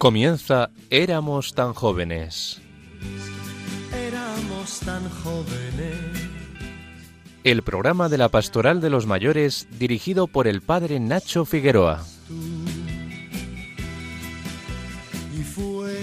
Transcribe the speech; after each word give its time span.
Comienza 0.00 0.70
Éramos 0.88 1.52
tan 1.52 1.74
jóvenes. 1.74 2.62
Éramos 3.92 4.80
tan 4.80 5.06
jóvenes. 5.10 5.98
El 7.44 7.62
programa 7.62 8.08
de 8.08 8.16
la 8.16 8.30
Pastoral 8.30 8.80
de 8.80 8.88
los 8.88 9.04
Mayores 9.04 9.68
dirigido 9.78 10.26
por 10.26 10.46
el 10.46 10.62
padre 10.62 11.00
Nacho 11.00 11.44
Figueroa. 11.44 12.02
Y 15.38 15.42
fue 15.42 16.00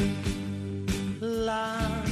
la 1.20 2.04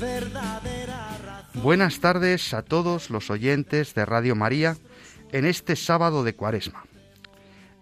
verdadera 0.00 1.18
razón. 1.24 1.62
Buenas 1.62 2.00
tardes 2.00 2.52
a 2.52 2.62
todos 2.62 3.10
los 3.10 3.30
oyentes 3.30 3.94
de 3.94 4.04
Radio 4.04 4.34
María 4.34 4.76
en 5.30 5.44
este 5.44 5.76
sábado 5.76 6.24
de 6.24 6.34
Cuaresma. 6.34 6.87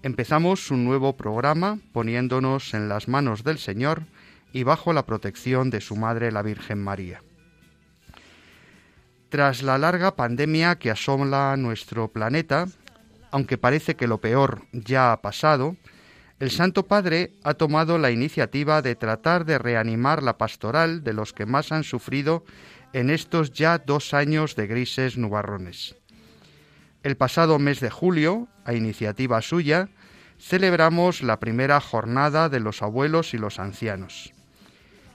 Empezamos 0.03 0.71
un 0.71 0.85
nuevo 0.85 1.17
programa 1.17 1.79
poniéndonos 1.93 2.75
en 2.75 2.89
las 2.89 3.09
manos 3.09 3.45
del 3.45 3.59
Señor 3.59 4.03
y 4.53 4.63
bajo 4.63 4.93
la 4.93 5.07
protección 5.07 5.71
de 5.71 5.81
su 5.81 5.97
Madre 5.97 6.31
la 6.31 6.43
Virgen 6.43 6.83
María. 6.83 7.23
Tras 9.29 9.63
la 9.63 9.79
larga 9.79 10.15
pandemia 10.15 10.79
que 10.79 10.91
asola 10.91 11.57
nuestro 11.57 12.09
planeta, 12.09 12.67
aunque 13.31 13.59
parece 13.59 13.97
que 13.97 14.07
lo 14.07 14.21
peor 14.21 14.63
ya 14.73 15.13
ha 15.13 15.21
pasado, 15.21 15.77
el 16.39 16.51
Santo 16.51 16.87
Padre 16.87 17.33
ha 17.43 17.55
tomado 17.55 17.99
la 17.99 18.11
iniciativa 18.11 18.83
de 18.83 18.95
tratar 18.95 19.45
de 19.47 19.59
reanimar 19.59 20.23
la 20.23 20.39
pastoral 20.39 21.03
de 21.03 21.15
los 21.15 21.33
que 21.33 21.47
más 21.47 21.73
han 21.73 21.83
sufrido 21.83 22.45
en 22.93 23.11
estos 23.11 23.53
ya 23.53 23.79
dos 23.79 24.15
años 24.15 24.55
de 24.55 24.67
grises 24.67 25.17
nubarrones. 25.17 25.97
El 27.03 27.17
pasado 27.17 27.59
mes 27.59 27.81
de 27.81 27.91
julio, 27.91 28.49
a 28.67 28.75
iniciativa 28.75 29.41
suya, 29.41 29.89
celebramos 30.39 31.23
la 31.23 31.41
primera 31.41 31.81
jornada 31.81 32.49
de 32.49 32.61
los 32.61 32.83
abuelos 32.83 33.33
y 33.33 33.39
los 33.39 33.59
ancianos. 33.59 34.33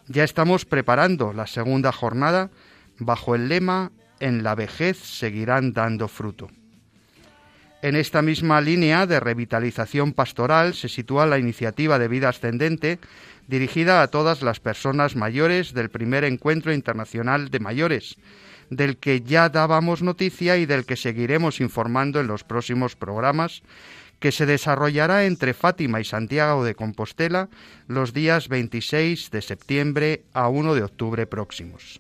Ya 0.08 0.24
estamos 0.24 0.66
preparando 0.66 1.34
la 1.34 1.46
segunda 1.46 1.92
jornada 1.92 2.50
bajo 2.98 3.36
el 3.36 3.50
lema 3.50 3.92
En 4.20 4.44
la 4.44 4.54
vejez 4.56 4.98
seguirán 4.98 5.74
dando 5.74 6.08
fruto. 6.08 6.50
En 7.82 7.96
esta 7.96 8.22
misma 8.22 8.62
línea 8.62 9.08
de 9.08 9.20
revitalización 9.20 10.14
pastoral 10.14 10.76
se 10.76 10.88
sitúa 10.88 11.26
la 11.26 11.40
iniciativa 11.40 11.98
de 11.98 12.08
vida 12.08 12.30
ascendente 12.30 13.00
dirigida 13.48 14.04
a 14.04 14.08
todas 14.08 14.44
las 14.44 14.60
personas 14.60 15.16
mayores 15.16 15.74
del 15.74 15.90
primer 15.90 16.24
encuentro 16.24 16.72
internacional 16.72 17.50
de 17.50 17.60
mayores, 17.60 18.18
del 18.72 18.98
que 18.98 19.22
ya 19.22 19.50
dábamos 19.50 20.02
noticia 20.02 20.58
y 20.58 20.66
del 20.66 20.86
que 20.86 20.96
seguiremos 20.96 21.60
informando 21.60 22.20
en 22.22 22.28
los 22.28 22.44
próximos 22.44 22.96
programas, 22.96 23.62
que 24.20 24.32
se 24.32 24.46
desarrollará 24.46 25.26
entre 25.26 25.54
Fátima 25.54 26.00
y 26.00 26.06
Santiago 26.06 26.64
de 26.64 26.74
Compostela 26.74 27.50
los 27.88 28.14
días 28.14 28.48
26 28.48 29.30
de 29.30 29.42
septiembre 29.42 30.24
a 30.34 30.48
1 30.48 30.74
de 30.74 30.84
octubre 30.84 31.28
próximos. 31.28 32.00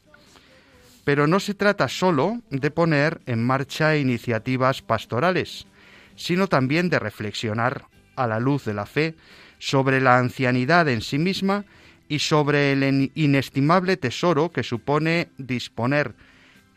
Pero 1.03 1.27
no 1.27 1.39
se 1.39 1.55
trata 1.55 1.89
solo 1.89 2.39
de 2.49 2.71
poner 2.71 3.21
en 3.25 3.43
marcha 3.43 3.97
iniciativas 3.97 4.81
pastorales, 4.81 5.67
sino 6.15 6.47
también 6.47 6.89
de 6.89 6.99
reflexionar 6.99 7.85
a 8.15 8.27
la 8.27 8.39
luz 8.39 8.63
de 8.63 8.75
la 8.75 8.85
fe 8.85 9.15
sobre 9.59 9.99
la 9.99 10.19
ancianidad 10.19 10.87
en 10.87 11.01
sí 11.01 11.17
misma 11.17 11.65
y 12.07 12.19
sobre 12.19 12.73
el 12.73 13.11
inestimable 13.15 13.97
tesoro 13.97 14.51
que 14.51 14.63
supone 14.63 15.29
disponer 15.37 16.13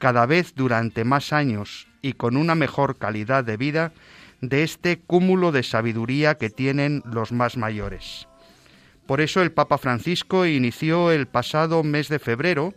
cada 0.05 0.27
vez 0.27 0.55
durante 0.55 1.03
más 1.03 1.33
años 1.33 1.89
y 2.03 2.13
con 2.13 2.37
una 2.37 2.55
mejor 2.55 2.99
calidad 2.99 3.43
de 3.43 3.57
vida 3.57 3.95
de 4.43 4.63
este 4.63 4.99
cúmulo 4.99 5.51
de 5.51 5.63
sabiduría 5.63 6.35
que 6.35 6.51
tienen 6.51 7.03
los 7.11 7.33
más 7.33 7.57
mayores. 7.57 8.29
Por 9.07 9.23
eso 9.23 9.41
el 9.41 9.51
Papa 9.51 9.79
Francisco 9.79 10.45
inició 10.45 11.11
el 11.11 11.27
pasado 11.27 11.83
mes 11.83 12.11
de 12.11 12.19
febrero 12.19 12.75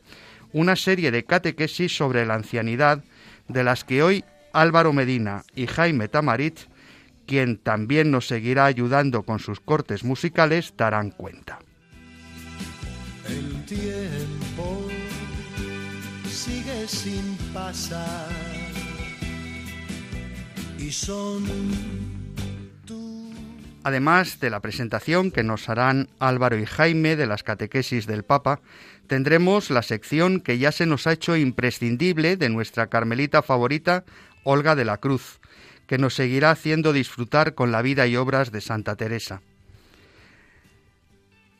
una 0.53 0.77
serie 0.77 1.11
de 1.11 1.25
catequesis 1.25 1.97
sobre 1.97 2.25
la 2.25 2.35
ancianidad, 2.35 3.03
de 3.49 3.65
las 3.65 3.83
que 3.83 4.03
hoy 4.03 4.23
Álvaro 4.53 4.93
Medina 4.93 5.43
y 5.53 5.67
Jaime 5.67 6.07
Tamarit, 6.07 6.57
quien 7.25 7.57
también 7.57 8.09
nos 8.09 8.27
seguirá 8.27 8.63
ayudando 8.63 9.23
con 9.23 9.39
sus 9.39 9.59
cortes 9.59 10.05
musicales, 10.05 10.75
darán 10.77 11.11
cuenta. 11.11 11.59
El 13.27 13.65
tiempo 13.65 14.86
sin 16.87 17.37
pasar. 17.53 18.29
Y 20.79 20.91
son. 20.91 21.43
Además 23.83 24.41
de 24.41 24.49
la 24.49 24.59
presentación 24.59 25.31
que 25.31 25.43
nos 25.43 25.69
harán 25.69 26.09
Álvaro 26.19 26.57
y 26.57 26.65
Jaime 26.65 27.15
de 27.15 27.25
las 27.25 27.43
catequesis 27.43 28.05
del 28.05 28.23
Papa, 28.23 28.59
tendremos 29.07 29.69
la 29.69 29.81
sección 29.81 30.41
que 30.41 30.57
ya 30.57 30.73
se 30.73 30.85
nos 30.85 31.07
ha 31.07 31.13
hecho 31.13 31.37
imprescindible 31.37 32.35
de 32.35 32.49
nuestra 32.49 32.87
carmelita 32.87 33.41
favorita, 33.41 34.03
Olga 34.43 34.75
de 34.75 34.83
la 34.83 34.97
Cruz, 34.97 35.39
que 35.87 35.97
nos 35.97 36.15
seguirá 36.15 36.51
haciendo 36.51 36.91
disfrutar 36.91 37.55
con 37.55 37.71
la 37.71 37.81
vida 37.81 38.07
y 38.07 38.17
obras 38.17 38.51
de 38.51 38.59
Santa 38.59 38.97
Teresa. 38.97 39.41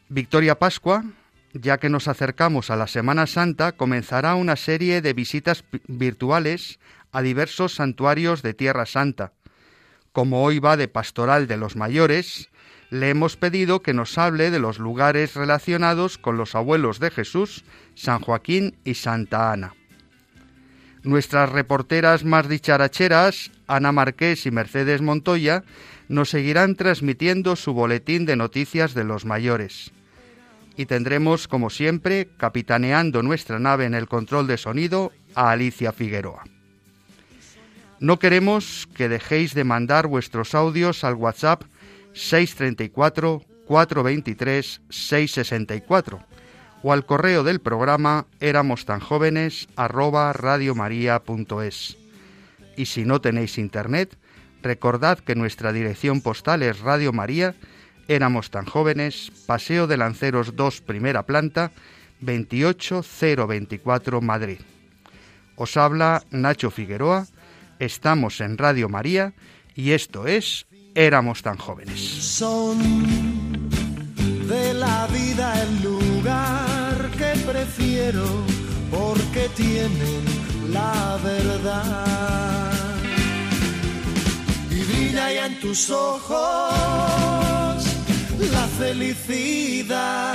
Victoria 0.10 0.60
Pascua, 0.60 1.06
ya 1.62 1.78
que 1.78 1.90
nos 1.90 2.08
acercamos 2.08 2.70
a 2.70 2.76
la 2.76 2.88
Semana 2.88 3.28
Santa, 3.28 3.74
comenzará 3.74 4.36
una 4.36 4.56
serie 4.56 5.02
de 5.02 5.14
visitas 5.14 5.64
virtuales 5.88 6.80
a 7.12 7.22
diversos 7.22 7.76
santuarios 7.76 8.42
de 8.42 8.54
Tierra 8.54 8.86
Santa. 8.86 9.34
Como 10.12 10.44
hoy 10.44 10.60
va 10.60 10.78
de 10.78 10.88
pastoral 10.88 11.48
de 11.48 11.58
los 11.58 11.76
mayores, 11.76 12.50
le 12.90 13.10
hemos 13.10 13.38
pedido 13.38 13.82
que 13.82 13.94
nos 13.94 14.18
hable 14.18 14.52
de 14.52 14.60
los 14.60 14.80
lugares 14.80 15.36
relacionados 15.36 16.18
con 16.18 16.38
los 16.38 16.56
abuelos 16.56 17.00
de 17.00 17.12
Jesús, 17.12 17.66
San 17.96 18.20
Joaquín 18.22 18.78
y 18.84 18.96
Santa 18.96 19.52
Ana. 19.52 19.76
Nuestras 21.04 21.50
reporteras 21.52 22.26
más 22.26 22.50
dicharacheras, 22.50 23.52
Ana 23.68 23.92
Marqués 23.92 24.46
y 24.46 24.52
Mercedes 24.52 25.02
Montoya, 25.02 25.64
nos 26.10 26.30
seguirán 26.30 26.76
transmitiendo 26.76 27.56
su 27.56 27.74
boletín 27.74 28.26
de 28.26 28.36
noticias 28.36 28.94
de 28.94 29.04
los 29.04 29.26
mayores. 29.26 29.92
Y 30.78 30.86
tendremos, 30.86 31.48
como 31.48 31.70
siempre, 31.70 32.30
capitaneando 32.38 33.24
nuestra 33.24 33.60
nave 33.60 33.86
en 33.86 33.96
el 33.96 34.08
control 34.08 34.48
de 34.48 34.58
sonido, 34.58 35.12
a 35.36 35.52
Alicia 35.52 35.92
Figueroa. 35.92 36.44
No 38.00 38.20
queremos 38.20 38.88
que 38.94 39.10
dejéis 39.10 39.54
de 39.56 39.64
mandar 39.64 40.08
vuestros 40.08 40.54
audios 40.54 41.04
al 41.04 41.16
WhatsApp 41.16 41.64
634 42.14 43.44
423 43.66 44.82
664 44.90 46.20
o 46.84 46.94
al 46.94 47.06
correo 47.06 47.44
del 47.44 47.60
programa 47.60 48.28
éramos 48.40 48.86
tan 48.86 49.00
jóvenes. 49.00 49.68
Y 52.76 52.86
si 52.86 53.06
no 53.06 53.22
tenéis 53.22 53.58
internet, 53.58 54.18
recordad 54.62 55.20
que 55.20 55.36
nuestra 55.36 55.74
dirección 55.74 56.22
postal 56.22 56.64
es 56.64 56.80
Radio 56.80 57.14
María, 57.14 57.56
éramos 58.08 58.52
tan 58.52 58.66
jóvenes, 58.66 59.32
Paseo 59.46 59.88
de 59.88 59.98
Lanceros 59.98 60.56
2, 60.56 60.82
primera 60.82 61.26
planta, 61.26 61.72
28024 62.22 64.22
Madrid. 64.22 64.60
Os 65.56 65.78
habla 65.78 66.24
Nacho 66.32 66.72
Figueroa, 66.72 67.28
estamos 67.80 68.42
en 68.42 68.58
Radio 68.58 68.90
María 68.90 69.34
y 69.76 69.92
esto 69.92 70.28
es 70.28 70.66
Éramos 70.96 71.44
tan 71.44 71.58
jóvenes. 71.58 72.00
Son 72.00 72.80
de 74.48 74.74
la 74.74 75.06
vida 75.08 75.62
el 75.62 75.84
lugar 75.84 77.12
que 77.12 77.40
prefiero 77.46 78.26
porque 78.90 79.48
tienen 79.56 80.24
la 80.72 81.20
verdad. 81.24 82.74
Y 84.72 84.84
brilla 84.84 85.32
ya 85.32 85.46
en 85.46 85.60
tus 85.60 85.92
ojos 85.92 87.47
la 88.40 88.68
felicidad 88.68 90.34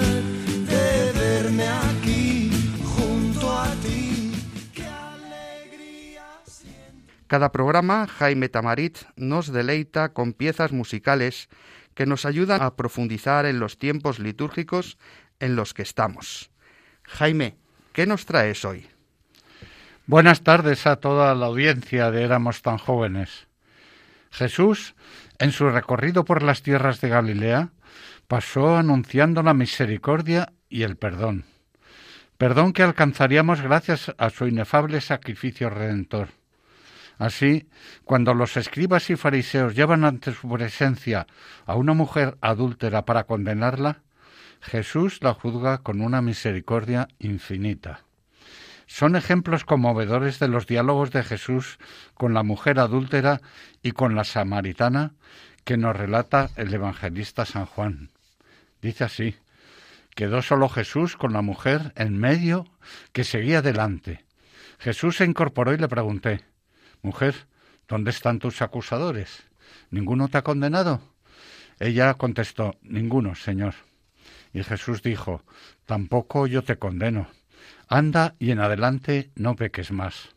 de 0.00 1.12
verme 1.12 1.68
aquí 1.68 2.50
junto 2.84 3.52
a 3.52 3.70
ti. 3.82 4.32
Qué 4.72 4.86
alegría 4.86 6.24
siento. 6.44 7.12
Cada 7.26 7.50
programa, 7.50 8.06
Jaime 8.06 8.48
Tamarit 8.48 8.98
nos 9.16 9.52
deleita 9.52 10.12
con 10.12 10.32
piezas 10.32 10.72
musicales 10.72 11.48
que 11.94 12.06
nos 12.06 12.24
ayudan 12.24 12.62
a 12.62 12.76
profundizar 12.76 13.46
en 13.46 13.58
los 13.58 13.78
tiempos 13.78 14.18
litúrgicos 14.18 14.98
en 15.40 15.56
los 15.56 15.74
que 15.74 15.82
estamos. 15.82 16.50
Jaime, 17.02 17.56
¿qué 17.92 18.06
nos 18.06 18.26
traes 18.26 18.64
hoy? 18.64 18.86
Buenas 20.06 20.42
tardes 20.42 20.86
a 20.86 20.96
toda 20.96 21.34
la 21.34 21.46
audiencia 21.46 22.10
de 22.10 22.22
Éramos 22.22 22.62
tan 22.62 22.78
jóvenes. 22.78 23.48
Jesús, 24.30 24.94
en 25.38 25.52
su 25.52 25.68
recorrido 25.68 26.24
por 26.24 26.42
las 26.42 26.62
tierras 26.62 27.00
de 27.00 27.08
Galilea, 27.08 27.70
pasó 28.28 28.76
anunciando 28.76 29.42
la 29.42 29.54
misericordia 29.54 30.52
y 30.68 30.82
el 30.82 30.96
perdón. 30.96 31.44
Perdón 32.38 32.72
que 32.72 32.82
alcanzaríamos 32.82 33.60
gracias 33.60 34.12
a 34.18 34.30
su 34.30 34.46
inefable 34.46 35.00
sacrificio 35.00 35.70
redentor. 35.70 36.28
Así, 37.18 37.68
cuando 38.04 38.34
los 38.34 38.56
escribas 38.56 39.08
y 39.10 39.16
fariseos 39.16 39.74
llevan 39.76 40.04
ante 40.04 40.32
su 40.32 40.48
presencia 40.48 41.26
a 41.64 41.76
una 41.76 41.94
mujer 41.94 42.36
adúltera 42.40 43.04
para 43.04 43.24
condenarla, 43.24 44.02
Jesús 44.60 45.18
la 45.22 45.34
juzga 45.34 45.78
con 45.78 46.00
una 46.00 46.22
misericordia 46.22 47.06
infinita. 47.18 48.04
Son 48.86 49.16
ejemplos 49.16 49.64
conmovedores 49.64 50.38
de 50.38 50.48
los 50.48 50.66
diálogos 50.66 51.10
de 51.10 51.22
Jesús 51.22 51.78
con 52.14 52.34
la 52.34 52.42
mujer 52.42 52.78
adúltera 52.78 53.40
y 53.82 53.92
con 53.92 54.14
la 54.14 54.24
samaritana 54.24 55.14
que 55.64 55.76
nos 55.76 55.96
relata 55.96 56.50
el 56.56 56.72
evangelista 56.72 57.44
San 57.44 57.66
Juan. 57.66 58.10
Dice 58.82 59.04
así, 59.04 59.36
quedó 60.14 60.42
solo 60.42 60.68
Jesús 60.68 61.16
con 61.16 61.32
la 61.32 61.42
mujer 61.42 61.92
en 61.96 62.18
medio 62.18 62.66
que 63.12 63.24
seguía 63.24 63.62
delante. 63.62 64.24
Jesús 64.78 65.16
se 65.16 65.24
incorporó 65.24 65.72
y 65.72 65.78
le 65.78 65.88
pregunté, 65.88 66.44
Mujer, 67.02 67.34
¿dónde 67.88 68.10
están 68.10 68.38
tus 68.38 68.62
acusadores? 68.62 69.44
¿Ninguno 69.90 70.28
te 70.28 70.38
ha 70.38 70.42
condenado? 70.42 71.00
Ella 71.80 72.14
contestó, 72.14 72.76
Ninguno, 72.82 73.34
Señor. 73.34 73.74
Y 74.52 74.62
Jesús 74.62 75.02
dijo, 75.02 75.42
Tampoco 75.86 76.46
yo 76.46 76.62
te 76.62 76.76
condeno. 76.76 77.28
Anda 77.88 78.34
y 78.38 78.50
en 78.50 78.60
adelante 78.60 79.30
no 79.34 79.56
peques 79.56 79.92
más. 79.92 80.34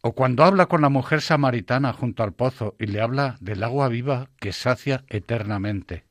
O 0.00 0.12
cuando 0.12 0.44
habla 0.44 0.66
con 0.66 0.82
la 0.82 0.88
mujer 0.88 1.22
samaritana 1.22 1.92
junto 1.92 2.22
al 2.22 2.34
pozo 2.34 2.76
y 2.78 2.86
le 2.86 3.00
habla 3.00 3.38
del 3.40 3.62
agua 3.62 3.88
viva 3.88 4.28
que 4.38 4.52
sacia 4.52 5.04
eternamente. 5.08 6.04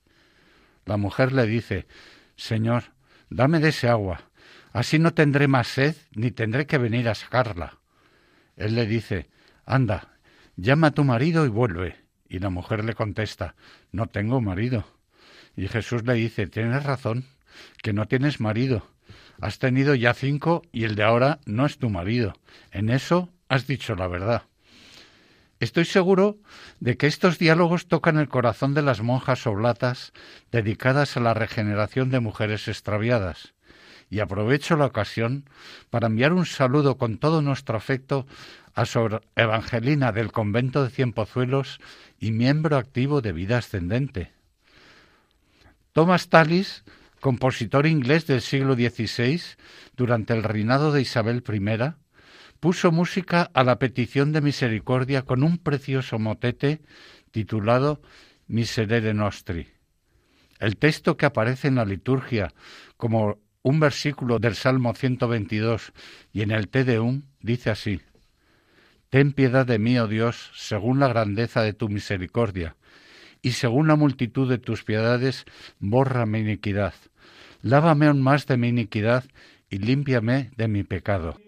La 0.86 0.98
mujer 0.98 1.32
le 1.32 1.46
dice, 1.46 1.88
Señor, 2.36 2.86
dame 3.30 3.60
de 3.60 3.70
ese 3.70 3.88
agua, 3.90 4.22
así 4.72 5.00
no 5.00 5.14
tendré 5.14 5.48
más 5.48 5.68
sed 5.68 5.96
ni 6.16 6.32
tendré 6.32 6.66
que 6.66 6.78
venir 6.78 7.08
a 7.08 7.16
sacarla. 7.16 7.78
Él 8.58 8.76
le 8.76 8.86
dice, 8.86 9.30
Anda, 9.66 10.18
llama 10.56 10.88
a 10.88 10.92
tu 10.92 11.04
marido 11.04 11.46
y 11.46 11.50
vuelve. 11.50 11.98
Y 12.28 12.40
la 12.40 12.50
mujer 12.50 12.84
le 12.84 12.96
contesta, 12.96 13.56
No 13.92 14.08
tengo 14.08 14.42
marido. 14.42 14.86
Y 15.56 15.68
Jesús 15.68 16.04
le 16.04 16.16
dice, 16.16 16.48
Tienes 16.48 16.84
razón, 16.84 17.26
que 17.82 17.94
no 17.94 18.08
tienes 18.08 18.40
marido. 18.40 18.93
Has 19.44 19.60
tenido 19.60 19.94
ya 19.94 20.14
cinco 20.14 20.62
y 20.72 20.86
el 20.86 20.96
de 20.96 21.04
ahora 21.04 21.42
no 21.46 21.66
es 21.66 21.78
tu 21.78 21.90
marido. 21.90 22.34
En 22.72 22.90
eso 22.90 23.28
has 23.50 23.68
dicho 23.68 23.94
la 23.94 24.08
verdad. 24.08 24.44
Estoy 25.60 25.84
seguro 25.84 26.38
de 26.80 26.96
que 26.96 27.08
estos 27.08 27.40
diálogos 27.40 27.90
tocan 27.90 28.18
el 28.18 28.30
corazón 28.30 28.74
de 28.74 28.84
las 28.84 29.02
monjas 29.02 29.46
oblatas 29.46 30.14
dedicadas 30.50 31.18
a 31.18 31.20
la 31.20 31.34
regeneración 31.34 32.10
de 32.10 32.22
mujeres 32.22 32.70
extraviadas. 32.70 33.54
Y 34.10 34.22
aprovecho 34.22 34.78
la 34.78 34.86
ocasión 34.86 35.44
para 35.90 36.08
enviar 36.08 36.32
un 36.32 36.46
saludo 36.46 36.98
con 36.98 37.18
todo 37.18 37.42
nuestro 37.42 37.76
afecto 37.76 38.26
a 38.74 38.86
Sor 38.86 39.24
Evangelina 39.36 40.14
del 40.14 40.32
convento 40.32 40.86
de 40.86 40.90
Cienpozuelos 40.90 41.82
y 42.18 42.32
miembro 42.32 42.78
activo 42.78 43.20
de 43.20 43.34
Vida 43.34 43.58
Ascendente. 43.58 44.32
Thomas 45.92 46.30
Tallis 46.30 46.86
compositor 47.24 47.88
inglés 47.88 48.28
del 48.28 48.42
siglo 48.42 48.74
XVI, 48.74 49.42
durante 49.96 50.34
el 50.34 50.44
reinado 50.44 50.92
de 50.92 51.00
Isabel 51.00 51.42
I, 51.48 51.94
puso 52.60 52.92
música 52.92 53.50
a 53.54 53.64
la 53.64 53.80
petición 53.80 54.34
de 54.34 54.42
misericordia 54.42 55.22
con 55.22 55.42
un 55.42 55.58
precioso 55.58 56.20
motete 56.20 56.82
titulado 57.32 58.02
Miserere 58.48 59.14
Nostri. 59.14 59.70
El 60.60 60.76
texto 60.76 61.16
que 61.16 61.26
aparece 61.26 61.70
en 61.70 61.76
la 61.76 61.86
liturgia 61.86 62.54
como 62.98 63.40
un 63.62 63.80
versículo 63.80 64.40
del 64.40 64.56
Salmo 64.56 64.94
122 64.94 65.94
y 66.34 66.42
en 66.42 66.52
el 66.52 66.68
Te 66.68 66.84
Deum 66.84 67.22
dice 67.40 67.70
así: 67.70 68.02
Ten 69.10 69.32
piedad 69.32 69.66
de 69.66 69.80
mí, 69.80 69.98
oh 69.98 70.10
Dios, 70.10 70.52
según 70.56 71.00
la 71.00 71.08
grandeza 71.08 71.62
de 71.62 71.72
tu 71.72 71.88
misericordia, 71.88 72.76
y 73.42 73.52
según 73.52 73.88
la 73.88 73.96
multitud 73.96 74.50
de 74.50 74.58
tus 74.58 74.84
piedades, 74.84 75.46
borra 75.80 76.26
mi 76.26 76.40
iniquidad 76.40 76.94
lávame 77.64 78.06
aún 78.06 78.22
más 78.22 78.46
de 78.46 78.58
mi 78.58 78.68
iniquidad 78.68 79.24
y 79.70 79.80
límpiame 79.80 80.52
de 80.56 80.68
mi 80.68 80.84
pecado. 80.84 81.43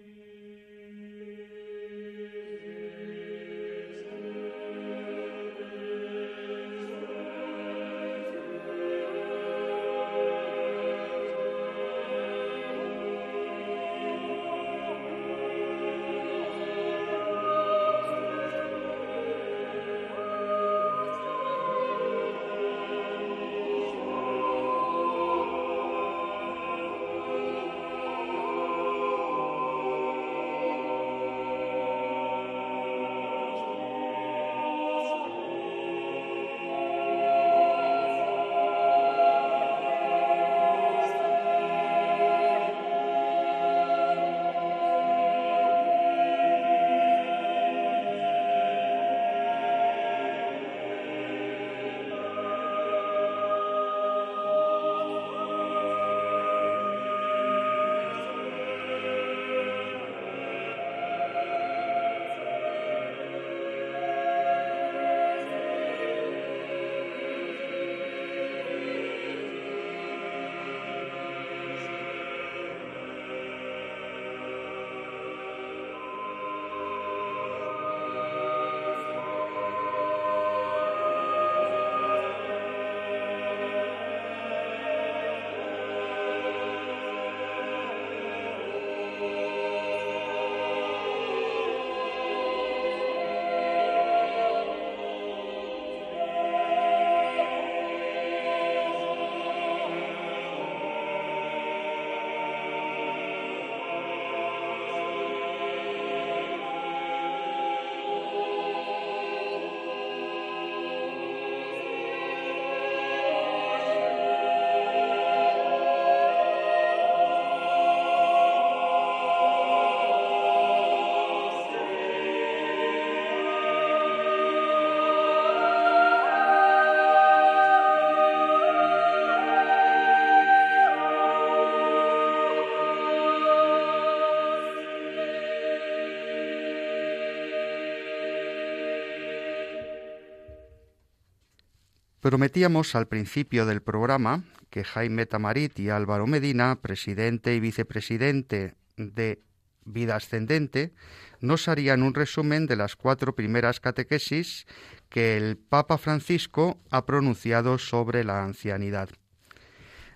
Prometíamos 142.26 142.96
al 142.96 143.08
principio 143.08 143.68
del 143.68 143.84
programa 143.84 144.46
que 144.72 144.84
Jaime 144.84 145.28
Tamarit 145.28 145.78
y 145.78 145.92
Álvaro 145.92 146.26
Medina, 146.26 146.82
presidente 146.82 147.54
y 147.54 147.60
vicepresidente 147.60 148.74
de 148.98 149.44
Vida 149.84 150.16
Ascendente, 150.16 150.92
nos 151.40 151.68
harían 151.68 152.02
un 152.02 152.16
resumen 152.16 152.66
de 152.66 152.78
las 152.78 152.96
cuatro 152.96 153.36
primeras 153.36 153.80
catequesis 153.80 154.66
que 155.08 155.38
el 155.38 155.58
Papa 155.58 156.00
Francisco 156.00 156.82
ha 156.90 157.06
pronunciado 157.06 157.78
sobre 157.78 158.24
la 158.24 158.44
ancianidad. 158.44 159.10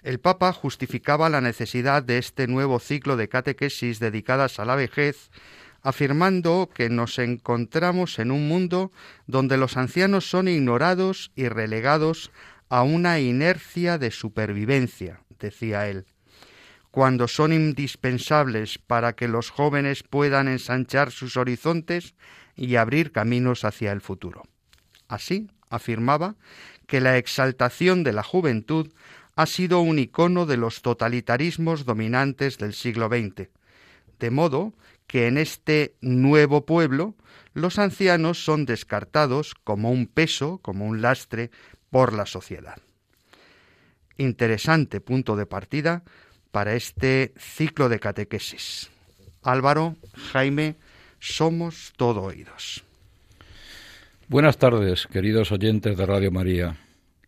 El 0.01 0.19
Papa 0.19 0.51
justificaba 0.51 1.29
la 1.29 1.41
necesidad 1.41 2.01
de 2.01 2.17
este 2.17 2.47
nuevo 2.47 2.79
ciclo 2.79 3.17
de 3.17 3.29
catequesis 3.29 3.99
dedicadas 3.99 4.59
a 4.59 4.65
la 4.65 4.75
vejez 4.75 5.29
afirmando 5.81 6.69
que 6.74 6.89
nos 6.89 7.19
encontramos 7.19 8.19
en 8.19 8.31
un 8.31 8.48
mundo 8.48 8.91
donde 9.27 9.57
los 9.57 9.77
ancianos 9.77 10.29
son 10.29 10.48
ignorados 10.48 11.31
y 11.36 11.48
relegados 11.48 12.31
a 12.69 12.83
una 12.83 13.19
inercia 13.19 13.98
de 13.98 14.12
supervivencia, 14.12 15.21
decía 15.39 15.88
él, 15.88 16.05
cuando 16.91 17.27
son 17.27 17.53
indispensables 17.53 18.77
para 18.77 19.13
que 19.13 19.27
los 19.27 19.50
jóvenes 19.50 20.03
puedan 20.03 20.48
ensanchar 20.48 21.12
sus 21.12 21.38
horizontes 21.38 22.15
y 22.55 22.75
abrir 22.75 23.12
caminos 23.12 23.63
hacia 23.63 23.91
el 23.91 24.01
futuro. 24.01 24.43
Así, 25.07 25.50
afirmaba, 25.69 26.36
que 26.88 27.00
la 27.00 27.17
exaltación 27.17 28.03
de 28.03 28.13
la 28.13 28.24
juventud 28.24 28.91
ha 29.36 29.45
sido 29.45 29.79
un 29.79 30.00
icono 30.00 30.45
de 30.45 30.57
los 30.57 30.81
totalitarismos 30.81 31.86
dominantes 31.86 32.57
del 32.57 32.74
siglo 32.74 33.07
XX, 33.07 33.48
de 34.19 34.31
modo 34.31 34.74
que 35.09 35.25
en 35.25 35.39
este 35.39 35.95
nuevo 36.01 36.67
pueblo 36.67 37.15
los 37.55 37.79
ancianos 37.79 38.45
son 38.45 38.67
descartados 38.67 39.55
como 39.55 39.89
un 39.89 40.05
peso, 40.05 40.59
como 40.61 40.85
un 40.85 41.01
lastre 41.01 41.49
por 41.89 42.13
la 42.13 42.27
sociedad. 42.27 42.77
Interesante 44.17 45.01
punto 45.01 45.35
de 45.35 45.47
partida 45.47 46.03
para 46.51 46.75
este 46.75 47.33
ciclo 47.37 47.89
de 47.89 47.99
catequesis. 47.99 48.91
Álvaro, 49.41 49.95
Jaime, 50.31 50.75
somos 51.19 51.91
todo 51.97 52.21
oídos. 52.21 52.83
Buenas 54.27 54.59
tardes, 54.59 55.07
queridos 55.07 55.51
oyentes 55.51 55.97
de 55.97 56.05
Radio 56.05 56.31
María. 56.31 56.77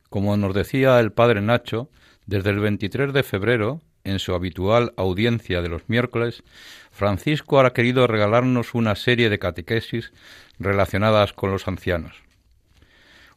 Como 0.08 0.38
nos 0.38 0.54
decía 0.54 1.00
el 1.00 1.14
padre 1.14 1.42
Nacho, 1.42 1.90
desde 2.28 2.52
el 2.52 2.60
23 2.60 3.12
de 3.12 3.24
febrero, 3.24 3.82
en 4.04 4.20
su 4.20 4.34
habitual 4.34 4.94
audiencia 4.98 5.62
de 5.62 5.70
los 5.70 5.88
miércoles, 5.88 6.44
Francisco 6.92 7.60
ha 7.60 7.74
querido 7.74 8.08
regalarnos 8.08 8.74
una 8.74 8.96
serie 8.96 9.30
de 9.30 9.40
catequesis 9.40 10.12
relacionadas 10.60 11.34
con 11.34 11.52
los 11.52 11.68
ancianos. 11.68 12.16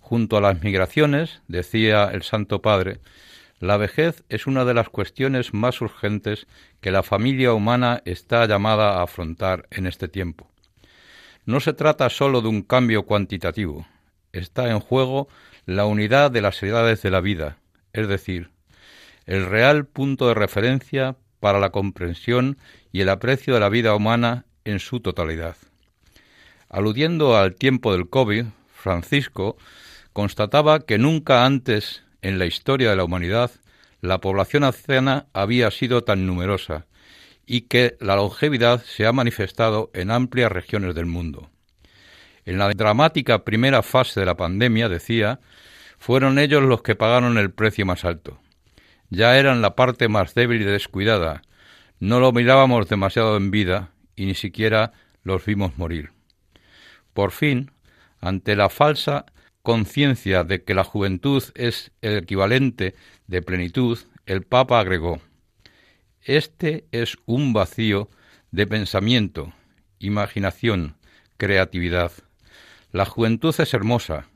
Junto 0.01 0.37
a 0.37 0.41
las 0.41 0.63
migraciones, 0.63 1.41
decía 1.49 2.11
el 2.13 2.23
Santo 2.23 2.61
Padre, 2.61 3.01
la 3.61 3.77
vejez 3.77 4.25
es 4.29 4.47
una 4.47 4.65
de 4.65 4.75
las 4.75 4.91
cuestiones 4.91 5.55
más 5.55 5.81
urgentes 5.81 6.47
que 6.81 6.91
la 6.91 7.03
familia 7.03 7.55
humana 7.55 8.03
está 8.05 8.45
llamada 8.47 8.99
a 8.99 9.03
afrontar 9.03 9.67
en 9.71 9.87
este 9.87 10.09
tiempo. 10.09 10.51
No 11.47 11.61
se 11.61 11.73
trata 11.73 12.11
sólo 12.11 12.43
de 12.43 12.49
un 12.49 12.63
cambio 12.63 13.05
cuantitativo, 13.05 13.87
está 14.33 14.71
en 14.71 14.81
juego 14.81 15.29
la 15.67 15.87
unidad 15.87 16.31
de 16.31 16.43
las 16.43 16.63
edades 16.63 17.01
de 17.03 17.11
la 17.11 17.21
vida, 17.21 17.59
es 17.93 18.09
decir, 18.09 18.51
el 19.27 19.47
real 19.47 19.87
punto 19.87 20.29
de 20.29 20.35
referencia 20.35 21.17
para 21.41 21.59
la 21.59 21.71
comprensión 21.71 22.59
y 22.93 23.01
el 23.01 23.09
aprecio 23.09 23.55
de 23.55 23.61
la 23.61 23.69
vida 23.69 23.95
humana 23.95 24.47
en 24.65 24.79
su 24.79 25.01
totalidad. 25.01 25.57
Aludiendo 26.69 27.37
al 27.37 27.55
tiempo 27.55 27.93
del 27.93 28.09
COVID, 28.09 28.47
Francisco 28.73 29.57
constataba 30.13 30.81
que 30.81 30.99
nunca 30.99 31.45
antes 31.45 32.03
en 32.23 32.39
la 32.39 32.47
historia 32.47 32.91
de 32.91 32.97
la 32.97 33.05
humanidad 33.05 33.51
la 34.01 34.21
población 34.21 34.65
anciana 34.65 35.27
había 35.33 35.71
sido 35.71 36.05
tan 36.05 36.27
numerosa 36.27 36.87
y 37.47 37.63
que 37.63 37.97
la 38.01 38.17
longevidad 38.17 38.83
se 38.83 39.07
ha 39.07 39.13
manifestado 39.13 39.91
en 39.95 40.11
amplias 40.11 40.51
regiones 40.51 40.95
del 40.95 41.07
mundo. 41.07 41.51
En 42.45 42.59
la 42.59 42.69
dramática 42.71 43.45
primera 43.45 43.83
fase 43.83 44.21
de 44.21 44.27
la 44.27 44.37
pandemia, 44.37 44.89
decía, 44.89 45.41
fueron 45.99 46.39
ellos 46.39 46.63
los 46.63 46.83
que 46.83 46.95
pagaron 46.95 47.39
el 47.39 47.51
precio 47.51 47.87
más 47.87 48.05
alto. 48.05 48.39
Ya 49.15 49.39
eran 49.39 49.63
la 49.63 49.77
parte 49.77 50.09
más 50.09 50.35
débil 50.35 50.63
y 50.63 50.65
descuidada. 50.65 51.43
No 52.01 52.19
lo 52.19 52.33
mirábamos 52.33 52.89
demasiado 52.89 53.37
en 53.37 53.53
vida 53.53 53.93
y 54.17 54.27
ni 54.27 54.35
siquiera 54.35 54.93
los 55.23 55.45
vimos 55.45 55.79
morir. 55.79 56.11
Por 57.13 57.31
fin, 57.31 57.71
ante 58.21 58.57
la 58.57 58.69
falsa 58.71 59.27
conciencia 59.63 60.43
de 60.43 60.65
que 60.65 60.75
la 60.75 60.83
juventud 60.83 61.45
es 61.55 61.93
el 62.03 62.17
equivalente 62.17 62.97
de 63.29 63.41
plenitud, 63.41 64.01
el 64.27 64.43
Papa 64.43 64.81
agregó 64.81 65.21
Este 66.21 66.85
es 66.91 67.17
un 67.25 67.53
vacío 67.53 68.09
de 68.51 68.67
pensamiento, 68.67 69.53
imaginación, 70.01 70.97
creatividad. 71.37 72.11
La 72.91 73.05
juventud 73.05 73.55
es 73.57 73.75
hermosa, 73.75 74.27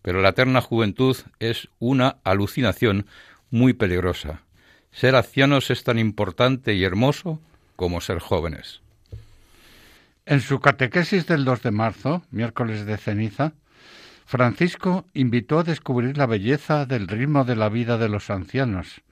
pero 0.00 0.22
la 0.22 0.30
eterna 0.30 0.62
juventud 0.62 1.14
es 1.40 1.68
una 1.78 2.16
alucinación 2.24 3.06
muy 3.54 3.72
peligrosa. 3.72 4.40
Ser 4.90 5.14
ancianos 5.14 5.70
es 5.70 5.84
tan 5.84 6.00
importante 6.00 6.74
y 6.74 6.82
hermoso 6.82 7.40
como 7.76 8.00
ser 8.00 8.18
jóvenes. 8.18 8.80
En 10.26 10.40
su 10.40 10.58
catequesis 10.58 11.28
del 11.28 11.44
2 11.44 11.62
de 11.62 11.70
marzo, 11.70 12.24
miércoles 12.32 12.84
de 12.84 12.96
ceniza, 12.96 13.52
Francisco 14.26 15.04
invitó 15.14 15.60
a 15.60 15.62
descubrir 15.62 16.18
la 16.18 16.26
belleza 16.26 16.84
del 16.84 17.06
ritmo 17.06 17.44
de 17.44 17.54
la 17.54 17.68
vida 17.68 17.96
de 17.96 18.08
los 18.08 18.28
ancianos, 18.28 19.02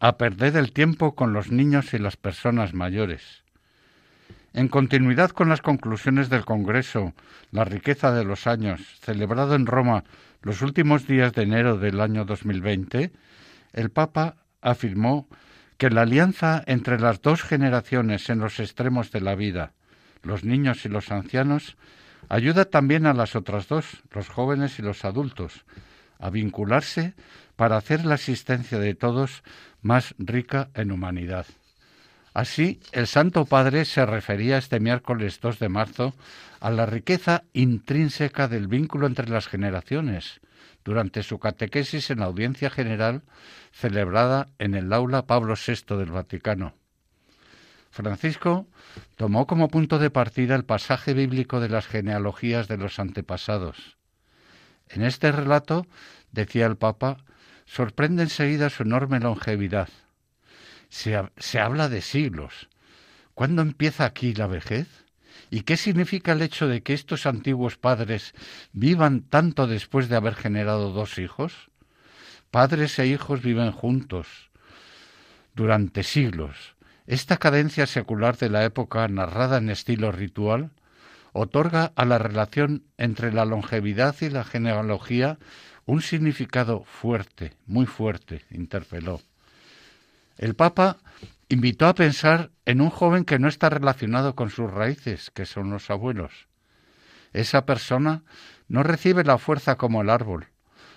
a 0.00 0.16
perder 0.16 0.56
el 0.56 0.72
tiempo 0.72 1.14
con 1.14 1.32
los 1.32 1.52
niños 1.52 1.94
y 1.94 1.98
las 1.98 2.16
personas 2.16 2.74
mayores. 2.74 3.44
En 4.52 4.66
continuidad 4.66 5.30
con 5.30 5.48
las 5.48 5.62
conclusiones 5.62 6.28
del 6.28 6.44
Congreso 6.44 7.12
La 7.52 7.64
riqueza 7.64 8.10
de 8.10 8.24
los 8.24 8.48
años, 8.48 8.80
celebrado 9.00 9.54
en 9.54 9.66
Roma 9.66 10.02
los 10.42 10.60
últimos 10.60 11.06
días 11.06 11.34
de 11.34 11.42
enero 11.42 11.78
del 11.78 12.00
año 12.00 12.24
2020, 12.24 13.12
el 13.72 13.90
Papa 13.90 14.36
afirmó 14.60 15.28
que 15.78 15.90
la 15.90 16.02
alianza 16.02 16.62
entre 16.66 16.98
las 16.98 17.20
dos 17.20 17.42
generaciones 17.42 18.30
en 18.30 18.38
los 18.38 18.60
extremos 18.60 19.10
de 19.10 19.20
la 19.20 19.34
vida, 19.34 19.72
los 20.22 20.44
niños 20.44 20.84
y 20.84 20.88
los 20.88 21.10
ancianos, 21.10 21.76
Ayuda 22.28 22.64
también 22.64 23.06
a 23.06 23.14
las 23.14 23.36
otras 23.36 23.68
dos, 23.68 24.02
los 24.10 24.28
jóvenes 24.28 24.78
y 24.78 24.82
los 24.82 25.04
adultos, 25.04 25.64
a 26.18 26.30
vincularse 26.30 27.14
para 27.54 27.76
hacer 27.76 28.04
la 28.04 28.16
existencia 28.16 28.78
de 28.78 28.94
todos 28.94 29.42
más 29.80 30.14
rica 30.18 30.70
en 30.74 30.90
humanidad. 30.90 31.46
Así, 32.34 32.80
el 32.92 33.06
Santo 33.06 33.44
Padre 33.46 33.84
se 33.84 34.04
refería 34.04 34.58
este 34.58 34.80
miércoles 34.80 35.40
2 35.40 35.58
de 35.58 35.68
marzo 35.68 36.14
a 36.60 36.70
la 36.70 36.84
riqueza 36.84 37.44
intrínseca 37.52 38.48
del 38.48 38.66
vínculo 38.66 39.06
entre 39.06 39.28
las 39.30 39.46
generaciones, 39.46 40.40
durante 40.86 41.24
su 41.24 41.40
catequesis 41.40 42.10
en 42.10 42.20
la 42.20 42.26
audiencia 42.26 42.70
general 42.70 43.22
celebrada 43.72 44.46
en 44.58 44.74
el 44.74 44.92
aula 44.92 45.26
Pablo 45.26 45.54
VI 45.54 45.96
del 45.96 46.12
Vaticano. 46.12 46.74
Francisco 47.90 48.68
tomó 49.16 49.48
como 49.48 49.66
punto 49.66 49.98
de 49.98 50.10
partida 50.10 50.54
el 50.54 50.64
pasaje 50.64 51.12
bíblico 51.12 51.58
de 51.58 51.70
las 51.70 51.86
genealogías 51.88 52.68
de 52.68 52.76
los 52.76 53.00
antepasados. 53.00 53.96
En 54.88 55.02
este 55.02 55.32
relato, 55.32 55.88
decía 56.30 56.66
el 56.66 56.76
Papa, 56.76 57.16
sorprende 57.64 58.22
enseguida 58.22 58.70
su 58.70 58.84
enorme 58.84 59.18
longevidad. 59.18 59.88
Se, 60.88 61.20
se, 61.36 61.58
habla 61.58 61.88
de 61.88 62.00
siglos. 62.00 62.68
¿Cuándo 63.34 63.60
empieza 63.60 64.04
aquí 64.04 64.34
la 64.34 64.46
vejez? 64.46 65.05
¿Y 65.50 65.60
qué 65.62 65.76
significa 65.76 66.32
el 66.32 66.42
hecho 66.42 66.68
de 66.68 66.82
que 66.82 66.94
estos 66.94 67.26
antiguos 67.26 67.76
padres 67.76 68.34
vivan 68.72 69.22
tanto 69.22 69.66
después 69.66 70.08
de 70.08 70.16
haber 70.16 70.34
generado 70.34 70.92
dos 70.92 71.18
hijos? 71.18 71.70
Padres 72.50 72.98
e 72.98 73.06
hijos 73.06 73.42
viven 73.42 73.72
juntos 73.72 74.50
durante 75.54 76.02
siglos 76.02 76.76
esta 77.06 77.36
cadencia 77.36 77.86
secular 77.86 78.36
de 78.36 78.50
la 78.50 78.64
época, 78.64 79.06
narrada 79.06 79.58
en 79.58 79.70
estilo 79.70 80.10
ritual, 80.10 80.70
otorga 81.32 81.92
a 81.94 82.04
la 82.04 82.18
relación 82.18 82.82
entre 82.98 83.32
la 83.32 83.44
longevidad 83.44 84.16
y 84.20 84.28
la 84.28 84.42
genealogía 84.42 85.38
un 85.84 86.02
significado 86.02 86.82
fuerte, 86.82 87.52
muy 87.66 87.86
fuerte, 87.86 88.44
interpeló. 88.50 89.20
El 90.36 90.54
Papa 90.54 90.98
invitó 91.48 91.86
a 91.86 91.94
pensar 91.94 92.50
en 92.64 92.80
un 92.80 92.90
joven 92.90 93.24
que 93.24 93.38
no 93.38 93.48
está 93.48 93.70
relacionado 93.70 94.34
con 94.34 94.50
sus 94.50 94.70
raíces, 94.70 95.30
que 95.30 95.46
son 95.46 95.70
los 95.70 95.90
abuelos. 95.90 96.48
Esa 97.32 97.66
persona 97.66 98.22
no 98.68 98.82
recibe 98.82 99.24
la 99.24 99.38
fuerza 99.38 99.76
como 99.76 100.02
el 100.02 100.10
árbol, 100.10 100.48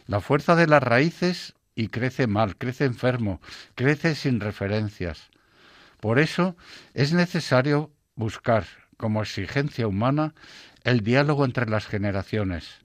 la 0.07 0.21
fuerza 0.21 0.55
de 0.55 0.67
las 0.67 0.81
raíces 0.81 1.53
y 1.75 1.87
crece 1.87 2.27
mal, 2.27 2.57
crece 2.57 2.85
enfermo, 2.85 3.41
crece 3.75 4.15
sin 4.15 4.39
referencias. 4.39 5.29
Por 5.99 6.19
eso 6.19 6.55
es 6.93 7.13
necesario 7.13 7.91
buscar 8.15 8.65
como 8.97 9.21
exigencia 9.21 9.87
humana 9.87 10.33
el 10.83 11.01
diálogo 11.01 11.45
entre 11.45 11.69
las 11.69 11.87
generaciones. 11.87 12.79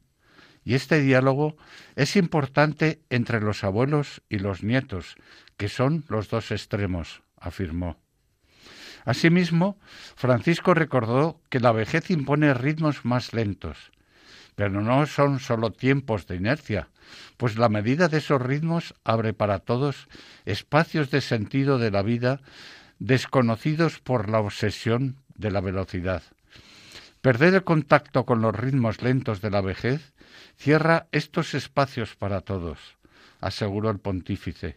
Y 0.65 0.75
este 0.75 1.01
diálogo 1.01 1.57
es 1.95 2.17
importante 2.17 3.03
entre 3.11 3.41
los 3.41 3.65
abuelos 3.65 4.23
y 4.29 4.39
los 4.39 4.63
nietos, 4.63 5.17
que 5.57 5.69
son 5.69 6.05
los 6.09 6.29
dos 6.31 6.51
extremos, 6.51 7.23
afirmó. 7.37 7.99
Asimismo, 9.05 9.79
Francisco 10.17 10.73
recordó 10.73 11.41
que 11.51 11.61
la 11.61 11.73
vejez 11.73 12.11
impone 12.11 12.55
ritmos 12.55 13.05
más 13.05 13.35
lentos, 13.35 13.93
pero 14.55 14.81
no 14.81 15.07
son 15.07 15.41
sólo 15.41 15.73
tiempos 15.73 16.27
de 16.27 16.37
inercia, 16.37 16.89
pues 17.37 17.59
la 17.59 17.69
medida 17.69 18.09
de 18.09 18.19
esos 18.19 18.41
ritmos 18.41 18.95
abre 19.05 19.35
para 19.35 19.59
todos 19.59 20.09
espacios 20.47 21.11
de 21.11 21.21
sentido 21.21 21.79
de 21.79 21.91
la 21.91 22.03
vida 22.03 22.41
desconocidos 22.99 23.99
por 23.99 24.31
la 24.31 24.41
obsesión 24.41 25.17
de 25.35 25.51
la 25.51 25.61
velocidad. 25.61 26.23
Perder 27.21 27.55
el 27.55 27.65
contacto 27.65 28.25
con 28.25 28.41
los 28.41 28.55
ritmos 28.55 29.03
lentos 29.03 29.43
de 29.43 29.51
la 29.51 29.61
vejez 29.61 30.14
cierra 30.57 31.07
estos 31.13 31.55
espacios 31.55 32.17
para 32.17 32.41
todos, 32.41 32.79
aseguró 33.41 33.91
el 33.91 33.99
pontífice, 33.99 34.77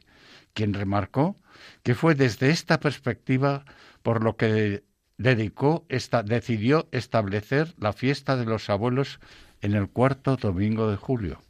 quien 0.53 0.73
remarcó 0.73 1.35
que 1.83 1.95
fue 1.95 2.15
desde 2.15 2.49
esta 2.49 2.79
perspectiva 2.79 3.65
por 4.03 4.23
lo 4.23 4.37
que 4.37 4.83
dedicó 5.17 5.85
esta, 5.89 6.23
decidió 6.23 6.87
establecer 6.91 7.73
la 7.79 7.93
fiesta 7.93 8.37
de 8.37 8.45
los 8.45 8.69
abuelos 8.69 9.19
en 9.61 9.73
el 9.73 9.89
cuarto 9.89 10.37
domingo 10.37 10.89
de 10.89 10.97
julio. 10.97 11.41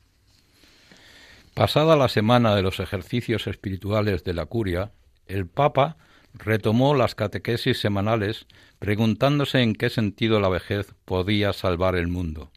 Pasada 1.54 1.96
la 1.96 2.08
semana 2.08 2.56
de 2.56 2.62
los 2.62 2.80
ejercicios 2.80 3.48
espirituales 3.48 4.24
de 4.24 4.34
la 4.34 4.46
curia, 4.46 4.92
el 5.26 5.48
Papa 5.48 5.98
retomó 6.34 6.94
las 6.94 7.16
catequesis 7.16 7.80
semanales 7.80 8.46
preguntándose 8.80 9.62
en 9.62 9.74
qué 9.74 9.90
sentido 9.90 10.40
la 10.40 10.50
vejez 10.50 10.94
podía 11.06 11.54
salvar 11.54 11.96
el 11.96 12.08
mundo, 12.08 12.52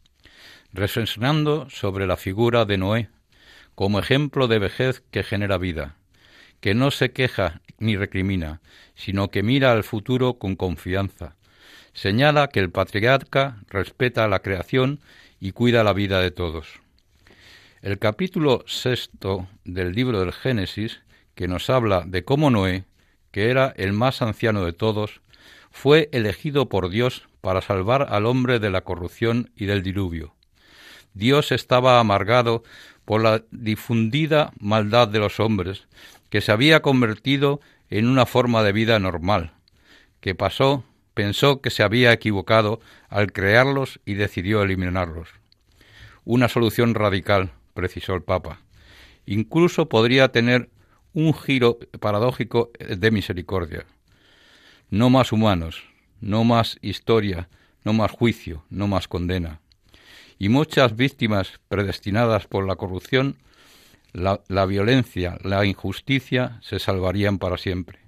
reflexionando 0.73 1.69
sobre 1.69 2.07
la 2.07 2.17
figura 2.17 2.65
de 2.65 2.77
Noé 2.77 3.09
como 3.75 3.99
ejemplo 3.99 4.47
de 4.47 4.59
vejez 4.59 5.01
que 5.11 5.23
genera 5.23 5.57
vida, 5.57 5.95
que 6.59 6.73
no 6.73 6.91
se 6.91 7.11
queja 7.11 7.61
ni 7.79 7.97
recrimina, 7.97 8.61
sino 8.95 9.29
que 9.29 9.43
mira 9.43 9.71
al 9.71 9.83
futuro 9.83 10.35
con 10.35 10.55
confianza. 10.55 11.35
Señala 11.93 12.47
que 12.49 12.59
el 12.59 12.69
patriarca 12.69 13.57
respeta 13.69 14.27
la 14.27 14.41
creación 14.41 14.99
y 15.39 15.51
cuida 15.51 15.83
la 15.83 15.93
vida 15.93 16.21
de 16.21 16.31
todos. 16.31 16.79
El 17.81 17.97
capítulo 17.97 18.63
sexto 18.67 19.47
del 19.65 19.93
libro 19.93 20.19
del 20.19 20.31
Génesis, 20.31 21.01
que 21.33 21.47
nos 21.47 21.69
habla 21.69 22.03
de 22.05 22.23
cómo 22.23 22.51
Noé, 22.51 22.85
que 23.31 23.49
era 23.49 23.73
el 23.77 23.93
más 23.93 24.21
anciano 24.21 24.63
de 24.63 24.73
todos, 24.73 25.21
fue 25.71 26.09
elegido 26.11 26.69
por 26.69 26.89
Dios 26.89 27.27
para 27.41 27.61
salvar 27.61 28.07
al 28.09 28.27
hombre 28.27 28.59
de 28.59 28.69
la 28.69 28.81
corrupción 28.81 29.49
y 29.55 29.65
del 29.65 29.81
diluvio. 29.81 30.35
Dios 31.13 31.51
estaba 31.51 31.99
amargado 31.99 32.63
por 33.05 33.21
la 33.21 33.43
difundida 33.51 34.53
maldad 34.59 35.07
de 35.07 35.19
los 35.19 35.39
hombres, 35.39 35.87
que 36.29 36.41
se 36.41 36.51
había 36.51 36.81
convertido 36.81 37.59
en 37.89 38.07
una 38.07 38.25
forma 38.25 38.63
de 38.63 38.71
vida 38.71 38.99
normal, 38.99 39.53
que 40.21 40.35
pasó, 40.35 40.83
pensó 41.13 41.61
que 41.61 41.69
se 41.69 41.83
había 41.83 42.13
equivocado 42.13 42.79
al 43.09 43.33
crearlos 43.33 43.99
y 44.05 44.13
decidió 44.13 44.61
eliminarlos. 44.63 45.29
Una 46.23 46.47
solución 46.47 46.95
radical, 46.95 47.51
precisó 47.73 48.13
el 48.13 48.23
Papa. 48.23 48.61
Incluso 49.25 49.89
podría 49.89 50.31
tener 50.31 50.69
un 51.13 51.33
giro 51.33 51.79
paradójico 51.99 52.71
de 52.79 53.11
misericordia. 53.11 53.85
No 54.89 55.09
más 55.09 55.31
humanos, 55.31 55.83
no 56.19 56.43
más 56.43 56.77
historia, 56.81 57.49
no 57.83 57.93
más 57.93 58.11
juicio, 58.11 58.63
no 58.69 58.87
más 58.87 59.07
condena. 59.07 59.60
Y 60.41 60.49
muchas 60.49 60.95
víctimas 60.95 61.59
predestinadas 61.67 62.47
por 62.47 62.65
la 62.65 62.75
corrupción, 62.75 63.37
la, 64.11 64.41
la, 64.47 64.65
violencia, 64.65 65.37
la 65.43 65.67
injusticia 65.67 66.57
se 66.63 66.79
salvarían 66.79 67.37
para 67.37 67.59
siempre. 67.59 67.99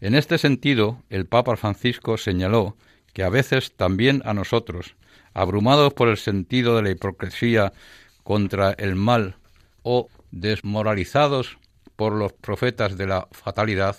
En 0.00 0.14
este 0.14 0.38
sentido, 0.38 1.02
el 1.10 1.26
Papa 1.26 1.56
Francisco 1.56 2.16
señaló 2.16 2.76
que 3.12 3.24
a 3.24 3.28
veces 3.28 3.72
también 3.74 4.22
a 4.24 4.34
nosotros, 4.34 4.94
abrumados 5.34 5.92
por 5.94 6.06
el 6.06 6.16
sentido 6.16 6.76
de 6.76 6.82
la 6.82 6.90
hipocresía 6.90 7.72
contra 8.22 8.70
el 8.70 8.94
mal 8.94 9.34
o 9.82 10.06
desmoralizados 10.30 11.58
por 11.96 12.12
los 12.12 12.32
profetas 12.34 12.96
de 12.96 13.08
la 13.08 13.26
fatalidad, 13.32 13.96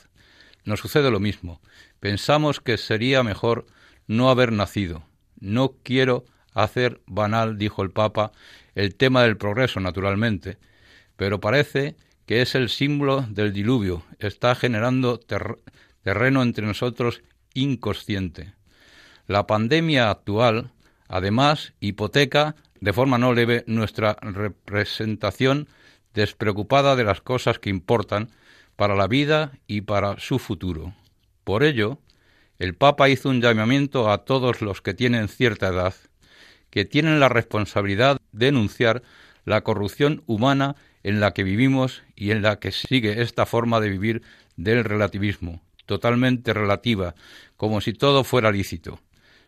nos 0.63 0.79
sucede 0.79 1.11
lo 1.11 1.19
mismo. 1.19 1.59
Pensamos 1.99 2.61
que 2.61 2.77
sería 2.77 3.21
mejor 3.21 3.65
no 4.07 4.29
haber 4.29 4.53
nacido. 4.53 5.03
No 5.41 5.73
quiero 5.83 6.23
hacer 6.53 7.01
banal, 7.05 7.57
dijo 7.57 7.83
el 7.83 7.91
Papa, 7.91 8.31
el 8.75 8.95
tema 8.95 9.23
del 9.23 9.37
progreso, 9.37 9.79
naturalmente, 9.79 10.57
pero 11.15 11.39
parece 11.39 11.95
que 12.25 12.41
es 12.41 12.55
el 12.55 12.69
símbolo 12.69 13.21
del 13.29 13.53
diluvio, 13.53 14.03
está 14.19 14.55
generando 14.55 15.19
terreno 16.03 16.41
entre 16.41 16.65
nosotros 16.65 17.21
inconsciente. 17.53 18.53
La 19.27 19.47
pandemia 19.47 20.09
actual, 20.09 20.71
además, 21.07 21.73
hipoteca 21.79 22.55
de 22.79 22.93
forma 22.93 23.17
no 23.17 23.33
leve 23.33 23.63
nuestra 23.67 24.17
representación 24.21 25.67
despreocupada 26.13 26.95
de 26.95 27.03
las 27.03 27.21
cosas 27.21 27.59
que 27.59 27.69
importan 27.69 28.29
para 28.75 28.95
la 28.95 29.07
vida 29.07 29.53
y 29.67 29.81
para 29.81 30.19
su 30.19 30.39
futuro. 30.39 30.93
Por 31.43 31.63
ello, 31.63 31.99
el 32.59 32.75
Papa 32.75 33.09
hizo 33.09 33.29
un 33.29 33.41
llamamiento 33.41 34.11
a 34.11 34.25
todos 34.25 34.61
los 34.61 34.81
que 34.81 34.93
tienen 34.93 35.27
cierta 35.27 35.67
edad, 35.67 35.93
que 36.73 36.85
tienen 36.85 37.19
la 37.19 37.29
responsabilidad 37.29 38.19
de 38.31 38.47
denunciar 38.47 39.03
la 39.45 39.61
corrupción 39.61 40.23
humana 40.25 40.75
en 41.03 41.19
la 41.19 41.31
que 41.31 41.43
vivimos 41.43 42.01
y 42.15 42.31
en 42.31 42.41
la 42.41 42.57
que 42.57 42.71
sigue 42.71 43.21
esta 43.21 43.45
forma 43.45 43.79
de 43.79 43.89
vivir 43.89 44.23
del 44.55 44.83
relativismo, 44.83 45.61
totalmente 45.85 46.51
relativa, 46.51 47.13
como 47.57 47.79
si 47.79 47.93
todo 47.93 48.23
fuera 48.23 48.51
lícito. 48.51 48.99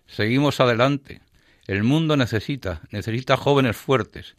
Seguimos 0.05 0.59
adelante. 0.59 1.21
El 1.65 1.81
mundo 1.81 2.15
necesita, 2.15 2.83
necesita 2.91 3.37
jóvenes 3.37 3.75
fuertes, 3.75 4.35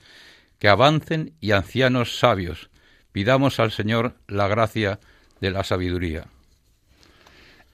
que 0.60 0.68
avancen 0.68 1.32
y 1.40 1.50
ancianos 1.50 2.20
sabios. 2.20 2.70
Pidamos 3.10 3.58
al 3.58 3.72
Señor 3.72 4.14
la 4.28 4.46
gracia 4.46 5.00
de 5.40 5.50
la 5.50 5.64
sabiduría. 5.64 6.28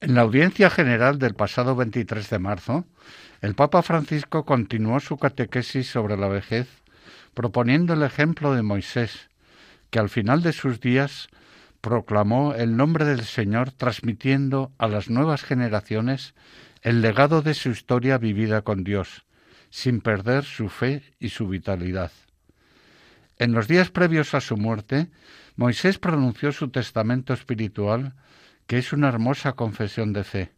En 0.00 0.14
la 0.14 0.22
audiencia 0.22 0.70
general 0.70 1.18
del 1.18 1.34
pasado 1.34 1.76
23 1.76 2.30
de 2.30 2.38
marzo, 2.38 2.86
el 3.42 3.56
Papa 3.56 3.82
Francisco 3.82 4.44
continuó 4.44 5.00
su 5.00 5.18
catequesis 5.18 5.90
sobre 5.90 6.16
la 6.16 6.28
vejez, 6.28 6.68
proponiendo 7.34 7.92
el 7.92 8.04
ejemplo 8.04 8.54
de 8.54 8.62
Moisés, 8.62 9.30
que 9.90 9.98
al 9.98 10.08
final 10.08 10.42
de 10.42 10.52
sus 10.52 10.80
días 10.80 11.28
proclamó 11.80 12.54
el 12.54 12.76
nombre 12.76 13.04
del 13.04 13.24
Señor 13.24 13.72
transmitiendo 13.72 14.70
a 14.78 14.86
las 14.86 15.10
nuevas 15.10 15.42
generaciones 15.42 16.34
el 16.82 17.02
legado 17.02 17.42
de 17.42 17.54
su 17.54 17.70
historia 17.70 18.16
vivida 18.16 18.62
con 18.62 18.84
Dios, 18.84 19.24
sin 19.70 20.00
perder 20.00 20.44
su 20.44 20.68
fe 20.68 21.02
y 21.18 21.30
su 21.30 21.48
vitalidad. 21.48 22.12
En 23.38 23.50
los 23.50 23.66
días 23.66 23.90
previos 23.90 24.34
a 24.34 24.40
su 24.40 24.56
muerte, 24.56 25.10
Moisés 25.56 25.98
pronunció 25.98 26.52
su 26.52 26.68
testamento 26.68 27.34
espiritual, 27.34 28.14
que 28.68 28.78
es 28.78 28.92
una 28.92 29.08
hermosa 29.08 29.54
confesión 29.54 30.12
de 30.12 30.22
fe. 30.22 30.52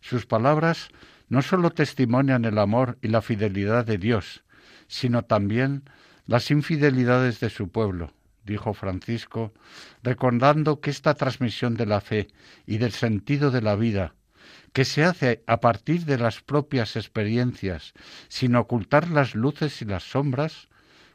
Sus 0.00 0.26
palabras 0.26 0.88
no 1.30 1.40
sólo 1.40 1.70
testimonian 1.70 2.44
el 2.44 2.58
amor 2.58 2.98
y 3.00 3.08
la 3.08 3.22
fidelidad 3.22 3.86
de 3.86 3.96
Dios, 3.96 4.44
sino 4.88 5.22
también 5.22 5.84
las 6.26 6.50
infidelidades 6.50 7.40
de 7.40 7.48
su 7.50 7.70
pueblo, 7.70 8.12
dijo 8.44 8.74
Francisco, 8.74 9.54
recordando 10.02 10.80
que 10.80 10.90
esta 10.90 11.14
transmisión 11.14 11.74
de 11.74 11.86
la 11.86 12.00
fe 12.00 12.28
y 12.66 12.78
del 12.78 12.92
sentido 12.92 13.50
de 13.50 13.62
la 13.62 13.76
vida, 13.76 14.14
que 14.72 14.84
se 14.84 15.04
hace 15.04 15.42
a 15.46 15.60
partir 15.60 16.04
de 16.04 16.18
las 16.18 16.42
propias 16.42 16.96
experiencias, 16.96 17.94
sin 18.28 18.56
ocultar 18.56 19.08
las 19.08 19.34
luces 19.34 19.80
y 19.82 19.84
las 19.84 20.02
sombras, 20.02 20.68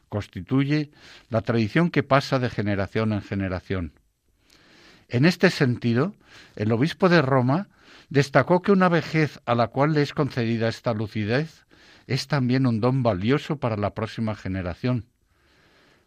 constituye 0.08 0.90
la 1.28 1.42
tradición 1.42 1.90
que 1.90 2.02
pasa 2.02 2.38
de 2.38 2.48
generación 2.48 3.12
en 3.12 3.22
generación. 3.22 3.92
En 5.08 5.26
este 5.26 5.50
sentido, 5.50 6.14
el 6.56 6.72
obispo 6.72 7.08
de 7.08 7.20
Roma 7.20 7.68
destacó 8.08 8.62
que 8.62 8.72
una 8.72 8.88
vejez 8.88 9.40
a 9.46 9.54
la 9.54 9.68
cual 9.68 9.92
le 9.92 10.02
es 10.02 10.14
concedida 10.14 10.68
esta 10.68 10.94
lucidez 10.94 11.66
es 12.06 12.28
también 12.28 12.66
un 12.66 12.80
don 12.80 13.02
valioso 13.02 13.58
para 13.58 13.76
la 13.76 13.94
próxima 13.94 14.34
generación. 14.34 15.06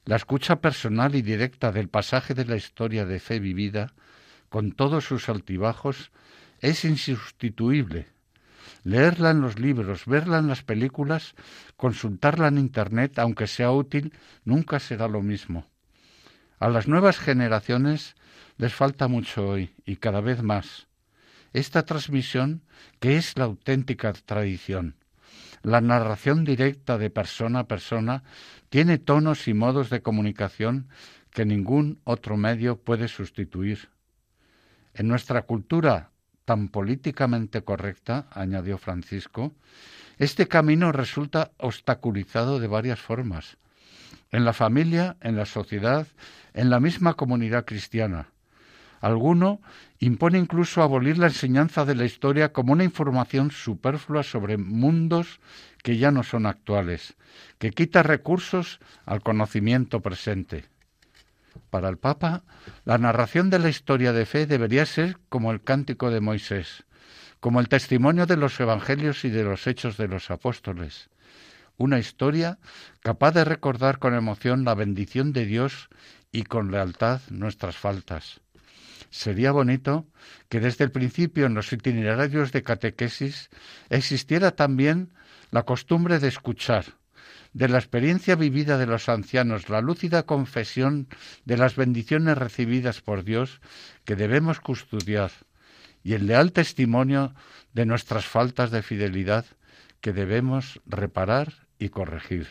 La 0.05 0.15
escucha 0.15 0.61
personal 0.61 1.15
y 1.15 1.21
directa 1.21 1.71
del 1.71 1.89
pasaje 1.89 2.33
de 2.33 2.45
la 2.45 2.55
historia 2.55 3.05
de 3.05 3.19
fe 3.19 3.39
vivida, 3.39 3.93
con 4.49 4.71
todos 4.71 5.05
sus 5.05 5.29
altibajos, 5.29 6.11
es 6.61 6.85
insustituible 6.85 8.07
leerla 8.83 9.31
en 9.31 9.41
los 9.41 9.59
libros, 9.59 10.05
verla 10.05 10.39
en 10.39 10.47
las 10.47 10.63
películas, 10.63 11.35
consultarla 11.75 12.47
en 12.47 12.57
Internet, 12.57 13.19
aunque 13.19 13.47
sea 13.47 13.71
útil, 13.71 14.13
nunca 14.43 14.79
será 14.79 15.07
lo 15.07 15.21
mismo. 15.21 15.65
A 16.59 16.69
las 16.69 16.87
nuevas 16.87 17.19
generaciones 17.19 18.15
les 18.57 18.73
falta 18.73 19.07
mucho 19.07 19.47
hoy 19.47 19.73
y 19.85 19.97
cada 19.97 20.21
vez 20.21 20.43
más. 20.43 20.88
Esta 21.53 21.83
transmisión, 21.83 22.61
que 22.99 23.17
es 23.17 23.37
la 23.37 23.45
auténtica 23.45 24.13
tradición, 24.13 24.95
la 25.61 25.81
narración 25.81 26.45
directa 26.45 26.97
de 26.97 27.09
persona 27.09 27.59
a 27.59 27.67
persona, 27.67 28.23
tiene 28.69 28.97
tonos 28.97 29.47
y 29.47 29.53
modos 29.53 29.89
de 29.89 30.01
comunicación 30.01 30.87
que 31.31 31.45
ningún 31.45 31.99
otro 32.03 32.37
medio 32.37 32.77
puede 32.77 33.07
sustituir. 33.07 33.89
En 34.93 35.07
nuestra 35.07 35.43
cultura 35.43 36.11
tan 36.45 36.69
políticamente 36.69 37.61
correcta, 37.61 38.27
añadió 38.31 38.77
Francisco, 38.77 39.53
este 40.17 40.47
camino 40.47 40.91
resulta 40.91 41.51
obstaculizado 41.57 42.59
de 42.59 42.67
varias 42.67 42.99
formas, 42.99 43.57
en 44.31 44.45
la 44.45 44.53
familia, 44.53 45.17
en 45.21 45.35
la 45.35 45.45
sociedad, 45.45 46.07
en 46.53 46.69
la 46.69 46.79
misma 46.79 47.13
comunidad 47.13 47.65
cristiana. 47.65 48.29
Alguno 49.01 49.61
impone 49.99 50.37
incluso 50.37 50.81
abolir 50.81 51.17
la 51.17 51.27
enseñanza 51.27 51.85
de 51.85 51.95
la 51.95 52.05
historia 52.05 52.51
como 52.51 52.73
una 52.73 52.83
información 52.83 53.51
superflua 53.51 54.23
sobre 54.23 54.57
mundos 54.57 55.39
que 55.83 55.97
ya 55.97 56.11
no 56.11 56.23
son 56.23 56.45
actuales, 56.45 57.15
que 57.57 57.71
quita 57.71 58.03
recursos 58.03 58.79
al 59.05 59.21
conocimiento 59.21 60.01
presente. 60.01 60.65
Para 61.69 61.89
el 61.89 61.97
Papa, 61.97 62.43
la 62.85 62.97
narración 62.97 63.49
de 63.49 63.59
la 63.59 63.69
historia 63.69 64.11
de 64.11 64.25
fe 64.25 64.45
debería 64.45 64.85
ser 64.85 65.17
como 65.29 65.51
el 65.51 65.61
cántico 65.61 66.09
de 66.09 66.19
Moisés, 66.19 66.83
como 67.39 67.59
el 67.59 67.69
testimonio 67.69 68.25
de 68.25 68.37
los 68.37 68.59
evangelios 68.59 69.23
y 69.23 69.29
de 69.29 69.43
los 69.43 69.67
hechos 69.67 69.97
de 69.97 70.07
los 70.07 70.29
apóstoles, 70.31 71.09
una 71.77 71.99
historia 71.99 72.59
capaz 73.01 73.31
de 73.31 73.45
recordar 73.45 73.99
con 73.99 74.13
emoción 74.13 74.65
la 74.65 74.75
bendición 74.75 75.31
de 75.31 75.45
Dios 75.45 75.89
y 76.31 76.43
con 76.43 76.71
lealtad 76.71 77.21
nuestras 77.29 77.77
faltas. 77.77 78.41
Sería 79.09 79.51
bonito 79.51 80.07
que 80.49 80.59
desde 80.59 80.83
el 80.83 80.91
principio 80.91 81.45
en 81.45 81.55
los 81.55 81.73
itinerarios 81.73 82.51
de 82.51 82.63
catequesis 82.63 83.49
existiera 83.89 84.51
también 84.51 85.11
la 85.51 85.63
costumbre 85.63 86.19
de 86.19 86.27
escuchar, 86.27 86.85
de 87.53 87.67
la 87.67 87.79
experiencia 87.79 88.35
vivida 88.35 88.77
de 88.77 88.85
los 88.85 89.09
ancianos, 89.09 89.69
la 89.69 89.81
lúcida 89.81 90.23
confesión 90.23 91.07
de 91.45 91.57
las 91.57 91.75
bendiciones 91.75 92.37
recibidas 92.37 93.01
por 93.01 93.23
Dios 93.23 93.61
que 94.05 94.15
debemos 94.15 94.59
custodiar 94.59 95.31
y 96.03 96.13
el 96.13 96.27
leal 96.27 96.51
testimonio 96.51 97.33
de 97.73 97.85
nuestras 97.85 98.25
faltas 98.25 98.71
de 98.71 98.83
fidelidad 98.83 99.45
que 100.01 100.13
debemos 100.13 100.79
reparar 100.85 101.67
y 101.77 101.89
corregir. 101.89 102.47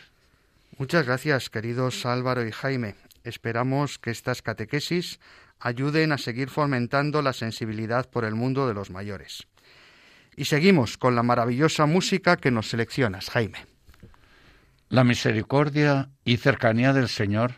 Muchas 0.77 1.05
gracias, 1.05 1.49
queridos 1.49 2.05
Álvaro 2.05 2.45
y 2.45 2.51
Jaime. 2.51 2.95
Esperamos 3.23 3.99
que 3.99 4.11
estas 4.11 4.41
catequesis 4.41 5.19
ayuden 5.59 6.11
a 6.11 6.17
seguir 6.17 6.49
fomentando 6.49 7.21
la 7.21 7.33
sensibilidad 7.33 8.09
por 8.09 8.25
el 8.25 8.35
mundo 8.35 8.67
de 8.67 8.73
los 8.73 8.89
mayores. 8.89 9.47
Y 10.35 10.45
seguimos 10.45 10.97
con 10.97 11.15
la 11.15 11.23
maravillosa 11.23 11.85
música 11.85 12.37
que 12.37 12.51
nos 12.51 12.69
seleccionas, 12.69 13.29
Jaime. 13.29 13.65
La 14.87 15.03
misericordia 15.03 16.09
y 16.23 16.37
cercanía 16.37 16.93
del 16.93 17.09
Señor 17.09 17.55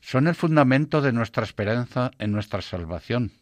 son 0.00 0.26
el 0.26 0.34
fundamento 0.34 1.00
de 1.00 1.12
nuestra 1.12 1.44
esperanza 1.44 2.10
en 2.18 2.32
nuestra 2.32 2.60
salvación. 2.62 3.32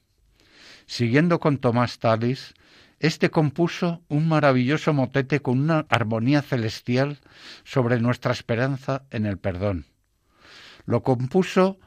Siguiendo 0.87 1.41
con 1.41 1.59
Tomás 1.59 1.99
Talis, 1.99 2.55
este 2.99 3.31
compuso 3.31 4.03
un 4.09 4.29
maravilloso 4.29 4.93
motete 4.93 5.41
con 5.41 5.59
una 5.59 5.87
armonía 5.89 6.43
celestial 6.43 7.21
sobre 7.65 7.99
nuestra 7.99 8.33
esperanza 8.33 9.05
en 9.11 9.25
el 9.25 9.39
perdón. 9.39 9.87
Lo 10.85 11.03
compuso 11.03 11.79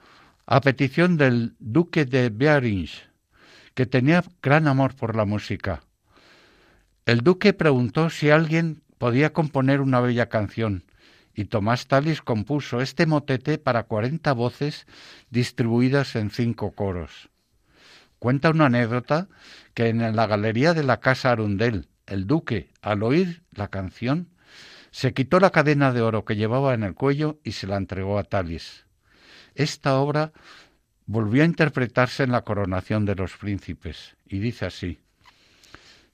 a 0.45 0.61
petición 0.61 1.17
del 1.17 1.55
duque 1.59 2.05
de 2.05 2.29
Bearinge, 2.29 3.03
que 3.73 3.85
tenía 3.85 4.23
gran 4.41 4.67
amor 4.67 4.95
por 4.95 5.15
la 5.15 5.25
música. 5.25 5.83
El 7.05 7.21
duque 7.21 7.53
preguntó 7.53 8.09
si 8.09 8.29
alguien 8.29 8.83
podía 8.97 9.33
componer 9.33 9.81
una 9.81 9.99
bella 9.99 10.29
canción, 10.29 10.85
y 11.33 11.45
Tomás 11.45 11.87
Talis 11.87 12.21
compuso 12.21 12.81
este 12.81 13.05
motete 13.05 13.57
para 13.57 13.83
cuarenta 13.83 14.33
voces 14.33 14.85
distribuidas 15.29 16.15
en 16.15 16.29
cinco 16.29 16.71
coros. 16.71 17.29
Cuenta 18.19 18.51
una 18.51 18.67
anécdota 18.67 19.27
que 19.73 19.87
en 19.87 20.15
la 20.15 20.27
galería 20.27 20.73
de 20.73 20.83
la 20.83 20.99
casa 20.99 21.31
Arundel, 21.31 21.89
el 22.05 22.27
duque, 22.27 22.69
al 22.81 23.03
oír 23.03 23.43
la 23.51 23.69
canción, 23.69 24.29
se 24.91 25.13
quitó 25.13 25.39
la 25.39 25.49
cadena 25.49 25.91
de 25.91 26.01
oro 26.01 26.23
que 26.23 26.35
llevaba 26.35 26.73
en 26.73 26.83
el 26.83 26.93
cuello 26.93 27.39
y 27.43 27.53
se 27.53 27.65
la 27.65 27.77
entregó 27.77 28.19
a 28.19 28.23
Talis. 28.23 28.82
Esta 29.55 29.95
obra 29.99 30.31
volvió 31.05 31.43
a 31.43 31.45
interpretarse 31.45 32.23
en 32.23 32.31
la 32.31 32.41
coronación 32.41 33.05
de 33.05 33.15
los 33.15 33.37
príncipes 33.37 34.15
y 34.25 34.39
dice 34.39 34.65
así 34.65 34.99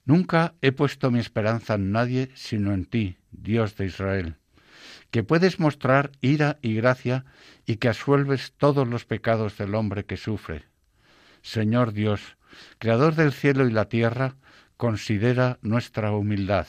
Nunca 0.04 0.54
he 0.60 0.72
puesto 0.72 1.10
mi 1.10 1.20
esperanza 1.20 1.74
en 1.74 1.92
nadie 1.92 2.30
sino 2.34 2.72
en 2.72 2.84
ti, 2.84 3.16
Dios 3.30 3.76
de 3.76 3.86
Israel, 3.86 4.36
que 5.10 5.22
puedes 5.22 5.60
mostrar 5.60 6.10
ira 6.20 6.58
y 6.62 6.74
gracia 6.74 7.24
y 7.66 7.76
que 7.76 7.88
asuelves 7.88 8.52
todos 8.56 8.88
los 8.88 9.04
pecados 9.04 9.56
del 9.58 9.74
hombre 9.74 10.04
que 10.04 10.16
sufre. 10.16 10.64
Señor 11.42 11.92
Dios, 11.92 12.36
Creador 12.78 13.14
del 13.14 13.32
cielo 13.32 13.66
y 13.68 13.70
la 13.70 13.88
tierra, 13.88 14.36
considera 14.76 15.58
nuestra 15.62 16.12
humildad. 16.12 16.66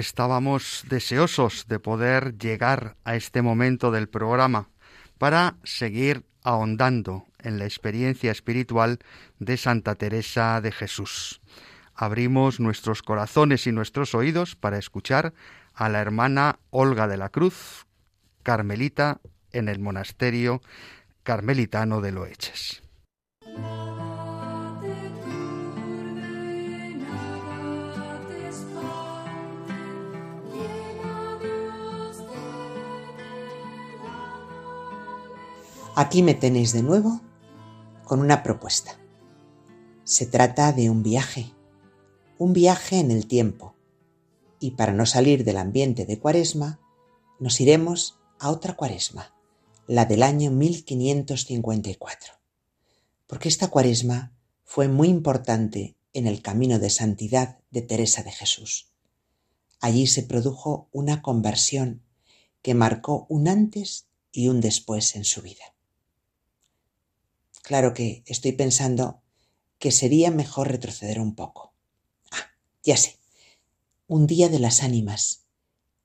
Estábamos 0.00 0.84
deseosos 0.88 1.66
de 1.68 1.78
poder 1.78 2.36
llegar 2.38 2.96
a 3.04 3.14
este 3.14 3.42
momento 3.42 3.90
del 3.90 4.08
programa 4.08 4.68
para 5.18 5.56
seguir 5.62 6.24
ahondando 6.42 7.26
en 7.38 7.58
la 7.58 7.66
experiencia 7.66 8.32
espiritual 8.32 8.98
de 9.38 9.56
Santa 9.56 9.94
Teresa 9.94 10.60
de 10.60 10.72
Jesús. 10.72 11.40
Abrimos 11.94 12.60
nuestros 12.60 13.02
corazones 13.02 13.66
y 13.66 13.72
nuestros 13.72 14.14
oídos 14.14 14.56
para 14.56 14.78
escuchar 14.78 15.34
a 15.74 15.88
la 15.88 16.00
hermana 16.00 16.58
Olga 16.70 17.06
de 17.06 17.18
la 17.18 17.28
Cruz, 17.28 17.86
carmelita 18.42 19.20
en 19.52 19.68
el 19.68 19.78
monasterio 19.78 20.62
carmelitano 21.22 22.00
de 22.00 22.12
Loeches. 22.12 22.82
Aquí 36.02 36.22
me 36.22 36.32
tenéis 36.32 36.72
de 36.72 36.82
nuevo 36.82 37.20
con 38.06 38.20
una 38.20 38.42
propuesta. 38.42 38.98
Se 40.02 40.24
trata 40.24 40.72
de 40.72 40.88
un 40.88 41.02
viaje, 41.02 41.52
un 42.38 42.54
viaje 42.54 43.00
en 43.00 43.10
el 43.10 43.26
tiempo. 43.26 43.74
Y 44.60 44.70
para 44.70 44.94
no 44.94 45.04
salir 45.04 45.44
del 45.44 45.58
ambiente 45.58 46.06
de 46.06 46.18
cuaresma, 46.18 46.80
nos 47.38 47.60
iremos 47.60 48.18
a 48.38 48.48
otra 48.48 48.76
cuaresma, 48.76 49.34
la 49.86 50.06
del 50.06 50.22
año 50.22 50.50
1554. 50.50 52.32
Porque 53.26 53.50
esta 53.50 53.68
cuaresma 53.68 54.32
fue 54.64 54.88
muy 54.88 55.08
importante 55.08 55.98
en 56.14 56.26
el 56.26 56.40
camino 56.40 56.78
de 56.78 56.88
santidad 56.88 57.58
de 57.70 57.82
Teresa 57.82 58.22
de 58.22 58.32
Jesús. 58.32 58.90
Allí 59.82 60.06
se 60.06 60.22
produjo 60.22 60.88
una 60.92 61.20
conversión 61.20 62.02
que 62.62 62.72
marcó 62.72 63.26
un 63.28 63.48
antes 63.48 64.06
y 64.32 64.48
un 64.48 64.62
después 64.62 65.14
en 65.14 65.26
su 65.26 65.42
vida. 65.42 65.69
Claro 67.70 67.94
que 67.94 68.24
estoy 68.26 68.50
pensando 68.50 69.22
que 69.78 69.92
sería 69.92 70.32
mejor 70.32 70.66
retroceder 70.72 71.20
un 71.20 71.36
poco. 71.36 71.72
Ah, 72.32 72.50
ya 72.82 72.96
sé. 72.96 73.20
Un 74.08 74.26
día 74.26 74.48
de 74.48 74.58
las 74.58 74.82
ánimas, 74.82 75.44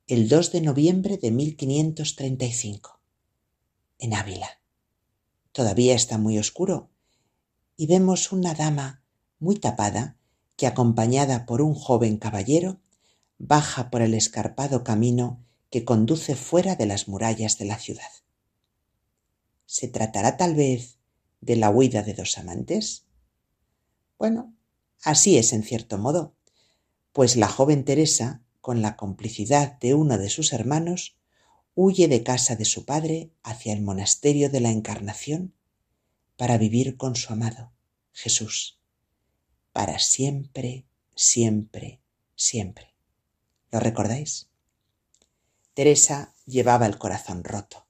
el 0.06 0.30
2 0.30 0.52
de 0.52 0.62
noviembre 0.62 1.18
de 1.18 1.32
1535, 1.32 3.00
en 3.98 4.14
Ávila. 4.14 4.62
Todavía 5.54 5.96
está 5.96 6.20
muy 6.20 6.38
oscuro 6.38 6.92
y 7.76 7.88
vemos 7.88 8.32
una 8.32 8.54
dama 8.54 9.02
muy 9.40 9.56
tapada 9.56 10.20
que 10.58 10.68
acompañada 10.68 11.48
por 11.48 11.64
un 11.64 11.74
joven 11.74 12.18
caballero 12.18 12.80
baja 13.40 13.90
por 13.90 14.04
el 14.04 14.14
escarpado 14.14 14.84
camino 14.84 15.44
que 15.72 15.84
conduce 15.84 16.36
fuera 16.36 16.76
de 16.76 16.86
las 16.86 17.08
murallas 17.08 17.58
de 17.58 17.66
la 17.66 17.80
ciudad. 17.80 18.12
¿Se 19.66 19.88
tratará 19.88 20.38
tal 20.38 20.54
vez 20.54 20.95
de 21.46 21.56
la 21.56 21.70
huida 21.70 22.04
de 22.04 22.14
dos 22.14 22.38
amantes? 22.38 23.06
Bueno, 24.18 24.54
así 25.04 25.38
es 25.38 25.54
en 25.54 25.64
cierto 25.64 25.98
modo, 25.98 26.36
pues 27.14 27.36
la 27.36 27.48
joven 27.48 27.86
Teresa, 27.86 28.42
con 28.62 28.82
la 28.82 28.96
complicidad 28.98 29.80
de 29.80 29.94
uno 29.94 30.18
de 30.18 30.30
sus 30.30 30.54
hermanos, 30.54 31.18
huye 31.76 32.08
de 32.08 32.24
casa 32.24 32.56
de 32.56 32.66
su 32.66 32.86
padre 32.86 33.32
hacia 33.44 33.74
el 33.74 33.82
monasterio 33.82 34.50
de 34.50 34.62
la 34.62 34.72
Encarnación 34.72 35.54
para 36.36 36.58
vivir 36.58 36.98
con 36.98 37.16
su 37.16 37.32
amado, 37.32 37.72
Jesús, 38.12 38.80
para 39.72 40.00
siempre, 40.00 40.86
siempre, 41.16 42.02
siempre. 42.36 42.94
¿Lo 43.72 43.80
recordáis? 43.80 44.50
Teresa 45.74 46.34
llevaba 46.46 46.86
el 46.86 46.98
corazón 46.98 47.44
roto, 47.44 47.86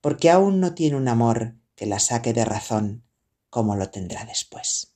porque 0.00 0.30
aún 0.30 0.60
no 0.60 0.74
tiene 0.74 0.96
un 0.96 1.08
amor 1.08 1.56
que 1.76 1.86
la 1.86 2.00
saque 2.00 2.32
de 2.32 2.44
razón 2.44 3.04
como 3.50 3.76
lo 3.76 3.90
tendrá 3.90 4.24
después. 4.24 4.94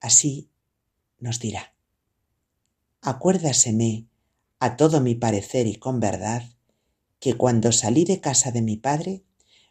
Así 0.00 0.50
nos 1.18 1.40
dirá, 1.40 1.74
acuérdaseme 3.02 4.06
a 4.58 4.76
todo 4.76 5.00
mi 5.00 5.14
parecer 5.14 5.66
y 5.66 5.76
con 5.76 6.00
verdad 6.00 6.44
que 7.18 7.34
cuando 7.34 7.72
salí 7.72 8.04
de 8.04 8.20
casa 8.20 8.52
de 8.52 8.62
mi 8.62 8.76
padre, 8.76 9.24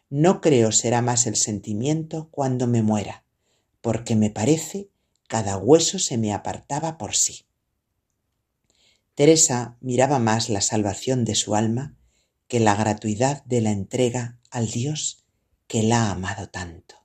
no 0.08 0.40
creo 0.40 0.72
será 0.72 1.02
más 1.02 1.26
el 1.26 1.36
sentimiento 1.36 2.28
cuando 2.30 2.66
me 2.66 2.82
muera, 2.82 3.24
porque 3.80 4.14
me 4.14 4.30
parece 4.30 4.90
cada 5.26 5.56
hueso 5.56 5.98
se 5.98 6.18
me 6.18 6.32
apartaba 6.32 6.98
por 6.98 7.14
sí. 7.14 7.46
Teresa 9.14 9.76
miraba 9.80 10.18
más 10.18 10.48
la 10.48 10.60
salvación 10.60 11.24
de 11.24 11.34
su 11.34 11.54
alma 11.54 11.96
que 12.48 12.60
la 12.60 12.76
gratuidad 12.76 13.44
de 13.44 13.60
la 13.60 13.70
entrega 13.70 14.38
al 14.50 14.70
Dios 14.70 15.25
que 15.66 15.82
la 15.82 16.04
ha 16.04 16.10
amado 16.12 16.48
tanto. 16.48 16.96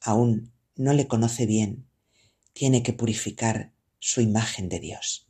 Aún 0.00 0.52
no 0.76 0.92
le 0.92 1.06
conoce 1.06 1.46
bien, 1.46 1.88
tiene 2.52 2.82
que 2.82 2.92
purificar 2.92 3.72
su 3.98 4.20
imagen 4.20 4.68
de 4.68 4.80
Dios, 4.80 5.28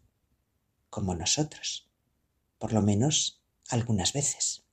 como 0.89 1.15
nosotros, 1.15 1.89
por 2.59 2.73
lo 2.73 2.83
menos 2.83 3.43
algunas 3.69 4.13
veces. 4.13 4.65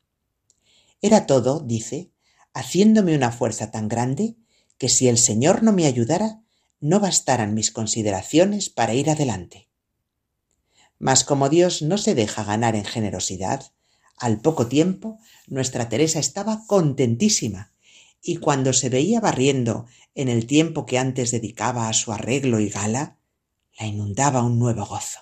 Era 1.01 1.25
todo, 1.25 1.59
dice, 1.59 2.11
haciéndome 2.53 3.15
una 3.15 3.31
fuerza 3.31 3.71
tan 3.71 3.87
grande 3.87 4.37
que 4.77 4.89
si 4.89 5.07
el 5.07 5.17
Señor 5.17 5.63
no 5.63 5.73
me 5.73 5.85
ayudara, 5.85 6.41
no 6.79 6.99
bastaran 6.99 7.53
mis 7.53 7.71
consideraciones 7.71 8.69
para 8.69 8.93
ir 8.93 9.09
adelante. 9.09 9.69
Mas 10.99 11.23
como 11.23 11.49
Dios 11.49 11.81
no 11.81 11.97
se 11.97 12.15
deja 12.15 12.43
ganar 12.43 12.75
en 12.75 12.85
generosidad, 12.85 13.71
al 14.17 14.41
poco 14.41 14.67
tiempo, 14.67 15.19
nuestra 15.47 15.89
Teresa 15.89 16.19
estaba 16.19 16.65
contentísima 16.67 17.71
y 18.21 18.37
cuando 18.37 18.73
se 18.73 18.89
veía 18.89 19.19
barriendo 19.21 19.85
en 20.15 20.27
el 20.27 20.47
tiempo 20.47 20.85
que 20.85 20.97
antes 20.97 21.31
dedicaba 21.31 21.87
a 21.87 21.93
su 21.93 22.11
arreglo 22.11 22.59
y 22.59 22.69
gala, 22.69 23.17
la 23.79 23.85
inundaba 23.85 24.41
un 24.41 24.57
nuevo 24.57 24.85
gozo. 24.85 25.19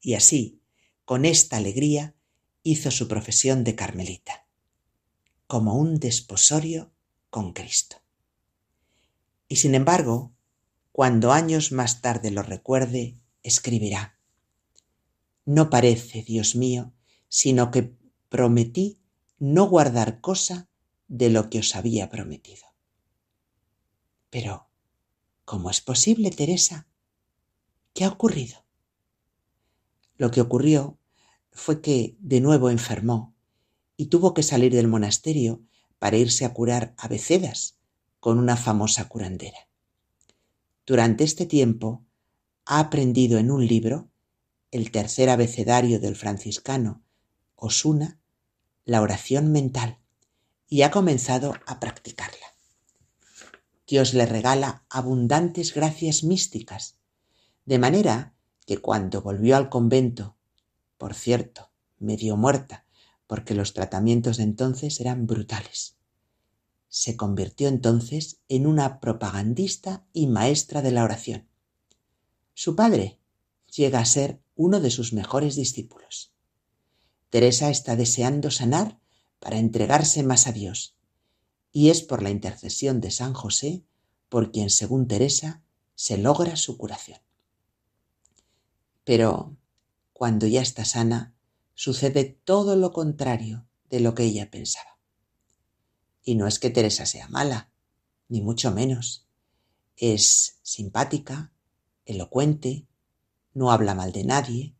Y 0.00 0.14
así, 0.14 0.60
con 1.04 1.24
esta 1.24 1.56
alegría, 1.56 2.14
hizo 2.62 2.90
su 2.90 3.08
profesión 3.08 3.64
de 3.64 3.74
carmelita, 3.74 4.46
como 5.46 5.74
un 5.74 5.98
desposorio 5.98 6.92
con 7.30 7.52
Cristo. 7.52 7.96
Y 9.48 9.56
sin 9.56 9.74
embargo, 9.74 10.32
cuando 10.92 11.32
años 11.32 11.72
más 11.72 12.00
tarde 12.00 12.30
lo 12.30 12.42
recuerde, 12.42 13.16
escribirá, 13.42 14.16
No 15.44 15.68
parece, 15.68 16.22
Dios 16.22 16.54
mío, 16.54 16.92
sino 17.32 17.70
que 17.70 17.96
prometí 18.28 18.98
no 19.38 19.66
guardar 19.66 20.20
cosa 20.20 20.68
de 21.08 21.30
lo 21.30 21.48
que 21.48 21.60
os 21.60 21.74
había 21.74 22.10
prometido. 22.10 22.66
Pero, 24.28 24.68
¿cómo 25.46 25.70
es 25.70 25.80
posible, 25.80 26.30
Teresa? 26.30 26.86
¿Qué 27.94 28.04
ha 28.04 28.10
ocurrido? 28.10 28.66
Lo 30.18 30.30
que 30.30 30.42
ocurrió 30.42 30.98
fue 31.52 31.80
que 31.80 32.18
de 32.20 32.42
nuevo 32.42 32.68
enfermó 32.68 33.34
y 33.96 34.06
tuvo 34.06 34.34
que 34.34 34.42
salir 34.42 34.74
del 34.74 34.88
monasterio 34.88 35.62
para 35.98 36.18
irse 36.18 36.44
a 36.44 36.52
curar 36.52 36.94
a 36.98 37.08
Becedas 37.08 37.78
con 38.20 38.36
una 38.36 38.58
famosa 38.58 39.08
curandera. 39.08 39.70
Durante 40.84 41.24
este 41.24 41.46
tiempo 41.46 42.04
ha 42.66 42.78
aprendido 42.78 43.38
en 43.38 43.50
un 43.50 43.66
libro, 43.66 44.10
el 44.70 44.90
tercer 44.90 45.30
abecedario 45.30 45.98
del 45.98 46.14
franciscano 46.14 47.02
Osuna 47.64 48.18
la 48.84 49.00
oración 49.00 49.52
mental 49.52 49.98
y 50.68 50.82
ha 50.82 50.90
comenzado 50.90 51.54
a 51.64 51.78
practicarla. 51.78 52.46
Dios 53.86 54.14
le 54.14 54.26
regala 54.26 54.84
abundantes 54.90 55.72
gracias 55.72 56.24
místicas, 56.24 56.96
de 57.64 57.78
manera 57.78 58.34
que 58.66 58.78
cuando 58.78 59.22
volvió 59.22 59.56
al 59.56 59.68
convento, 59.68 60.36
por 60.98 61.14
cierto, 61.14 61.70
medio 62.00 62.36
muerta, 62.36 62.84
porque 63.28 63.54
los 63.54 63.74
tratamientos 63.74 64.38
de 64.38 64.42
entonces 64.42 64.98
eran 64.98 65.28
brutales, 65.28 65.96
se 66.88 67.16
convirtió 67.16 67.68
entonces 67.68 68.40
en 68.48 68.66
una 68.66 68.98
propagandista 68.98 70.04
y 70.12 70.26
maestra 70.26 70.82
de 70.82 70.90
la 70.90 71.04
oración. 71.04 71.48
Su 72.54 72.74
padre 72.74 73.20
llega 73.72 74.00
a 74.00 74.04
ser 74.04 74.42
uno 74.56 74.80
de 74.80 74.90
sus 74.90 75.12
mejores 75.12 75.54
discípulos. 75.54 76.31
Teresa 77.32 77.70
está 77.70 77.96
deseando 77.96 78.50
sanar 78.50 79.00
para 79.38 79.56
entregarse 79.56 80.22
más 80.22 80.46
a 80.46 80.52
Dios. 80.52 80.98
Y 81.72 81.88
es 81.88 82.02
por 82.02 82.22
la 82.22 82.28
intercesión 82.28 83.00
de 83.00 83.10
San 83.10 83.32
José 83.32 83.86
por 84.28 84.52
quien, 84.52 84.68
según 84.68 85.08
Teresa, 85.08 85.62
se 85.94 86.18
logra 86.18 86.56
su 86.56 86.76
curación. 86.76 87.20
Pero 89.04 89.56
cuando 90.12 90.46
ya 90.46 90.60
está 90.60 90.84
sana, 90.84 91.34
sucede 91.72 92.24
todo 92.44 92.76
lo 92.76 92.92
contrario 92.92 93.66
de 93.88 94.00
lo 94.00 94.14
que 94.14 94.24
ella 94.24 94.50
pensaba. 94.50 94.98
Y 96.22 96.34
no 96.34 96.46
es 96.46 96.58
que 96.58 96.68
Teresa 96.68 97.06
sea 97.06 97.28
mala, 97.28 97.70
ni 98.28 98.42
mucho 98.42 98.72
menos. 98.72 99.26
Es 99.96 100.58
simpática, 100.60 101.50
elocuente, 102.04 102.86
no 103.54 103.72
habla 103.72 103.94
mal 103.94 104.12
de 104.12 104.24
nadie, 104.24 104.76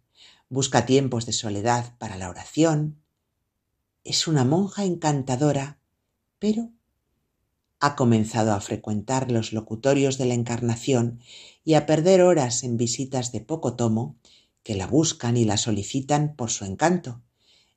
busca 0.52 0.84
tiempos 0.84 1.24
de 1.24 1.32
soledad 1.32 1.96
para 1.96 2.18
la 2.18 2.28
oración. 2.28 3.00
Es 4.04 4.26
una 4.26 4.44
monja 4.44 4.84
encantadora, 4.84 5.78
pero 6.38 6.68
ha 7.80 7.96
comenzado 7.96 8.52
a 8.52 8.60
frecuentar 8.60 9.32
los 9.32 9.54
locutorios 9.54 10.18
de 10.18 10.26
la 10.26 10.34
Encarnación 10.34 11.20
y 11.64 11.72
a 11.72 11.86
perder 11.86 12.20
horas 12.20 12.64
en 12.64 12.76
visitas 12.76 13.32
de 13.32 13.40
poco 13.40 13.76
tomo 13.76 14.18
que 14.62 14.74
la 14.74 14.86
buscan 14.86 15.38
y 15.38 15.46
la 15.46 15.56
solicitan 15.56 16.36
por 16.36 16.50
su 16.50 16.66
encanto, 16.66 17.22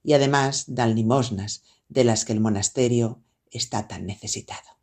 y 0.04 0.12
además 0.12 0.66
dan 0.68 0.96
limosnas 0.96 1.64
de 1.88 2.04
las 2.04 2.26
que 2.26 2.34
el 2.34 2.42
monasterio 2.42 3.24
está 3.52 3.88
tan 3.88 4.06
necesitado. 4.06 4.78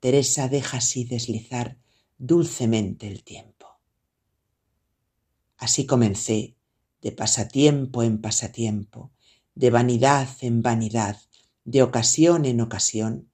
Teresa 0.00 0.48
deja 0.48 0.76
así 0.76 1.04
deslizar 1.04 1.78
dulcemente 2.18 3.08
el 3.08 3.24
tiempo. 3.24 3.80
Así 5.56 5.86
comencé, 5.86 6.57
de 7.02 7.12
pasatiempo 7.12 8.02
en 8.02 8.20
pasatiempo, 8.20 9.12
de 9.54 9.70
vanidad 9.70 10.28
en 10.40 10.62
vanidad, 10.62 11.20
de 11.64 11.82
ocasión 11.82 12.44
en 12.44 12.60
ocasión, 12.60 13.28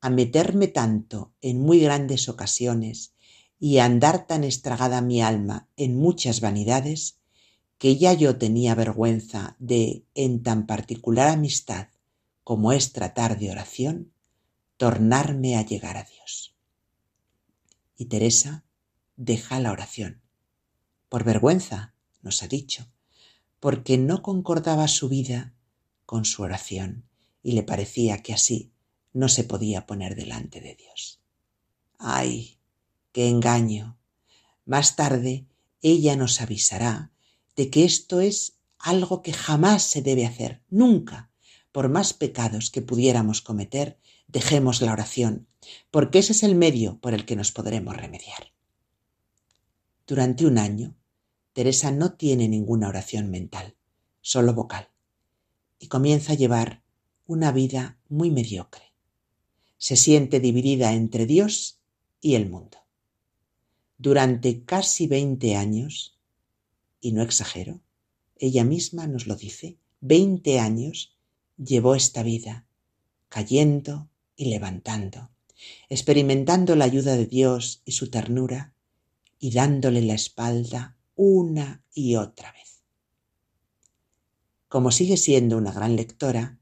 a 0.00 0.10
meterme 0.10 0.68
tanto 0.68 1.32
en 1.40 1.60
muy 1.60 1.80
grandes 1.80 2.28
ocasiones 2.28 3.14
y 3.58 3.78
a 3.78 3.84
andar 3.84 4.26
tan 4.26 4.42
estragada 4.42 5.00
mi 5.00 5.22
alma 5.22 5.68
en 5.76 5.96
muchas 5.96 6.40
vanidades, 6.40 7.18
que 7.78 7.96
ya 7.96 8.12
yo 8.12 8.36
tenía 8.36 8.74
vergüenza 8.74 9.56
de, 9.58 10.04
en 10.14 10.42
tan 10.42 10.66
particular 10.66 11.28
amistad 11.28 11.88
como 12.44 12.72
es 12.72 12.92
tratar 12.92 13.38
de 13.38 13.50
oración, 13.50 14.12
tornarme 14.76 15.56
a 15.56 15.62
llegar 15.64 15.96
a 15.96 16.04
Dios. 16.04 16.56
Y 17.96 18.06
Teresa 18.06 18.64
deja 19.16 19.60
la 19.60 19.70
oración. 19.70 20.22
Por 21.08 21.22
vergüenza, 21.22 21.94
nos 22.20 22.42
ha 22.42 22.48
dicho, 22.48 22.91
porque 23.62 23.96
no 23.96 24.22
concordaba 24.22 24.88
su 24.88 25.08
vida 25.08 25.54
con 26.04 26.24
su 26.24 26.42
oración 26.42 27.04
y 27.44 27.52
le 27.52 27.62
parecía 27.62 28.20
que 28.20 28.34
así 28.34 28.72
no 29.12 29.28
se 29.28 29.44
podía 29.44 29.86
poner 29.86 30.16
delante 30.16 30.60
de 30.60 30.74
Dios. 30.74 31.20
¡Ay! 31.96 32.58
¡Qué 33.12 33.28
engaño! 33.28 34.00
Más 34.64 34.96
tarde 34.96 35.46
ella 35.80 36.16
nos 36.16 36.40
avisará 36.40 37.12
de 37.54 37.70
que 37.70 37.84
esto 37.84 38.20
es 38.20 38.56
algo 38.80 39.22
que 39.22 39.32
jamás 39.32 39.84
se 39.84 40.02
debe 40.02 40.26
hacer, 40.26 40.64
nunca, 40.68 41.30
por 41.70 41.88
más 41.88 42.14
pecados 42.14 42.68
que 42.68 42.82
pudiéramos 42.82 43.42
cometer, 43.42 43.96
dejemos 44.26 44.82
la 44.82 44.92
oración, 44.92 45.46
porque 45.92 46.18
ese 46.18 46.32
es 46.32 46.42
el 46.42 46.56
medio 46.56 46.98
por 46.98 47.14
el 47.14 47.24
que 47.24 47.36
nos 47.36 47.52
podremos 47.52 47.96
remediar. 47.96 48.52
Durante 50.04 50.46
un 50.46 50.58
año, 50.58 50.96
Teresa 51.52 51.90
no 51.90 52.14
tiene 52.14 52.48
ninguna 52.48 52.88
oración 52.88 53.30
mental, 53.30 53.76
solo 54.20 54.54
vocal, 54.54 54.88
y 55.78 55.88
comienza 55.88 56.32
a 56.32 56.36
llevar 56.36 56.82
una 57.26 57.52
vida 57.52 57.98
muy 58.08 58.30
mediocre 58.30 58.92
se 59.82 59.96
siente 59.96 60.38
dividida 60.38 60.92
entre 60.92 61.26
Dios 61.26 61.80
y 62.20 62.36
el 62.36 62.48
mundo. 62.48 62.78
Durante 63.98 64.62
casi 64.62 65.08
veinte 65.08 65.56
años, 65.56 66.20
y 67.00 67.10
no 67.10 67.20
exagero, 67.20 67.80
ella 68.36 68.62
misma 68.62 69.08
nos 69.08 69.26
lo 69.26 69.34
dice, 69.34 69.78
veinte 70.00 70.60
años 70.60 71.16
llevó 71.56 71.96
esta 71.96 72.22
vida, 72.22 72.64
cayendo 73.28 74.08
y 74.36 74.50
levantando, 74.50 75.32
experimentando 75.88 76.76
la 76.76 76.84
ayuda 76.84 77.16
de 77.16 77.26
Dios 77.26 77.82
y 77.84 77.90
su 77.90 78.08
ternura, 78.08 78.74
y 79.40 79.50
dándole 79.50 80.00
la 80.02 80.14
espalda 80.14 80.96
una 81.24 81.84
y 81.94 82.16
otra 82.16 82.50
vez. 82.50 82.82
Como 84.66 84.90
sigue 84.90 85.16
siendo 85.16 85.56
una 85.56 85.70
gran 85.70 85.94
lectora, 85.94 86.58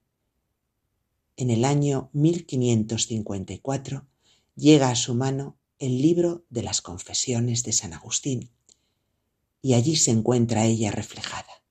en 1.37 1.49
el 1.49 1.65
año 1.65 2.11
1554 2.13 4.07
llega 4.57 4.91
a 4.91 4.97
su 4.97 5.15
mano 5.15 5.57
el 5.79 6.03
libro 6.03 6.45
de 6.51 6.63
las 6.63 6.83
confesiones 6.83 7.63
de 7.63 7.73
San 7.73 7.95
Agustín 7.95 8.51
y 9.63 9.73
allí 9.73 9.97
se 9.97 10.11
encuentra 10.11 10.67
ella 10.67 10.91
reflejada. 10.91 11.65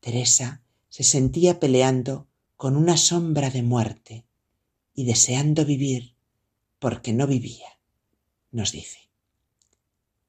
Teresa 0.00 0.62
se 0.90 1.04
sentía 1.04 1.58
peleando 1.58 2.28
con 2.58 2.76
una 2.76 2.98
sombra 2.98 3.48
de 3.48 3.62
muerte 3.62 4.26
y 4.92 5.04
deseando 5.04 5.64
vivir 5.64 6.16
porque 6.78 7.14
no 7.14 7.26
vivía, 7.26 7.78
nos 8.50 8.72
dice. 8.72 9.08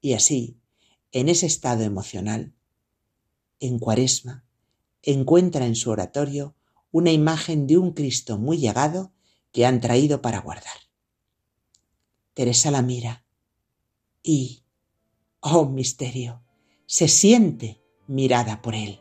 Y 0.00 0.14
así, 0.14 0.61
en 1.12 1.28
ese 1.28 1.46
estado 1.46 1.84
emocional, 1.84 2.54
en 3.60 3.78
cuaresma, 3.78 4.44
encuentra 5.02 5.66
en 5.66 5.76
su 5.76 5.90
oratorio 5.90 6.56
una 6.90 7.12
imagen 7.12 7.66
de 7.66 7.78
un 7.78 7.92
Cristo 7.92 8.38
muy 8.38 8.58
llegado 8.58 9.12
que 9.52 9.66
han 9.66 9.80
traído 9.80 10.22
para 10.22 10.40
guardar. 10.40 10.76
Teresa 12.34 12.70
la 12.70 12.82
mira 12.82 13.24
y, 14.22 14.64
oh 15.40 15.66
misterio, 15.66 16.42
se 16.86 17.08
siente 17.08 17.82
mirada 18.06 18.62
por 18.62 18.74
él 18.74 19.00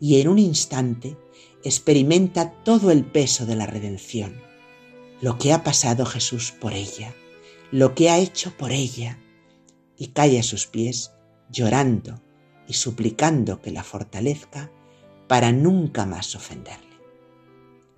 y 0.00 0.20
en 0.20 0.26
un 0.26 0.40
instante 0.40 1.16
experimenta 1.62 2.50
todo 2.64 2.90
el 2.90 3.04
peso 3.04 3.46
de 3.46 3.54
la 3.54 3.66
redención, 3.66 4.40
lo 5.20 5.38
que 5.38 5.52
ha 5.52 5.62
pasado 5.62 6.04
Jesús 6.04 6.50
por 6.50 6.72
ella, 6.72 7.14
lo 7.70 7.94
que 7.94 8.10
ha 8.10 8.18
hecho 8.18 8.56
por 8.56 8.72
ella, 8.72 9.20
y 9.96 10.08
cae 10.08 10.38
a 10.38 10.42
sus 10.42 10.66
pies 10.66 11.12
llorando 11.50 12.20
y 12.66 12.74
suplicando 12.74 13.60
que 13.60 13.70
la 13.70 13.84
fortalezca 13.84 14.70
para 15.28 15.52
nunca 15.52 16.06
más 16.06 16.34
ofenderle. 16.34 16.98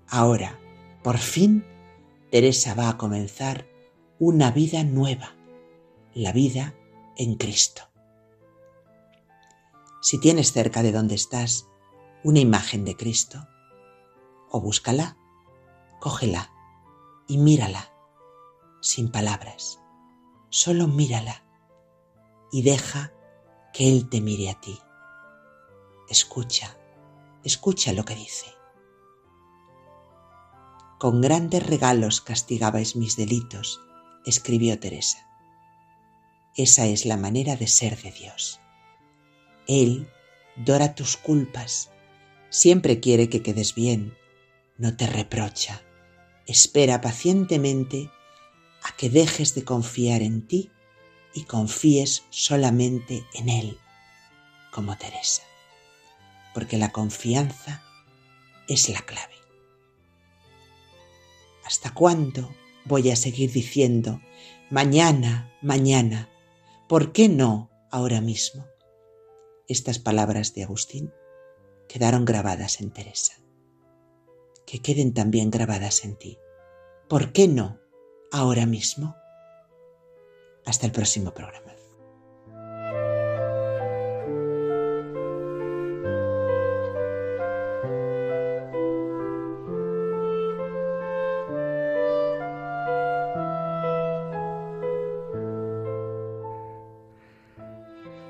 Ahora, 0.09 0.59
por 1.03 1.19
fin, 1.19 1.65
Teresa 2.31 2.75
va 2.75 2.89
a 2.89 2.99
comenzar 2.99 3.67
una 4.19 4.51
vida 4.51 4.85
nueva, 4.85 5.35
la 6.15 6.33
vida 6.33 6.75
en 7.17 7.37
Cristo. 7.37 7.83
Si 10.01 10.19
tienes 10.19 10.53
cerca 10.53 10.83
de 10.83 10.93
donde 10.93 11.15
estás 11.15 11.67
una 12.23 12.41
imagen 12.41 12.85
de 12.85 12.97
Cristo, 12.97 13.47
o 14.51 14.61
búscala, 14.61 15.17
cógela 16.01 16.53
y 17.27 17.39
mírala, 17.39 17.93
sin 18.81 19.11
palabras, 19.11 19.81
solo 20.51 20.87
mírala 20.87 21.44
y 22.55 22.63
deja 22.63 23.13
que 23.75 23.89
Él 23.89 24.09
te 24.09 24.23
mire 24.23 24.49
a 24.49 24.61
ti. 24.61 24.79
Escucha, 26.09 26.79
escucha 27.43 27.93
lo 27.93 28.05
que 28.05 28.15
dice 28.15 28.55
con 31.05 31.21
grandes 31.21 31.67
regalos 31.67 32.23
castigabais 32.23 32.97
mis 32.97 33.15
delitos, 33.19 33.79
escribió 34.25 34.81
Teresa. 34.81 35.29
Esa 36.57 36.87
es 36.87 37.05
la 37.05 37.19
manera 37.19 37.57
de 37.57 37.67
ser 37.67 38.01
de 38.01 38.11
Dios. 38.11 38.59
Él 39.69 40.09
dora 40.57 40.95
tus 40.95 41.19
culpas, 41.19 41.91
siempre 42.49 43.01
quiere 43.01 43.29
que 43.29 43.43
quedes 43.43 43.75
bien, 43.75 44.17
no 44.79 44.97
te 44.97 45.07
reprocha, 45.07 45.83
espera 46.47 47.03
pacientemente 47.03 48.11
a 48.83 48.97
que 48.97 49.11
dejes 49.11 49.55
de 49.55 49.63
confiar 49.63 50.23
en 50.23 50.47
ti 50.47 50.71
y 51.35 51.45
confíes 51.45 52.25
solamente 52.31 53.27
en 53.35 53.49
Él, 53.49 53.79
como 54.73 54.97
Teresa, 54.97 55.43
porque 56.55 56.79
la 56.79 56.93
confianza 56.93 57.83
es 58.69 58.89
la 58.89 59.03
clave. 59.03 59.35
¿Hasta 61.65 61.93
cuándo 61.93 62.55
voy 62.85 63.11
a 63.11 63.17
seguir 63.17 63.51
diciendo, 63.53 64.21
mañana, 64.71 65.53
mañana? 65.63 66.29
¿Por 66.89 67.13
qué 67.13 67.29
no 67.29 67.71
ahora 67.91 68.21
mismo? 68.21 68.67
Estas 69.67 69.99
palabras 69.99 70.55
de 70.55 70.63
Agustín 70.65 71.13
quedaron 71.89 72.25
grabadas 72.25 72.81
en 72.81 72.91
Teresa. 72.91 73.33
Que 74.67 74.81
queden 74.81 75.15
también 75.15 75.51
grabadas 75.51 76.05
en 76.05 76.17
ti. 76.17 76.39
¿Por 77.09 77.33
qué 77.33 77.49
no 77.49 77.81
ahora 78.31 78.67
mismo? 78.67 79.17
Hasta 80.67 80.87
el 80.87 80.93
próximo 80.93 81.33
programa. 81.33 81.75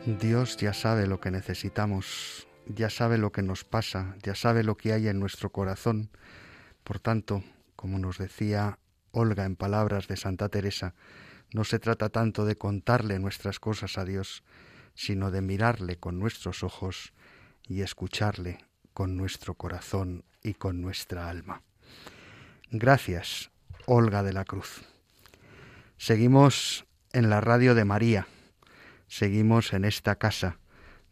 Dios 0.07 0.59
ya 0.59 0.75
sabe 0.75 1.07
lo 1.07 1.19
que 1.19 1.31
necesitamos, 1.31 2.47
ya 2.67 2.91
sabe 2.91 3.17
lo 3.17 3.33
que 3.33 3.43
nos 3.43 3.65
pasa, 3.65 4.17
ya 4.23 4.35
sabe 4.35 4.63
lo 4.63 4.77
que 4.77 4.93
hay 4.93 5.09
en 5.09 5.19
nuestro 5.19 5.51
corazón. 5.51 6.11
Por 6.83 6.99
tanto, 6.99 7.43
como 7.75 7.99
nos 7.99 8.19
decía 8.19 8.79
Olga 9.13 9.45
en 9.45 9.57
palabras 9.57 10.07
de 10.07 10.17
Santa 10.17 10.51
Teresa, 10.51 10.95
No 11.53 11.65
se 11.65 11.79
trata 11.79 12.09
tanto 12.09 12.45
de 12.45 12.57
contarle 12.57 13.19
nuestras 13.19 13.61
cosas 13.61 13.99
a 13.99 14.05
Dios, 14.05 14.43
sino 14.95 15.31
de 15.31 15.41
mirarle 15.41 15.97
con 15.97 16.19
nuestros 16.19 16.63
ojos 16.63 17.13
y 17.67 17.83
escucharle 17.83 18.65
con 18.93 19.17
nuestro 19.17 19.55
corazón 19.55 20.25
y 20.43 20.55
con 20.55 20.81
nuestra 20.81 21.29
alma. 21.29 21.63
Gracias, 22.71 23.51
Olga 23.87 24.23
de 24.23 24.33
la 24.33 24.45
Cruz. 24.45 24.83
Seguimos 25.97 26.87
en 27.13 27.31
la 27.31 27.41
radio 27.41 27.75
de 27.75 27.85
María, 27.85 28.27
seguimos 29.07 29.73
en 29.73 29.85
esta 29.85 30.17
casa 30.17 30.59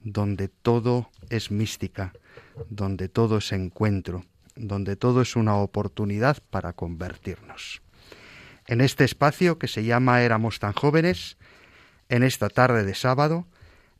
donde 0.00 0.48
todo 0.48 1.10
es 1.30 1.50
mística, 1.50 2.12
donde 2.68 3.08
todo 3.08 3.38
es 3.38 3.52
encuentro, 3.52 4.24
donde 4.56 4.96
todo 4.96 5.22
es 5.22 5.36
una 5.36 5.56
oportunidad 5.56 6.42
para 6.50 6.72
convertirnos. 6.72 7.82
En 8.72 8.80
este 8.80 9.04
espacio 9.04 9.58
que 9.58 9.68
se 9.68 9.84
llama 9.84 10.22
Éramos 10.22 10.58
tan 10.58 10.72
jóvenes, 10.72 11.36
en 12.08 12.22
esta 12.22 12.48
tarde 12.48 12.84
de 12.84 12.94
sábado, 12.94 13.46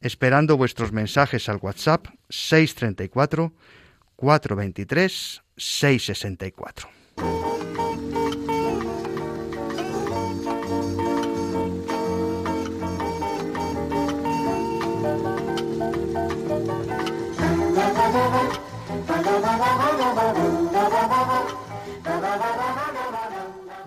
esperando 0.01 0.57
vuestros 0.57 0.93
mensajes 0.93 1.51
al 1.51 1.59
WhatsApp 1.61 2.07
634 2.31 3.53
423 4.17 5.43
664. 5.59 7.02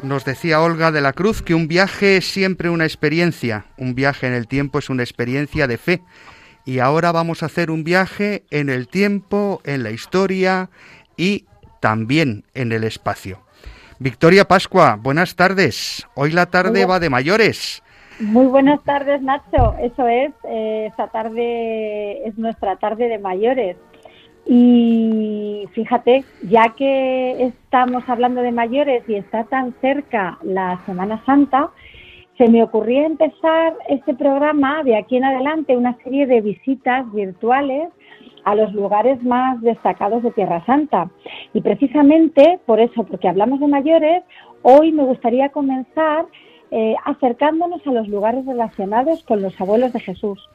Nos 0.05 0.23
decía 0.23 0.61
Olga 0.61 0.91
de 0.91 1.01
la 1.01 1.13
Cruz 1.13 1.41
que 1.41 1.55
un 1.55 1.67
viaje 1.67 2.17
es 2.17 2.31
siempre 2.31 2.69
una 2.69 2.83
experiencia, 2.83 3.65
un 3.75 3.95
viaje 3.95 4.27
en 4.27 4.33
el 4.33 4.47
tiempo 4.47 4.77
es 4.77 4.91
una 4.91 5.01
experiencia 5.01 5.65
de 5.65 5.79
fe. 5.79 6.03
Y 6.63 6.77
ahora 6.77 7.11
vamos 7.11 7.41
a 7.41 7.47
hacer 7.47 7.71
un 7.71 7.83
viaje 7.83 8.43
en 8.51 8.69
el 8.69 8.87
tiempo, 8.87 9.61
en 9.63 9.81
la 9.81 9.89
historia 9.89 10.69
y 11.17 11.45
también 11.79 12.43
en 12.53 12.71
el 12.71 12.83
espacio. 12.83 13.39
Victoria 13.97 14.45
Pascua, 14.45 14.99
buenas 15.01 15.35
tardes. 15.35 16.07
Hoy 16.13 16.29
la 16.29 16.45
tarde 16.45 16.85
va 16.85 16.99
de 16.99 17.09
mayores. 17.09 17.81
Muy 18.19 18.45
buenas 18.45 18.83
tardes, 18.83 19.23
Nacho. 19.23 19.73
Eso 19.81 20.07
es, 20.07 20.31
eh, 20.43 20.85
esta 20.87 21.07
tarde 21.07 22.27
es 22.27 22.37
nuestra 22.37 22.75
tarde 22.75 23.07
de 23.07 23.17
mayores. 23.17 23.75
Y 24.45 25.67
fíjate, 25.73 26.23
ya 26.43 26.73
que 26.77 27.45
estamos 27.45 28.07
hablando 28.07 28.41
de 28.41 28.51
mayores 28.51 29.03
y 29.07 29.15
está 29.15 29.43
tan 29.45 29.73
cerca 29.81 30.37
la 30.43 30.79
Semana 30.85 31.23
Santa, 31.25 31.71
se 32.37 32.47
me 32.49 32.61
ocurría 32.61 33.05
empezar 33.05 33.73
este 33.87 34.13
programa 34.13 34.83
de 34.83 34.97
aquí 34.97 35.17
en 35.17 35.23
adelante, 35.23 35.77
una 35.77 35.97
serie 36.03 36.27
de 36.27 36.41
visitas 36.41 37.11
virtuales 37.13 37.89
a 38.43 38.55
los 38.55 38.73
lugares 38.73 39.23
más 39.23 39.59
destacados 39.61 40.21
de 40.21 40.31
Tierra 40.31 40.63
Santa. 40.65 41.09
Y 41.53 41.61
precisamente 41.61 42.59
por 42.65 42.79
eso, 42.79 43.03
porque 43.03 43.27
hablamos 43.27 43.59
de 43.59 43.67
mayores, 43.67 44.23
hoy 44.61 44.91
me 44.91 45.03
gustaría 45.03 45.49
comenzar 45.49 46.25
eh, 46.71 46.95
acercándonos 47.05 47.85
a 47.87 47.91
los 47.91 48.07
lugares 48.07 48.45
relacionados 48.45 49.23
con 49.23 49.41
los 49.41 49.59
abuelos 49.59 49.93
de 49.93 49.99
Jesús. 49.99 50.47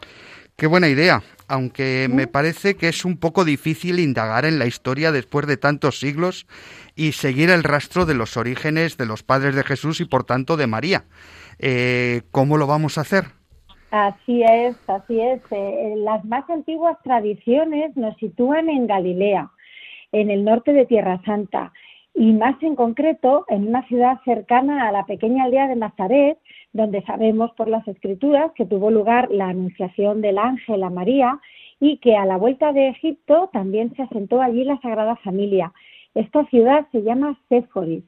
Qué 0.56 0.66
buena 0.66 0.88
idea, 0.88 1.22
aunque 1.48 2.08
me 2.10 2.26
parece 2.26 2.76
que 2.76 2.88
es 2.88 3.04
un 3.04 3.18
poco 3.18 3.44
difícil 3.44 3.98
indagar 3.98 4.44
en 4.44 4.58
la 4.58 4.66
historia 4.66 5.10
después 5.10 5.46
de 5.46 5.56
tantos 5.56 5.98
siglos 5.98 6.46
y 6.94 7.12
seguir 7.12 7.50
el 7.50 7.64
rastro 7.64 8.04
de 8.04 8.14
los 8.14 8.36
orígenes 8.36 8.96
de 8.98 9.06
los 9.06 9.22
padres 9.22 9.54
de 9.56 9.64
Jesús 9.64 10.00
y 10.00 10.04
por 10.04 10.24
tanto 10.24 10.56
de 10.56 10.66
María. 10.66 11.04
Eh, 11.58 12.22
¿Cómo 12.30 12.56
lo 12.56 12.66
vamos 12.66 12.98
a 12.98 13.02
hacer? 13.02 13.24
Así 13.90 14.42
es, 14.42 14.76
así 14.86 15.20
es. 15.20 15.40
Eh, 15.50 15.94
las 15.96 16.24
más 16.24 16.48
antiguas 16.48 16.96
tradiciones 17.02 17.96
nos 17.96 18.16
sitúan 18.18 18.68
en 18.68 18.86
Galilea, 18.86 19.50
en 20.12 20.30
el 20.30 20.44
norte 20.44 20.72
de 20.72 20.86
Tierra 20.86 21.20
Santa, 21.24 21.72
y 22.14 22.32
más 22.32 22.60
en 22.62 22.76
concreto 22.76 23.44
en 23.48 23.68
una 23.68 23.86
ciudad 23.88 24.20
cercana 24.24 24.88
a 24.88 24.92
la 24.92 25.06
pequeña 25.06 25.44
aldea 25.44 25.68
de 25.68 25.76
Nazaret, 25.76 26.38
donde 26.72 27.02
sabemos 27.02 27.50
por 27.56 27.68
las 27.68 27.86
escrituras 27.88 28.52
que 28.54 28.66
tuvo 28.66 28.90
lugar 28.90 29.28
la 29.30 29.48
anunciación 29.48 30.20
del 30.20 30.38
ángel 30.38 30.82
a 30.82 30.90
María 30.90 31.40
y 31.80 31.98
que 31.98 32.16
a 32.16 32.26
la 32.26 32.36
vuelta 32.36 32.72
de 32.72 32.88
Egipto 32.88 33.50
también 33.52 33.94
se 33.96 34.02
asentó 34.02 34.40
allí 34.40 34.64
la 34.64 34.80
Sagrada 34.80 35.16
Familia. 35.16 35.72
Esta 36.14 36.44
ciudad 36.46 36.86
se 36.92 37.02
llama 37.02 37.38
Séforis. 37.48 38.04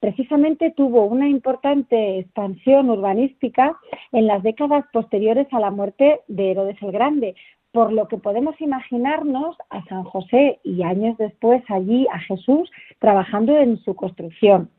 Precisamente 0.00 0.72
tuvo 0.72 1.04
una 1.04 1.28
importante 1.28 2.18
expansión 2.18 2.90
urbanística 2.90 3.78
en 4.10 4.26
las 4.26 4.42
décadas 4.42 4.84
posteriores 4.92 5.46
a 5.52 5.60
la 5.60 5.70
muerte 5.70 6.20
de 6.26 6.50
Herodes 6.50 6.76
el 6.82 6.90
Grande, 6.90 7.36
por 7.70 7.92
lo 7.92 8.08
que 8.08 8.18
podemos 8.18 8.60
imaginarnos 8.60 9.56
a 9.70 9.84
San 9.84 10.02
José 10.02 10.58
y 10.64 10.82
años 10.82 11.16
después 11.18 11.62
allí 11.68 12.06
a 12.12 12.18
Jesús 12.18 12.70
trabajando 12.98 13.56
en 13.56 13.78
su 13.78 13.94
construcción. 13.94 14.70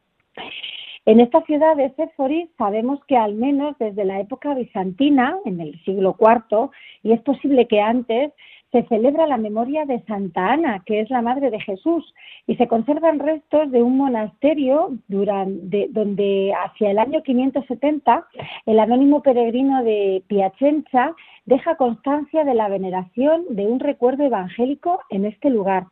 En 1.06 1.20
esta 1.20 1.42
ciudad 1.42 1.76
de 1.76 1.94
Séforis 1.96 2.50
sabemos 2.58 3.04
que 3.08 3.18
al 3.18 3.34
menos 3.34 3.76
desde 3.78 4.06
la 4.06 4.22
época 4.22 4.54
bizantina, 4.54 5.38
en 5.44 5.60
el 5.60 5.78
siglo 5.84 6.16
IV, 6.18 6.70
y 7.04 7.12
es 7.12 7.22
posible 7.22 7.68
que 7.68 7.82
antes, 7.82 8.32
se 8.72 8.84
celebra 8.88 9.28
la 9.28 9.38
memoria 9.38 9.86
de 9.86 10.02
Santa 10.06 10.54
Ana, 10.54 10.82
que 10.86 11.02
es 11.02 11.10
la 11.10 11.22
madre 11.22 11.52
de 11.52 11.60
Jesús, 11.60 12.14
y 12.48 12.56
se 12.56 12.68
conservan 12.68 13.20
restos 13.20 13.70
de 13.70 13.84
un 13.84 13.98
monasterio 13.98 14.98
donde 15.10 16.54
hacia 16.66 16.92
el 16.92 16.98
año 16.98 17.22
570 17.22 18.26
el 18.66 18.80
anónimo 18.80 19.22
peregrino 19.22 19.84
de 19.84 20.24
Piacenza 20.28 21.16
deja 21.46 21.76
constancia 21.76 22.46
de 22.46 22.56
la 22.56 22.70
veneración 22.70 23.44
de 23.50 23.68
un 23.68 23.80
recuerdo 23.80 24.24
evangélico 24.24 25.02
en 25.10 25.26
este 25.26 25.50
lugar. 25.50 25.86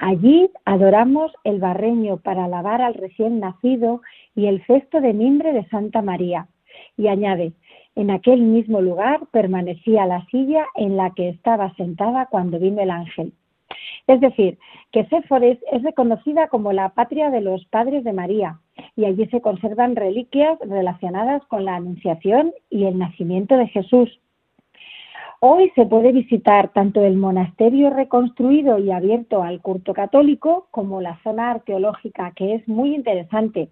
Allí 0.00 0.48
adoramos 0.64 1.32
el 1.42 1.58
barreño 1.58 2.18
para 2.18 2.44
alabar 2.44 2.80
al 2.80 2.94
recién 2.94 3.40
nacido 3.40 4.00
y 4.36 4.46
el 4.46 4.64
cesto 4.64 5.00
de 5.00 5.12
mimbre 5.12 5.52
de 5.52 5.66
Santa 5.70 6.02
María. 6.02 6.46
Y 6.96 7.08
añade, 7.08 7.52
en 7.96 8.12
aquel 8.12 8.40
mismo 8.42 8.80
lugar 8.80 9.26
permanecía 9.32 10.06
la 10.06 10.24
silla 10.26 10.66
en 10.76 10.96
la 10.96 11.10
que 11.10 11.30
estaba 11.30 11.74
sentada 11.74 12.26
cuando 12.26 12.60
vino 12.60 12.80
el 12.80 12.92
ángel. 12.92 13.32
Es 14.06 14.20
decir, 14.20 14.56
que 14.92 15.04
Séforis 15.06 15.58
es 15.72 15.82
reconocida 15.82 16.46
como 16.46 16.72
la 16.72 16.90
patria 16.90 17.30
de 17.30 17.40
los 17.40 17.64
padres 17.66 18.04
de 18.04 18.12
María 18.12 18.60
y 18.94 19.04
allí 19.04 19.26
se 19.26 19.40
conservan 19.40 19.96
reliquias 19.96 20.60
relacionadas 20.60 21.44
con 21.46 21.64
la 21.64 21.74
Anunciación 21.74 22.52
y 22.70 22.84
el 22.84 22.98
nacimiento 22.98 23.56
de 23.56 23.66
Jesús. 23.66 24.20
Hoy 25.40 25.70
se 25.76 25.86
puede 25.86 26.10
visitar 26.10 26.72
tanto 26.72 27.04
el 27.04 27.16
monasterio 27.16 27.90
reconstruido 27.90 28.78
y 28.80 28.90
abierto 28.90 29.44
al 29.44 29.60
culto 29.60 29.94
católico 29.94 30.66
como 30.72 31.00
la 31.00 31.16
zona 31.22 31.52
arqueológica, 31.52 32.32
que 32.34 32.56
es 32.56 32.66
muy 32.66 32.92
interesante 32.92 33.68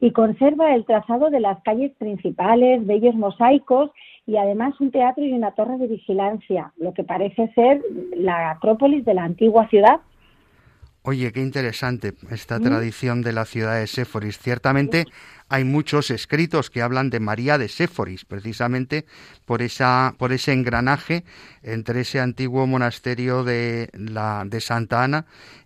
y 0.00 0.10
conserva 0.10 0.74
el 0.74 0.84
trazado 0.84 1.30
de 1.30 1.38
las 1.38 1.62
calles 1.62 1.92
principales, 1.98 2.84
bellos 2.84 3.14
mosaicos 3.14 3.90
y 4.26 4.38
además 4.38 4.80
un 4.80 4.90
teatro 4.90 5.24
y 5.24 5.32
una 5.32 5.52
torre 5.52 5.78
de 5.78 5.86
vigilancia, 5.86 6.72
lo 6.76 6.92
que 6.94 7.04
parece 7.04 7.46
ser 7.54 7.80
la 8.16 8.50
acrópolis 8.50 9.04
de 9.04 9.14
la 9.14 9.22
antigua 9.22 9.68
ciudad 9.68 10.00
Oye, 11.08 11.32
qué 11.32 11.40
interesante 11.40 12.12
esta 12.30 12.60
tradición 12.60 13.22
de 13.22 13.32
la 13.32 13.46
ciudad 13.46 13.80
de 13.80 13.86
Séforis. 13.86 14.38
Ciertamente 14.38 15.06
hay 15.48 15.64
muchos 15.64 16.10
escritos 16.10 16.68
que 16.68 16.82
hablan 16.82 17.08
de 17.08 17.18
María 17.18 17.56
de 17.56 17.70
Séforis, 17.70 18.26
precisamente 18.26 19.06
por 19.46 19.62
esa, 19.62 20.14
por 20.18 20.34
ese 20.34 20.52
engranaje 20.52 21.24
entre 21.62 22.02
ese 22.02 22.20
antiguo 22.20 22.66
monasterio 22.66 23.42
de 23.42 23.88
la 23.94 24.44
de 24.44 24.60
Santa 24.60 25.02
Ana 25.02 25.24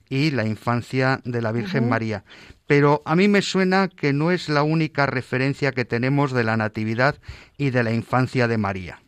y 0.09 0.31
la 0.31 0.47
infancia 0.47 1.21
de 1.25 1.43
la 1.43 1.51
Virgen 1.51 1.89
María. 1.89 2.23
Pero 2.69 3.03
a 3.05 3.17
mí 3.17 3.27
me 3.27 3.43
suena 3.43 3.89
que 3.89 4.13
no 4.13 4.31
es 4.31 4.49
la 4.49 4.63
única 4.63 5.07
referencia 5.07 5.73
que 5.73 5.85
tenemos 5.85 6.31
de 6.31 6.45
la 6.45 6.57
natividad 6.57 7.17
y 7.59 7.71
de 7.71 7.83
la 7.83 7.93
infancia 7.93 8.47
de 8.47 8.59
María. 8.59 9.02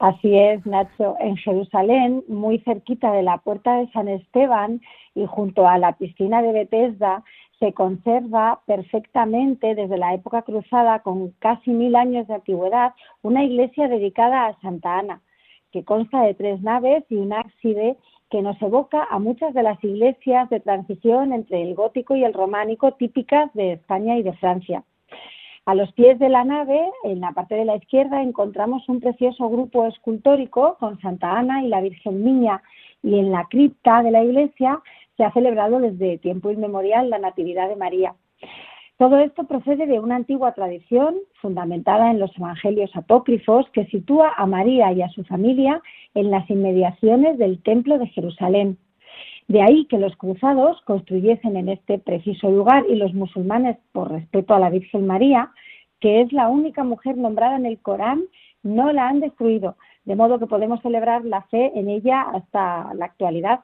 Así 0.00 0.34
es, 0.34 0.64
Nacho. 0.64 1.16
En 1.20 1.36
Jerusalén, 1.36 2.24
muy 2.26 2.58
cerquita 2.60 3.12
de 3.12 3.22
la 3.22 3.36
puerta 3.36 3.76
de 3.76 3.90
San 3.92 4.08
Esteban 4.08 4.80
y 5.14 5.26
junto 5.26 5.68
a 5.68 5.76
la 5.76 5.92
piscina 5.92 6.40
de 6.40 6.52
Bethesda, 6.52 7.22
se 7.58 7.74
conserva 7.74 8.62
perfectamente 8.64 9.74
desde 9.74 9.98
la 9.98 10.14
época 10.14 10.40
cruzada, 10.40 11.00
con 11.00 11.32
casi 11.38 11.72
mil 11.72 11.96
años 11.96 12.26
de 12.28 12.34
antigüedad, 12.36 12.94
una 13.20 13.44
iglesia 13.44 13.88
dedicada 13.88 14.46
a 14.46 14.58
Santa 14.62 15.00
Ana, 15.00 15.20
que 15.70 15.84
consta 15.84 16.22
de 16.22 16.32
tres 16.32 16.62
naves 16.62 17.04
y 17.10 17.16
un 17.16 17.34
ábside 17.34 17.98
que 18.30 18.40
nos 18.40 18.60
evoca 18.62 19.04
a 19.04 19.18
muchas 19.18 19.52
de 19.52 19.62
las 19.62 19.84
iglesias 19.84 20.48
de 20.48 20.60
transición 20.60 21.34
entre 21.34 21.60
el 21.60 21.74
gótico 21.74 22.16
y 22.16 22.24
el 22.24 22.32
románico 22.32 22.92
típicas 22.92 23.52
de 23.52 23.72
España 23.74 24.16
y 24.16 24.22
de 24.22 24.32
Francia. 24.32 24.82
A 25.66 25.74
los 25.74 25.92
pies 25.92 26.18
de 26.18 26.28
la 26.28 26.44
nave, 26.44 26.80
en 27.04 27.20
la 27.20 27.32
parte 27.32 27.54
de 27.54 27.64
la 27.64 27.76
izquierda, 27.76 28.22
encontramos 28.22 28.88
un 28.88 29.00
precioso 29.00 29.48
grupo 29.48 29.86
escultórico 29.86 30.76
con 30.80 31.00
Santa 31.00 31.38
Ana 31.38 31.62
y 31.62 31.68
la 31.68 31.80
Virgen 31.80 32.24
Niña 32.24 32.62
y 33.02 33.18
en 33.18 33.30
la 33.30 33.46
cripta 33.48 34.02
de 34.02 34.10
la 34.10 34.24
iglesia 34.24 34.80
se 35.16 35.24
ha 35.24 35.32
celebrado 35.32 35.78
desde 35.78 36.18
tiempo 36.18 36.50
inmemorial 36.50 37.10
la 37.10 37.18
Natividad 37.18 37.68
de 37.68 37.76
María. 37.76 38.14
Todo 38.96 39.18
esto 39.18 39.44
procede 39.44 39.86
de 39.86 39.98
una 39.98 40.16
antigua 40.16 40.52
tradición 40.52 41.16
fundamentada 41.40 42.10
en 42.10 42.20
los 42.20 42.36
evangelios 42.36 42.90
apócrifos 42.94 43.66
que 43.72 43.86
sitúa 43.86 44.32
a 44.36 44.46
María 44.46 44.92
y 44.92 45.02
a 45.02 45.08
su 45.08 45.24
familia 45.24 45.80
en 46.14 46.30
las 46.30 46.48
inmediaciones 46.50 47.38
del 47.38 47.62
Templo 47.62 47.98
de 47.98 48.08
Jerusalén. 48.08 48.76
De 49.50 49.62
ahí 49.62 49.84
que 49.86 49.98
los 49.98 50.16
cruzados 50.16 50.80
construyesen 50.82 51.56
en 51.56 51.70
este 51.70 51.98
preciso 51.98 52.52
lugar 52.52 52.84
y 52.88 52.94
los 52.94 53.12
musulmanes, 53.14 53.78
por 53.90 54.08
respeto 54.12 54.54
a 54.54 54.60
la 54.60 54.70
Virgen 54.70 55.08
María, 55.08 55.50
que 55.98 56.20
es 56.20 56.32
la 56.32 56.46
única 56.46 56.84
mujer 56.84 57.16
nombrada 57.16 57.56
en 57.56 57.66
el 57.66 57.80
Corán, 57.80 58.22
no 58.62 58.92
la 58.92 59.08
han 59.08 59.18
destruido, 59.18 59.74
de 60.04 60.14
modo 60.14 60.38
que 60.38 60.46
podemos 60.46 60.80
celebrar 60.82 61.24
la 61.24 61.42
fe 61.42 61.72
en 61.74 61.88
ella 61.88 62.20
hasta 62.32 62.94
la 62.94 63.06
actualidad. 63.06 63.62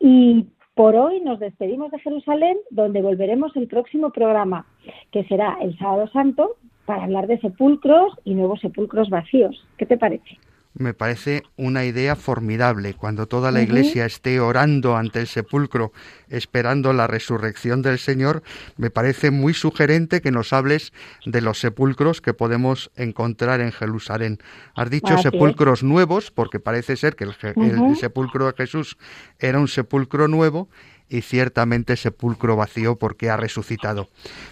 Y 0.00 0.46
por 0.74 0.96
hoy 0.96 1.20
nos 1.20 1.40
despedimos 1.40 1.90
de 1.90 1.98
Jerusalén, 1.98 2.56
donde 2.70 3.02
volveremos 3.02 3.54
el 3.56 3.68
próximo 3.68 4.12
programa, 4.12 4.64
que 5.10 5.24
será 5.24 5.58
el 5.60 5.76
sábado 5.76 6.08
santo, 6.08 6.56
para 6.86 7.04
hablar 7.04 7.26
de 7.26 7.38
sepulcros 7.38 8.14
y 8.24 8.32
nuevos 8.32 8.60
sepulcros 8.60 9.10
vacíos. 9.10 9.62
¿Qué 9.76 9.84
te 9.84 9.98
parece? 9.98 10.38
Me 10.74 10.92
parece 10.92 11.44
una 11.56 11.84
idea 11.84 12.16
formidable. 12.16 12.94
Cuando 12.94 13.26
toda 13.26 13.52
la 13.52 13.62
iglesia 13.62 14.06
esté 14.06 14.40
orando 14.40 14.96
ante 14.96 15.20
el 15.20 15.28
sepulcro, 15.28 15.92
esperando 16.28 16.92
la 16.92 17.06
resurrección 17.06 17.80
del 17.80 17.98
Señor, 17.98 18.42
me 18.76 18.90
parece 18.90 19.30
muy 19.30 19.54
sugerente 19.54 20.20
que 20.20 20.32
nos 20.32 20.52
hables 20.52 20.92
de 21.24 21.40
los 21.40 21.60
sepulcros 21.60 22.20
que 22.20 22.34
podemos 22.34 22.90
encontrar 22.96 23.60
en 23.60 23.70
Jerusalén. 23.72 24.38
Has 24.74 24.90
dicho 24.90 25.16
sepulcros 25.18 25.84
nuevos, 25.84 26.30
porque 26.32 26.58
parece 26.58 26.96
ser 26.96 27.14
que 27.14 27.24
el, 27.24 27.36
el 27.56 27.96
sepulcro 27.96 28.46
de 28.46 28.54
Jesús 28.54 28.98
era 29.38 29.60
un 29.60 29.68
sepulcro 29.68 30.26
nuevo 30.26 30.68
y 31.08 31.22
ciertamente 31.22 31.96
sepulcro 31.96 32.56
vacío 32.56 32.96
porque 32.96 33.30
ha 33.30 33.36
resucitado. 33.36 34.08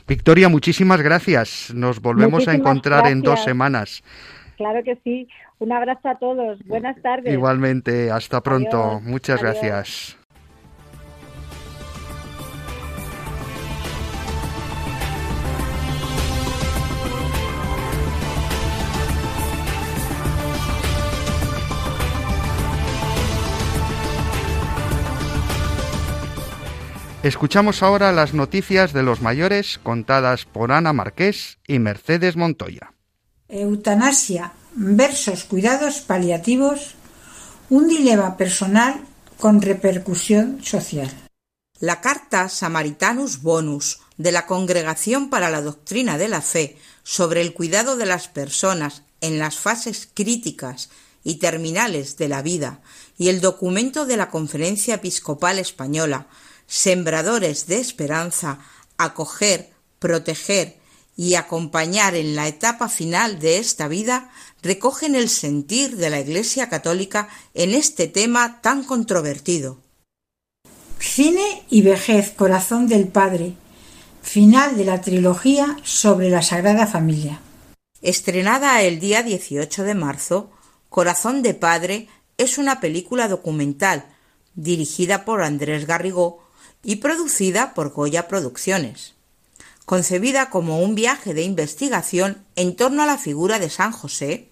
Victoria, 0.06 0.48
muchísimas 0.48 1.00
gracias. 1.00 1.72
Nos 1.74 2.00
volvemos 2.00 2.46
a 2.46 2.54
encontrar 2.54 3.08
en 3.08 3.22
dos 3.22 3.42
semanas. 3.42 4.02
Claro 4.62 4.84
que 4.84 4.96
sí. 5.02 5.26
Un 5.58 5.72
abrazo 5.72 6.08
a 6.08 6.18
todos. 6.20 6.64
Buenas 6.66 6.96
tardes. 7.02 7.32
Igualmente. 7.32 8.12
Hasta 8.12 8.40
pronto. 8.40 9.00
Muchas 9.02 9.42
gracias. 9.42 10.16
Escuchamos 27.24 27.82
ahora 27.82 28.12
las 28.12 28.32
noticias 28.32 28.92
de 28.92 29.02
los 29.02 29.22
mayores 29.22 29.80
contadas 29.82 30.44
por 30.44 30.70
Ana 30.70 30.92
Marqués 30.92 31.58
y 31.66 31.80
Mercedes 31.80 32.36
Montoya. 32.36 32.92
Eutanasia 33.52 34.54
versus 34.74 35.44
cuidados 35.44 36.00
paliativos, 36.00 36.94
un 37.68 37.86
dilema 37.86 38.38
personal 38.38 39.04
con 39.38 39.60
repercusión 39.60 40.64
social. 40.64 41.10
La 41.78 42.00
carta 42.00 42.48
Samaritanus 42.48 43.42
Bonus 43.42 44.00
de 44.16 44.32
la 44.32 44.46
Congregación 44.46 45.28
para 45.28 45.50
la 45.50 45.60
Doctrina 45.60 46.16
de 46.16 46.28
la 46.28 46.40
Fe 46.40 46.78
sobre 47.02 47.42
el 47.42 47.52
cuidado 47.52 47.96
de 47.96 48.06
las 48.06 48.28
personas 48.28 49.02
en 49.20 49.38
las 49.38 49.56
fases 49.56 50.08
críticas 50.12 50.88
y 51.22 51.34
terminales 51.34 52.16
de 52.16 52.28
la 52.28 52.40
vida 52.40 52.80
y 53.18 53.28
el 53.28 53.42
documento 53.42 54.06
de 54.06 54.16
la 54.16 54.30
Conferencia 54.30 54.94
Episcopal 54.94 55.58
Española 55.58 56.26
Sembradores 56.66 57.66
de 57.66 57.80
Esperanza, 57.80 58.60
acoger, 58.96 59.72
proteger 59.98 60.81
y 61.16 61.34
acompañar 61.34 62.14
en 62.14 62.34
la 62.34 62.48
etapa 62.48 62.88
final 62.88 63.38
de 63.38 63.58
esta 63.58 63.88
vida 63.88 64.30
recogen 64.62 65.14
el 65.14 65.28
sentir 65.28 65.96
de 65.96 66.10
la 66.10 66.20
Iglesia 66.20 66.68
Católica 66.68 67.28
en 67.54 67.74
este 67.74 68.08
tema 68.08 68.60
tan 68.60 68.84
controvertido. 68.84 69.78
Cine 70.98 71.64
y 71.68 71.82
vejez, 71.82 72.30
corazón 72.30 72.86
del 72.86 73.08
Padre, 73.08 73.54
final 74.22 74.76
de 74.76 74.84
la 74.84 75.00
trilogía 75.00 75.76
sobre 75.82 76.30
la 76.30 76.42
Sagrada 76.42 76.86
Familia. 76.86 77.40
Estrenada 78.00 78.82
el 78.82 79.00
día 79.00 79.22
18 79.22 79.84
de 79.84 79.94
marzo, 79.94 80.50
Corazón 80.88 81.42
de 81.42 81.54
Padre 81.54 82.08
es 82.38 82.58
una 82.58 82.80
película 82.80 83.28
documental 83.28 84.06
dirigida 84.54 85.24
por 85.24 85.42
Andrés 85.42 85.86
Garrigó 85.86 86.42
y 86.82 86.96
producida 86.96 87.74
por 87.74 87.92
Goya 87.92 88.28
Producciones 88.28 89.14
concebida 89.84 90.50
como 90.50 90.80
un 90.80 90.94
viaje 90.94 91.34
de 91.34 91.42
investigación 91.42 92.44
en 92.56 92.76
torno 92.76 93.02
a 93.02 93.06
la 93.06 93.18
figura 93.18 93.58
de 93.58 93.70
San 93.70 93.92
José, 93.92 94.50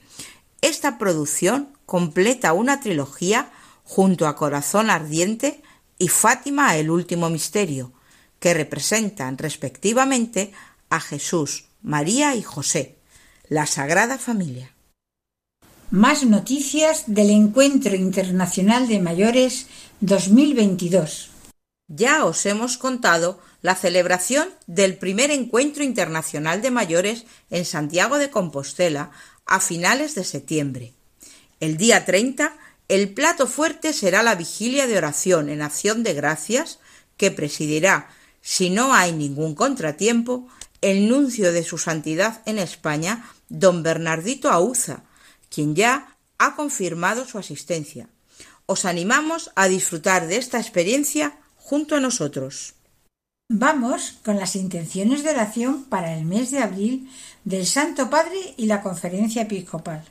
esta 0.60 0.98
producción 0.98 1.76
completa 1.86 2.52
una 2.52 2.80
trilogía 2.80 3.50
junto 3.84 4.26
a 4.26 4.36
Corazón 4.36 4.90
Ardiente 4.90 5.62
y 5.98 6.08
Fátima 6.08 6.76
el 6.76 6.90
Último 6.90 7.30
Misterio, 7.30 7.92
que 8.38 8.54
representan 8.54 9.38
respectivamente 9.38 10.52
a 10.88 11.00
Jesús, 11.00 11.66
María 11.82 12.34
y 12.34 12.42
José, 12.42 12.98
la 13.48 13.66
Sagrada 13.66 14.18
Familia. 14.18 14.74
Más 15.90 16.24
noticias 16.24 17.04
del 17.06 17.30
Encuentro 17.30 17.96
Internacional 17.96 18.86
de 18.86 19.00
Mayores 19.00 19.66
2022. 20.00 21.30
Ya 21.88 22.24
os 22.24 22.46
hemos 22.46 22.78
contado 22.78 23.40
la 23.62 23.74
celebración 23.74 24.48
del 24.66 24.96
primer 24.96 25.30
encuentro 25.30 25.84
internacional 25.84 26.62
de 26.62 26.70
mayores 26.70 27.24
en 27.50 27.64
Santiago 27.64 28.18
de 28.18 28.30
Compostela 28.30 29.10
a 29.46 29.60
finales 29.60 30.14
de 30.14 30.24
septiembre. 30.24 30.94
El 31.60 31.76
día 31.76 32.04
30, 32.04 32.56
el 32.88 33.12
plato 33.12 33.46
fuerte 33.46 33.92
será 33.92 34.22
la 34.22 34.34
vigilia 34.34 34.86
de 34.86 34.96
oración 34.96 35.48
en 35.48 35.62
acción 35.62 36.02
de 36.02 36.14
gracias 36.14 36.78
que 37.16 37.30
presidirá, 37.30 38.08
si 38.40 38.70
no 38.70 38.94
hay 38.94 39.12
ningún 39.12 39.54
contratiempo, 39.54 40.48
el 40.80 41.08
nuncio 41.08 41.52
de 41.52 41.62
su 41.62 41.76
santidad 41.76 42.40
en 42.46 42.58
España, 42.58 43.30
don 43.50 43.82
Bernardito 43.82 44.50
Auza, 44.50 45.04
quien 45.50 45.74
ya 45.74 46.16
ha 46.38 46.56
confirmado 46.56 47.26
su 47.26 47.38
asistencia. 47.38 48.08
Os 48.64 48.86
animamos 48.86 49.50
a 49.56 49.68
disfrutar 49.68 50.26
de 50.26 50.36
esta 50.36 50.58
experiencia 50.58 51.38
junto 51.56 51.96
a 51.96 52.00
nosotros. 52.00 52.74
Vamos 53.52 54.14
con 54.24 54.36
las 54.36 54.54
intenciones 54.54 55.24
de 55.24 55.30
oración 55.30 55.82
para 55.82 56.16
el 56.16 56.24
mes 56.24 56.52
de 56.52 56.60
abril 56.60 57.10
del 57.44 57.66
Santo 57.66 58.08
Padre 58.08 58.54
y 58.56 58.66
la 58.66 58.80
Conferencia 58.80 59.42
Episcopal. 59.42 60.04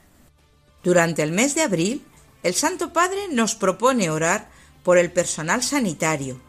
Durante 0.84 1.24
el 1.24 1.32
mes 1.32 1.56
de 1.56 1.62
abril, 1.62 2.04
el 2.44 2.54
Santo 2.54 2.92
Padre 2.92 3.30
nos 3.32 3.56
propone 3.56 4.10
orar 4.10 4.50
por 4.84 4.98
el 4.98 5.10
personal 5.10 5.64
sanitario 5.64 6.42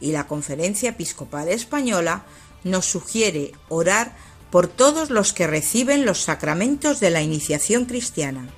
y 0.00 0.10
la 0.10 0.26
Conferencia 0.26 0.90
Episcopal 0.90 1.48
Española 1.50 2.24
nos 2.64 2.84
sugiere 2.84 3.52
orar 3.68 4.16
por 4.50 4.66
todos 4.66 5.10
los 5.10 5.34
que 5.34 5.46
reciben 5.46 6.04
los 6.04 6.22
sacramentos 6.22 6.98
de 6.98 7.10
la 7.10 7.22
iniciación 7.22 7.84
cristiana. 7.84 8.48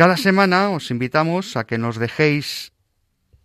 Cada 0.00 0.16
semana 0.16 0.70
os 0.70 0.90
invitamos 0.90 1.60
a 1.60 1.68
que 1.68 1.76
nos 1.76 2.00
dejéis 2.00 2.72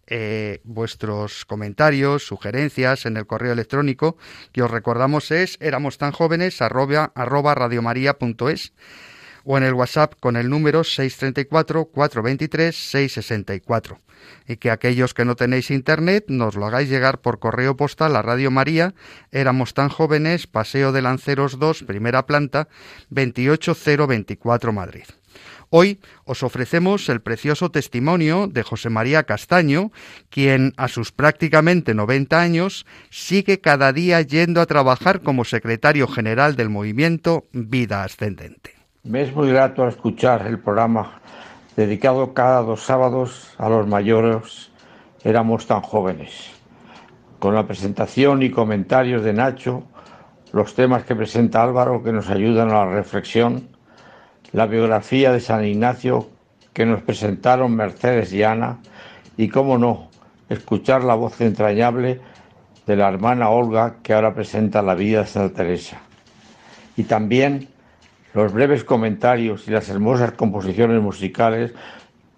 eh, 0.08 0.62
vuestros 0.64 1.44
comentarios, 1.44 2.26
sugerencias 2.26 3.06
en 3.06 3.18
el 3.18 3.28
correo 3.28 3.52
electrónico 3.52 4.16
que 4.54 4.64
os 4.64 4.72
recordamos 4.72 5.32
es 5.32 5.58
éramos 5.60 5.98
tan 5.98 6.14
jóvenes 6.14 6.62
arroba, 6.62 7.12
arroba 7.14 7.56
radiomaria.es 7.56 8.72
o 9.44 9.58
en 9.58 9.64
el 9.66 9.74
WhatsApp 9.74 10.14
con 10.22 10.38
el 10.38 10.50
número 10.50 10.86
634 10.86 11.88
423 11.92 12.74
664 12.74 14.00
y 14.48 14.56
que 14.56 14.72
aquellos 14.72 15.14
que 15.14 15.26
no 15.26 15.36
tenéis 15.36 15.72
internet 15.72 16.24
nos 16.30 16.56
lo 16.56 16.68
hagáis 16.68 16.88
llegar 16.88 17.20
por 17.20 17.40
correo 17.40 17.76
postal 17.76 18.16
a 18.16 18.22
Radio 18.22 18.50
María, 18.50 18.96
éramos 19.34 19.74
tan 19.74 19.90
jóvenes, 19.90 20.48
Paseo 20.48 20.94
de 20.94 21.02
Lanceros 21.02 21.60
2, 21.60 21.84
primera 21.84 22.26
planta, 22.26 22.70
28024 23.10 24.72
Madrid. 24.72 25.04
Hoy 25.78 26.00
os 26.24 26.42
ofrecemos 26.42 27.10
el 27.10 27.20
precioso 27.20 27.70
testimonio 27.70 28.48
de 28.48 28.64
José 28.64 28.90
María 28.90 29.24
Castaño, 29.24 29.92
quien 30.30 30.72
a 30.78 30.88
sus 30.88 31.12
prácticamente 31.12 31.94
90 31.94 32.40
años 32.40 32.86
sigue 33.10 33.60
cada 33.60 33.92
día 33.92 34.22
yendo 34.22 34.62
a 34.62 34.68
trabajar 34.68 35.20
como 35.20 35.44
secretario 35.44 36.08
general 36.08 36.56
del 36.56 36.70
movimiento 36.70 37.48
Vida 37.52 38.06
Ascendente. 38.06 38.72
Me 39.04 39.24
es 39.24 39.36
muy 39.36 39.50
grato 39.50 39.86
escuchar 39.86 40.48
el 40.48 40.60
programa 40.60 41.20
dedicado 41.76 42.34
cada 42.34 42.62
dos 42.62 42.84
sábados 42.84 43.54
a 43.58 43.68
los 43.68 43.86
mayores 43.86 44.72
éramos 45.26 45.68
tan 45.68 45.82
jóvenes. 45.82 46.52
Con 47.38 47.54
la 47.54 47.68
presentación 47.68 48.44
y 48.44 48.50
comentarios 48.50 49.26
de 49.26 49.34
Nacho, 49.34 49.84
los 50.54 50.74
temas 50.74 51.04
que 51.04 51.18
presenta 51.18 51.62
Álvaro 51.62 52.02
que 52.02 52.14
nos 52.14 52.30
ayudan 52.30 52.70
a 52.70 52.86
la 52.86 52.92
reflexión 52.92 53.75
la 54.56 54.68
biografía 54.68 55.34
de 55.34 55.42
San 55.42 55.66
Ignacio 55.66 56.30
que 56.72 56.86
nos 56.86 57.02
presentaron 57.02 57.76
Mercedes 57.76 58.32
y 58.32 58.44
Ana 58.44 58.78
y, 59.36 59.50
cómo 59.50 59.78
no, 59.78 60.08
escuchar 60.48 61.04
la 61.04 61.14
voz 61.14 61.42
entrañable 61.42 62.22
de 62.88 62.96
la 62.96 63.10
hermana 63.10 63.50
Olga 63.50 63.98
que 64.02 64.14
ahora 64.14 64.34
presenta 64.34 64.82
la 64.82 64.96
vida 64.96 65.20
de 65.20 65.28
Santa 65.28 65.58
Teresa. 65.58 65.98
Y 66.96 67.04
también 67.04 67.68
los 68.34 68.54
breves 68.54 68.86
comentarios 68.86 69.68
y 69.68 69.72
las 69.72 69.90
hermosas 69.90 70.32
composiciones 70.32 71.02
musicales 71.02 71.74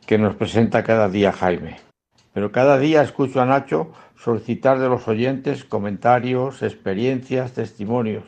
que 0.08 0.18
nos 0.18 0.34
presenta 0.34 0.84
cada 0.84 1.10
día 1.10 1.32
Jaime. 1.32 1.78
Pero 2.34 2.52
cada 2.52 2.80
día 2.80 3.04
escucho 3.04 3.42
a 3.42 3.46
Nacho 3.46 3.92
solicitar 4.16 4.80
de 4.80 4.90
los 4.90 5.08
oyentes 5.08 5.66
comentarios, 5.66 6.64
experiencias, 6.64 7.54
testimonios. 7.54 8.24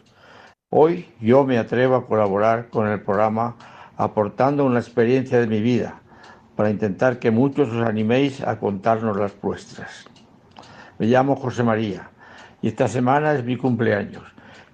Hoy 0.69 1.09
yo 1.19 1.43
me 1.43 1.57
atrevo 1.57 1.95
a 1.95 2.05
colaborar 2.05 2.69
con 2.69 2.87
el 2.87 3.01
programa 3.01 3.55
aportando 3.99 4.63
una 4.63 4.79
experiencia 4.79 5.41
de 5.41 5.47
mi 5.47 5.59
vida 5.59 6.01
para 6.55 6.69
intentar 6.69 7.19
que 7.19 7.31
muchos 7.31 7.67
os 7.67 7.85
animéis 7.85 8.41
a 8.41 8.57
contarnos 8.57 9.17
las 9.17 9.39
vuestras. 9.41 10.05
Me 10.97 11.07
llamo 11.07 11.35
José 11.35 11.63
María 11.63 12.09
y 12.61 12.69
esta 12.69 12.87
semana 12.87 13.33
es 13.33 13.43
mi 13.43 13.57
cumpleaños. 13.57 14.23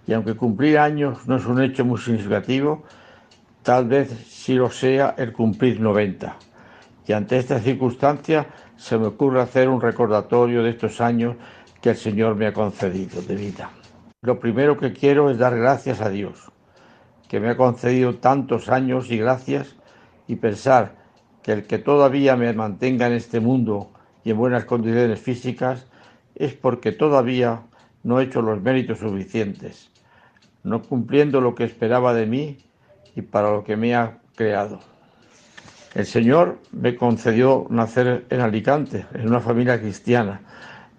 Y 0.05 0.13
aunque 0.13 0.35
cumplir 0.35 0.77
años 0.77 1.27
no 1.27 1.37
es 1.37 1.45
un 1.47 1.59
hecho 1.59 1.83
muy 1.83 1.99
significativo, 1.99 2.83
tal 3.63 3.87
vez 3.87 4.09
sí 4.27 4.53
lo 4.53 4.69
sea 4.69 5.15
el 5.17 5.33
cumplir 5.33 5.81
90. 5.81 6.35
Y 7.07 7.13
ante 7.13 7.39
esta 7.39 7.59
circunstancia 7.59 8.45
se 8.75 8.95
me 8.99 9.07
ocurre 9.07 9.41
hacer 9.41 9.69
un 9.69 9.81
recordatorio 9.81 10.61
de 10.61 10.69
estos 10.69 11.01
años 11.01 11.35
que 11.81 11.89
el 11.89 11.97
Señor 11.97 12.35
me 12.35 12.45
ha 12.45 12.53
concedido 12.53 13.23
de 13.23 13.35
vida. 13.35 13.71
Lo 14.21 14.39
primero 14.39 14.77
que 14.77 14.93
quiero 14.93 15.31
es 15.31 15.39
dar 15.39 15.57
gracias 15.57 15.99
a 16.01 16.09
Dios, 16.09 16.51
que 17.27 17.39
me 17.39 17.49
ha 17.49 17.57
concedido 17.57 18.15
tantos 18.15 18.69
años 18.69 19.11
y 19.11 19.17
gracias, 19.17 19.75
y 20.27 20.35
pensar 20.35 20.95
que 21.43 21.51
el 21.51 21.67
que 21.67 21.77
todavía 21.77 22.35
me 22.35 22.51
mantenga 22.53 23.07
en 23.07 23.13
este 23.13 23.39
mundo 23.39 23.91
y 24.23 24.31
en 24.31 24.37
buenas 24.37 24.65
condiciones 24.65 25.19
físicas 25.19 25.85
es 26.33 26.53
porque 26.53 26.91
todavía 26.91 27.61
no 28.03 28.19
he 28.19 28.23
hecho 28.23 28.41
los 28.41 28.61
méritos 28.61 28.99
suficientes, 28.99 29.91
no 30.63 30.81
cumpliendo 30.81 31.41
lo 31.41 31.55
que 31.55 31.63
esperaba 31.63 32.13
de 32.13 32.25
mí 32.25 32.57
y 33.15 33.21
para 33.21 33.51
lo 33.51 33.63
que 33.63 33.77
me 33.77 33.95
ha 33.95 34.19
creado. 34.35 34.79
El 35.93 36.05
Señor 36.05 36.59
me 36.71 36.95
concedió 36.95 37.67
nacer 37.69 38.25
en 38.29 38.41
Alicante, 38.41 39.05
en 39.13 39.27
una 39.27 39.39
familia 39.39 39.79
cristiana, 39.79 40.41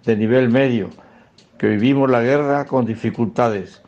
de 0.05 0.17
nivel 0.17 0.49
medio, 0.49 0.89
que 1.59 1.69
vivimos 1.69 2.11
la 2.11 2.23
guerra 2.23 2.65
con 2.65 2.87
dificultades, 2.87 3.83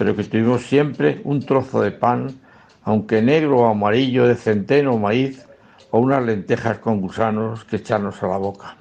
pero 0.00 0.16
que 0.16 0.24
tuvimos 0.24 0.62
siempre 0.62 1.20
un 1.24 1.44
trozo 1.44 1.82
de 1.82 1.90
pan, 1.90 2.40
aunque 2.84 3.20
negro 3.20 3.58
o 3.58 3.66
amarillo 3.66 4.26
de 4.26 4.34
centeno 4.34 4.94
o 4.94 4.98
maíz, 4.98 5.46
o 5.90 5.98
unas 5.98 6.24
lentejas 6.24 6.78
con 6.78 7.02
gusanos 7.02 7.66
que 7.66 7.76
echarnos 7.76 8.22
a 8.22 8.28
la 8.28 8.38
boca. 8.38 8.78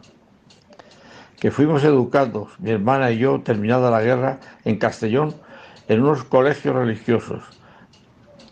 Que 1.38 1.52
fuimos 1.52 1.84
educados, 1.84 2.58
mi 2.60 2.72
hermana 2.72 3.12
y 3.12 3.18
yo, 3.18 3.42
terminada 3.42 3.92
la 3.92 4.02
guerra, 4.02 4.40
en 4.64 4.78
Castellón, 4.78 5.36
en 5.90 6.04
unos 6.04 6.24
colegios 6.24 6.74
religiosos, 6.74 7.44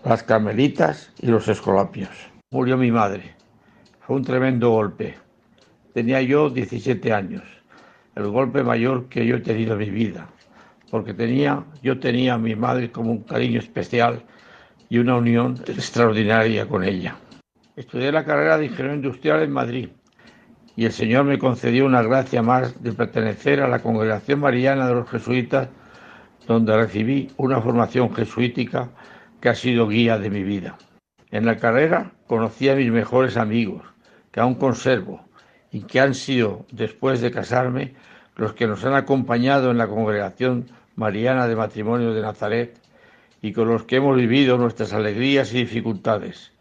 las 0.03 0.23
Carmelitas 0.23 1.13
y 1.21 1.27
los 1.27 1.47
Escolapios. 1.47 2.11
Murió 2.51 2.75
mi 2.75 2.91
madre. 2.91 3.33
Fue 4.01 4.17
un 4.17 4.25
tremendo 4.25 4.71
golpe. 4.71 5.15
Tenía 5.93 6.21
yo 6.21 6.49
17 6.49 7.13
años, 7.13 7.43
el 8.15 8.27
golpe 8.27 8.61
mayor 8.61 9.07
que 9.07 9.25
yo 9.25 9.37
he 9.37 9.39
tenido 9.39 9.75
en 9.75 9.79
mi 9.79 9.89
vida, 9.89 10.27
porque 10.89 11.13
tenía, 11.13 11.63
yo 11.81 11.99
tenía 11.99 12.35
a 12.35 12.37
mi 12.37 12.55
madre 12.55 12.91
como 12.91 13.11
un 13.11 13.23
cariño 13.23 13.59
especial 13.59 14.23
y 14.89 14.99
una 14.99 15.15
unión 15.15 15.55
extraordinaria 15.67 16.67
con 16.67 16.83
ella. 16.83 17.15
Estudié 17.75 18.11
la 18.11 18.25
carrera 18.25 18.57
de 18.57 18.65
ingeniero 18.65 18.95
industrial 18.95 19.43
en 19.43 19.51
Madrid 19.51 19.89
y 20.75 20.85
el 20.85 20.91
Señor 20.91 21.25
me 21.25 21.39
concedió 21.39 21.85
una 21.85 22.03
gracia 22.03 22.41
más 22.41 22.81
de 22.81 22.93
pertenecer 22.93 23.61
a 23.61 23.67
la 23.67 23.79
Congregación 23.79 24.39
Mariana 24.39 24.87
de 24.87 24.93
los 24.93 25.09
Jesuitas, 25.09 25.69
donde 26.47 26.77
recibí 26.77 27.29
una 27.37 27.59
formación 27.61 28.13
jesuítica 28.13 28.89
que 29.41 29.49
ha 29.49 29.55
sido 29.55 29.87
guía 29.87 30.17
de 30.17 30.29
mi 30.29 30.43
vida. 30.43 30.77
En 31.31 31.45
la 31.45 31.57
carrera 31.57 32.11
conocí 32.27 32.69
a 32.69 32.75
mis 32.75 32.91
mejores 32.91 33.37
amigos, 33.37 33.83
que 34.31 34.39
aún 34.39 34.55
conservo 34.55 35.25
y 35.71 35.81
que 35.81 35.99
han 35.99 36.13
sido, 36.13 36.65
después 36.71 37.21
de 37.21 37.31
casarme, 37.31 37.95
los 38.35 38.53
que 38.53 38.67
nos 38.67 38.85
han 38.85 38.93
acompañado 38.93 39.71
en 39.71 39.79
la 39.79 39.87
congregación 39.87 40.67
mariana 40.97 41.47
de 41.47 41.55
matrimonio 41.55 42.13
de 42.13 42.21
Nazaret 42.21 42.77
y 43.41 43.53
con 43.53 43.69
los 43.69 43.83
que 43.83 43.97
hemos 43.97 44.17
vivido 44.17 44.57
nuestras 44.57 44.93
alegrías 44.93 45.53
y 45.53 45.59
dificultades 45.59 46.51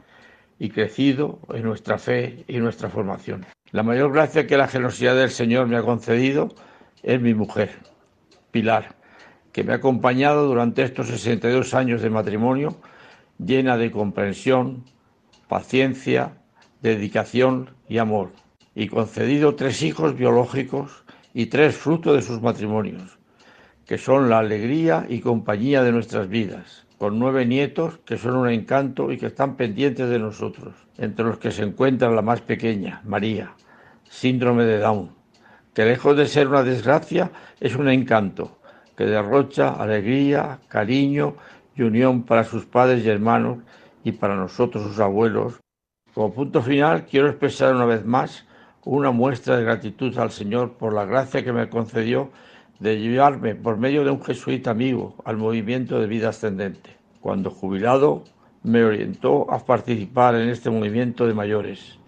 y 0.59 0.69
crecido 0.69 1.41
en 1.53 1.65
nuestra 1.65 1.99
fe 1.99 2.45
y 2.47 2.59
nuestra 2.59 2.89
formación. 2.89 3.45
La 3.73 3.83
mayor 3.83 4.13
gracia 4.13 4.47
que 4.47 4.57
la 4.57 4.69
generosidad 4.69 5.17
del 5.17 5.31
Señor 5.31 5.67
me 5.67 5.77
ha 5.77 5.83
concedido 5.83 6.55
es 7.03 7.21
mi 7.21 7.35
mujer, 7.35 7.71
Pilar, 8.51 8.95
que 9.53 9.65
me 9.65 9.73
ha 9.73 9.77
acompañado 9.77 10.47
durante 10.47 10.83
estos 10.83 11.09
62 11.09 11.75
años 11.75 12.03
de 12.03 12.11
matrimonio 12.11 12.77
llena 13.39 13.77
de 13.77 13.91
comprensión, 13.91 14.85
paciencia, 15.49 16.39
dedicación 16.83 17.71
y 17.89 17.99
amor, 17.99 18.33
y 18.75 18.89
concedido 18.89 19.55
tres 19.55 19.83
hijos 19.83 20.15
biológicos 20.17 21.05
y 21.33 21.47
tres 21.47 21.77
frutos 21.77 22.17
de 22.17 22.23
sus 22.23 22.41
matrimonios, 22.41 23.16
que 23.87 23.99
son 23.99 24.29
la 24.29 24.41
alegría 24.41 25.07
y 25.09 25.21
compañía 25.21 25.83
de 25.83 25.93
nuestras 25.93 26.29
vidas, 26.29 26.87
con 26.99 27.19
nueve 27.19 27.47
nietos 27.47 27.99
que 28.05 28.19
son 28.19 28.37
un 28.37 28.49
encanto 28.49 29.13
y 29.13 29.17
que 29.17 29.27
están 29.27 29.57
pendientes 29.57 30.09
de 30.11 30.19
nosotros, 30.19 30.75
entre 30.99 31.25
los 31.25 31.39
que 31.39 31.53
se 31.53 31.63
encuentra 31.63 32.11
la 32.11 32.23
más 32.23 32.41
pequeña, 32.41 33.01
María, 33.05 33.53
síndrome 34.09 34.65
de 34.65 34.79
Down, 34.79 35.11
que 35.73 35.85
lejos 35.85 36.17
de 36.17 36.27
ser 36.27 36.49
una 36.49 36.65
desgracia 36.65 37.31
es 37.61 37.77
un 37.77 37.89
encanto, 37.89 38.59
que 38.97 39.05
derrocha 39.05 39.71
alegría, 39.71 40.59
cariño 40.69 41.37
y 41.77 41.83
unión 41.83 42.25
para 42.25 42.45
sus 42.45 42.65
padres 42.65 43.05
y 43.05 43.09
hermanos 43.09 43.59
y 44.03 44.13
para 44.13 44.35
nosotros 44.35 44.83
sus 44.85 44.99
abuelos. 44.99 45.61
Como 46.13 46.33
punto 46.33 46.63
final, 46.63 47.05
quiero 47.05 47.29
expresar 47.29 47.75
una 47.75 47.85
vez 47.85 48.05
más 48.05 48.47
una 48.85 49.11
muestra 49.11 49.57
de 49.57 49.65
gratitud 49.65 50.17
al 50.19 50.31
Señor 50.31 50.73
por 50.75 50.95
la 50.95 51.05
gracia 51.05 51.45
que 51.45 51.53
me 51.53 51.69
concedió 51.69 52.31
de 52.79 52.99
llevarme 52.99 53.55
por 53.55 53.79
medio 53.79 54.05
de 54.05 54.11
un 54.11 54.23
jesuita 54.23 54.71
amigo 54.71 55.15
al 55.25 55.37
movimiento 55.37 55.99
de 55.99 56.07
vida 56.07 56.29
ascendente. 56.29 56.97
Cuando 57.21 57.51
jubilado, 57.51 58.25
me 58.63 58.85
orientó 58.85 59.51
a 59.53 59.65
participar 59.65 60.35
en 60.35 60.49
este 60.49 60.71
movimiento 60.71 61.27
de 61.27 61.35
mayores, 61.35 61.99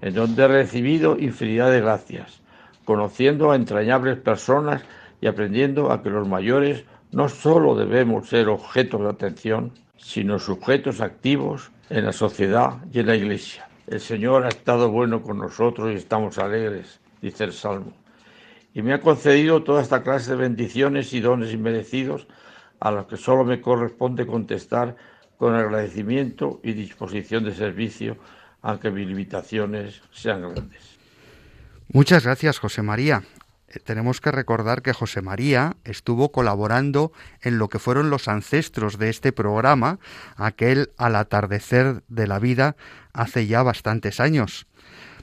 en 0.00 0.14
donde 0.14 0.42
he 0.42 0.48
recibido 0.48 1.18
infinidad 1.18 1.70
de 1.70 1.80
gracias, 1.80 2.42
conociendo 2.84 3.50
a 3.50 3.56
entrañables 3.56 4.18
personas 4.18 4.82
y 5.20 5.26
aprendiendo 5.26 5.90
a 5.90 6.02
que 6.02 6.10
los 6.10 6.28
mayores 6.28 6.84
no 7.12 7.28
solo 7.28 7.74
debemos 7.74 8.28
ser 8.28 8.48
objetos 8.48 9.02
de 9.02 9.08
atención, 9.08 9.72
sino 9.96 10.38
sujetos 10.38 11.00
activos 11.00 11.70
en 11.90 12.04
la 12.04 12.12
sociedad 12.12 12.78
y 12.92 13.00
en 13.00 13.06
la 13.06 13.16
Iglesia. 13.16 13.68
El 13.86 14.00
Señor 14.00 14.44
ha 14.44 14.48
estado 14.48 14.90
bueno 14.90 15.22
con 15.22 15.38
nosotros 15.38 15.92
y 15.92 15.96
estamos 15.96 16.38
alegres, 16.38 17.00
dice 17.20 17.44
el 17.44 17.52
Salmo. 17.52 18.01
Y 18.74 18.82
me 18.82 18.94
ha 18.94 19.00
concedido 19.00 19.62
toda 19.62 19.82
esta 19.82 20.02
clase 20.02 20.30
de 20.30 20.36
bendiciones 20.36 21.12
y 21.12 21.20
dones 21.20 21.52
inmerecidos 21.52 22.26
a 22.80 22.90
los 22.90 23.06
que 23.06 23.16
solo 23.16 23.44
me 23.44 23.60
corresponde 23.60 24.26
contestar 24.26 24.96
con 25.36 25.54
agradecimiento 25.54 26.60
y 26.62 26.72
disposición 26.72 27.44
de 27.44 27.54
servicio, 27.54 28.16
aunque 28.62 28.90
mis 28.90 29.06
limitaciones 29.06 30.00
sean 30.12 30.42
grandes. 30.42 30.98
Muchas 31.92 32.24
gracias, 32.24 32.58
José 32.58 32.82
María. 32.82 33.22
Eh, 33.68 33.78
tenemos 33.78 34.20
que 34.20 34.30
recordar 34.30 34.82
que 34.82 34.92
José 34.92 35.22
María 35.22 35.76
estuvo 35.84 36.32
colaborando 36.32 37.12
en 37.40 37.58
lo 37.58 37.68
que 37.68 37.78
fueron 37.78 38.10
los 38.10 38.28
ancestros 38.28 38.98
de 38.98 39.10
este 39.10 39.32
programa, 39.32 39.98
aquel 40.36 40.90
al 40.96 41.16
atardecer 41.16 42.02
de 42.08 42.26
la 42.26 42.38
vida 42.38 42.76
hace 43.12 43.46
ya 43.46 43.62
bastantes 43.62 44.20
años. 44.20 44.66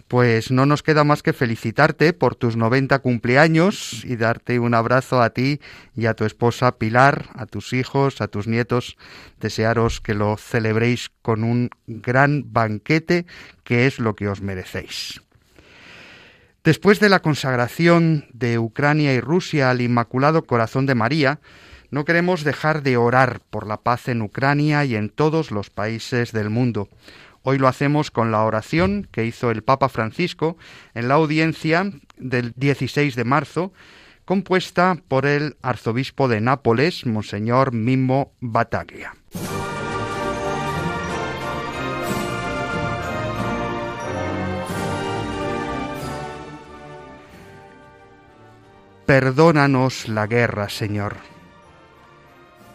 Pues 0.10 0.49
no 0.49 0.66
nos 0.66 0.82
queda 0.82 1.03
más 1.03 1.22
que 1.22 1.34
felicitarte 1.34 2.14
por 2.14 2.34
tus 2.34 2.55
90 2.57 2.97
cumpleaños 2.97 4.03
y 4.03 4.16
darte 4.16 4.57
un 4.57 4.74
abrazo 4.74 5.22
a 5.22 5.30
ti 5.30 5.62
y 5.95 6.07
a 6.07 6.16
tu 6.16 6.26
esposa 6.26 6.80
Pilar, 6.80 7.30
a 7.36 7.45
tus 7.45 7.74
hijos, 7.74 8.20
a 8.20 8.28
tus 8.28 8.47
nietos, 8.47 8.97
desearos 9.39 10.01
que 10.01 10.16
lo 10.16 10.36
celebréis 10.36 11.12
con 11.22 11.43
un 11.43 11.70
gran 11.86 12.51
banquete 12.51 13.28
que 13.64 13.86
es 13.86 13.99
lo 13.99 14.16
que 14.16 14.28
os 14.28 14.41
merecéis. 14.41 15.22
Después 16.64 16.99
de 16.99 17.10
la 17.10 17.20
consagración 17.20 18.26
de 18.34 18.57
Ucrania 18.57 19.14
y 19.14 19.20
Rusia 19.20 19.70
al 19.70 19.80
Inmaculado 19.80 20.43
Corazón 20.43 20.88
de 20.88 20.95
María, 20.95 21.39
no 21.91 22.03
queremos 22.03 22.43
dejar 22.43 22.82
de 22.82 22.97
orar 22.97 23.41
por 23.51 23.68
la 23.68 23.78
paz 23.78 24.07
en 24.07 24.24
Ucrania 24.24 24.86
y 24.86 24.95
en 24.95 25.10
todos 25.10 25.51
los 25.51 25.70
países 25.70 26.32
del 26.32 26.49
mundo. 26.49 26.89
Hoy 27.43 27.57
lo 27.57 27.67
hacemos 27.67 28.11
con 28.11 28.31
la 28.31 28.43
oración 28.43 29.07
que 29.11 29.25
hizo 29.25 29.51
el 29.51 29.63
Papa 29.63 29.89
Francisco 29.89 30.57
en 30.93 31.07
la 31.07 31.15
audiencia 31.15 31.91
del 32.17 32.53
16 32.55 33.15
de 33.15 33.23
marzo, 33.23 33.73
compuesta 34.25 34.97
por 35.07 35.25
el 35.25 35.57
arzobispo 35.61 36.27
de 36.27 36.41
Nápoles, 36.41 37.05
Monseñor 37.05 37.73
Mimo 37.73 38.33
Bataglia. 38.39 39.13
perdónanos 49.09 50.07
la 50.07 50.27
guerra, 50.27 50.69
Señor. 50.69 51.15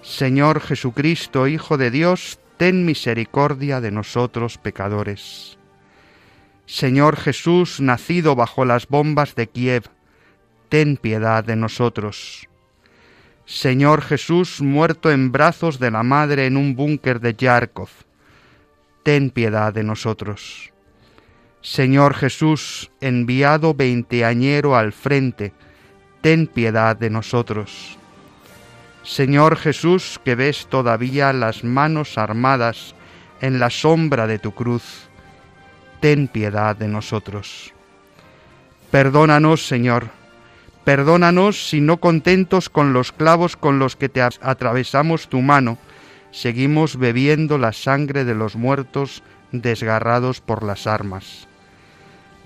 Señor 0.02 0.60
Jesucristo, 0.60 1.46
Hijo 1.46 1.78
de 1.78 1.92
Dios, 1.92 2.40
ten 2.56 2.84
misericordia 2.84 3.80
de 3.80 3.90
nosotros 3.90 4.58
pecadores. 4.58 5.58
Señor 6.66 7.16
Jesús, 7.16 7.80
nacido 7.80 8.36
bajo 8.36 8.64
las 8.64 8.88
bombas 8.88 9.34
de 9.34 9.48
Kiev, 9.48 9.84
ten 10.68 10.96
piedad 10.96 11.44
de 11.44 11.56
nosotros. 11.56 12.48
Señor 13.44 14.00
Jesús, 14.00 14.62
muerto 14.62 15.10
en 15.10 15.30
brazos 15.30 15.78
de 15.78 15.90
la 15.90 16.02
Madre 16.02 16.46
en 16.46 16.56
un 16.56 16.74
búnker 16.74 17.20
de 17.20 17.34
Yarkov, 17.34 17.90
ten 19.02 19.30
piedad 19.30 19.74
de 19.74 19.84
nosotros. 19.84 20.72
Señor 21.60 22.14
Jesús, 22.14 22.90
enviado 23.00 23.74
veinteañero 23.74 24.76
al 24.76 24.92
frente, 24.92 25.52
ten 26.22 26.46
piedad 26.46 26.96
de 26.96 27.10
nosotros. 27.10 27.98
Señor 29.04 29.56
Jesús, 29.56 30.18
que 30.24 30.34
ves 30.34 30.66
todavía 30.70 31.32
las 31.34 31.62
manos 31.62 32.16
armadas 32.16 32.94
en 33.42 33.58
la 33.58 33.68
sombra 33.68 34.26
de 34.26 34.38
tu 34.38 34.52
cruz, 34.52 35.08
ten 36.00 36.26
piedad 36.26 36.74
de 36.74 36.88
nosotros. 36.88 37.74
Perdónanos, 38.90 39.66
Señor, 39.66 40.08
perdónanos 40.84 41.68
si 41.68 41.82
no 41.82 41.98
contentos 41.98 42.70
con 42.70 42.94
los 42.94 43.12
clavos 43.12 43.56
con 43.56 43.78
los 43.78 43.94
que 43.94 44.08
te 44.08 44.22
atravesamos 44.22 45.28
tu 45.28 45.42
mano, 45.42 45.76
seguimos 46.30 46.96
bebiendo 46.96 47.58
la 47.58 47.74
sangre 47.74 48.24
de 48.24 48.34
los 48.34 48.56
muertos 48.56 49.22
desgarrados 49.52 50.40
por 50.40 50.62
las 50.62 50.86
armas. 50.86 51.46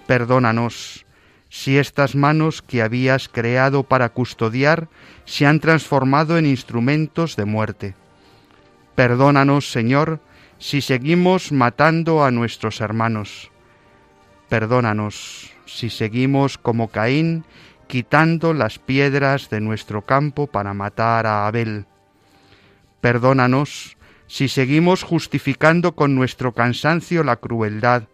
Perdónanos 0.08 1.06
si 1.48 1.78
estas 1.78 2.14
manos 2.14 2.62
que 2.62 2.82
habías 2.82 3.28
creado 3.28 3.82
para 3.82 4.10
custodiar 4.10 4.88
se 5.24 5.46
han 5.46 5.60
transformado 5.60 6.38
en 6.38 6.46
instrumentos 6.46 7.36
de 7.36 7.44
muerte. 7.44 7.94
Perdónanos, 8.94 9.70
Señor, 9.70 10.20
si 10.58 10.80
seguimos 10.80 11.52
matando 11.52 12.24
a 12.24 12.30
nuestros 12.30 12.80
hermanos. 12.80 13.50
Perdónanos 14.48 15.52
si 15.66 15.90
seguimos 15.90 16.58
como 16.58 16.88
Caín 16.88 17.44
quitando 17.86 18.52
las 18.54 18.78
piedras 18.78 19.50
de 19.50 19.60
nuestro 19.60 20.02
campo 20.02 20.46
para 20.46 20.74
matar 20.74 21.26
a 21.26 21.46
Abel. 21.46 21.86
Perdónanos 23.00 23.96
si 24.26 24.48
seguimos 24.48 25.02
justificando 25.02 25.94
con 25.94 26.14
nuestro 26.14 26.52
cansancio 26.52 27.24
la 27.24 27.36
crueldad, 27.36 28.04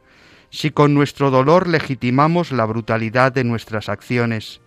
si 0.54 0.70
con 0.70 0.94
nuestro 0.94 1.32
dolor 1.32 1.66
legitimamos 1.66 2.52
la 2.52 2.64
brutalidad 2.64 3.32
de 3.32 3.42
nuestras 3.42 3.88
acciones. 3.88 4.60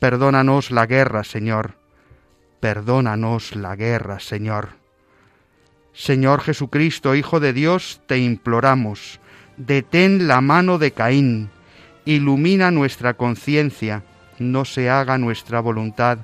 Perdónanos 0.00 0.72
la 0.72 0.86
guerra, 0.86 1.22
Señor. 1.22 1.76
Perdónanos 2.58 3.54
la 3.54 3.76
guerra, 3.76 4.18
Señor. 4.18 4.70
Señor 5.92 6.40
Jesucristo, 6.40 7.14
Hijo 7.14 7.38
de 7.38 7.52
Dios, 7.52 8.00
te 8.08 8.18
imploramos, 8.18 9.20
detén 9.56 10.26
la 10.26 10.40
mano 10.40 10.76
de 10.76 10.90
Caín, 10.90 11.50
ilumina 12.04 12.72
nuestra 12.72 13.14
conciencia, 13.14 14.02
no 14.40 14.64
se 14.64 14.90
haga 14.90 15.18
nuestra 15.18 15.60
voluntad, 15.60 16.18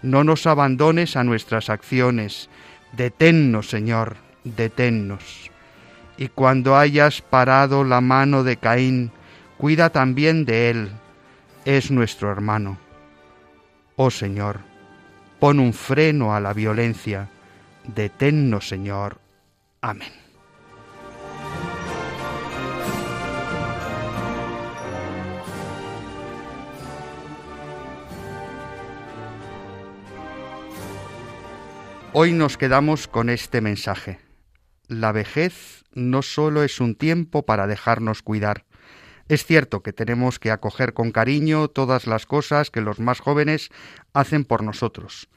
no 0.00 0.22
nos 0.22 0.46
abandones 0.46 1.16
a 1.16 1.24
nuestras 1.24 1.68
acciones, 1.68 2.48
deténnos, 2.92 3.68
Señor, 3.68 4.16
deténnos 4.44 5.50
y 6.18 6.28
cuando 6.28 6.76
hayas 6.76 7.22
parado 7.22 7.84
la 7.84 8.00
mano 8.00 8.42
de 8.42 8.56
Caín, 8.56 9.12
cuida 9.56 9.90
también 9.90 10.44
de 10.44 10.68
él, 10.68 10.90
es 11.64 11.92
nuestro 11.92 12.30
hermano. 12.32 12.76
Oh 13.94 14.10
Señor, 14.10 14.58
pon 15.38 15.60
un 15.60 15.72
freno 15.72 16.34
a 16.34 16.40
la 16.40 16.52
violencia, 16.52 17.28
deténnos 17.84 18.68
Señor. 18.68 19.18
Amén. 19.80 20.12
Hoy 32.12 32.32
nos 32.32 32.56
quedamos 32.56 33.06
con 33.06 33.30
este 33.30 33.60
mensaje. 33.60 34.18
La 34.88 35.12
vejez 35.12 35.77
no 35.92 36.22
solo 36.22 36.62
es 36.62 36.80
un 36.80 36.94
tiempo 36.94 37.44
para 37.44 37.66
dejarnos 37.66 38.22
cuidar. 38.22 38.64
Es 39.28 39.44
cierto 39.44 39.82
que 39.82 39.92
tenemos 39.92 40.38
que 40.38 40.50
acoger 40.50 40.94
con 40.94 41.12
cariño 41.12 41.68
todas 41.68 42.06
las 42.06 42.24
cosas 42.24 42.70
que 42.70 42.80
los 42.80 42.98
más 42.98 43.20
jóvenes 43.20 43.68
hacen 44.14 44.44
por 44.44 44.62
nosotros, 44.62 45.28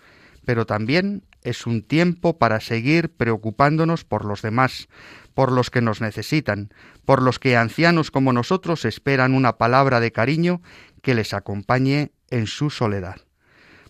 pero 0.46 0.66
también 0.66 1.24
es 1.44 1.66
un 1.66 1.82
tiempo 1.82 2.38
para 2.38 2.62
seguir 2.62 3.12
preocupándonos 3.12 4.06
por 4.06 4.26
los 4.26 4.42
demás, 4.42 4.88
por 5.34 5.52
los 5.52 5.70
que 5.70 5.82
nos 5.82 6.02
necesitan, 6.02 6.74
por 7.06 7.22
los 7.22 7.40
que 7.40 7.58
ancianos 7.58 8.12
como 8.12 8.32
nosotros 8.32 8.86
esperan 8.86 9.34
una 9.34 9.58
palabra 9.58 10.00
de 10.00 10.12
cariño 10.12 10.62
que 11.02 11.16
les 11.16 11.34
acompañe 11.34 12.12
en 12.30 12.48
su 12.48 12.70
soledad. 12.70 13.22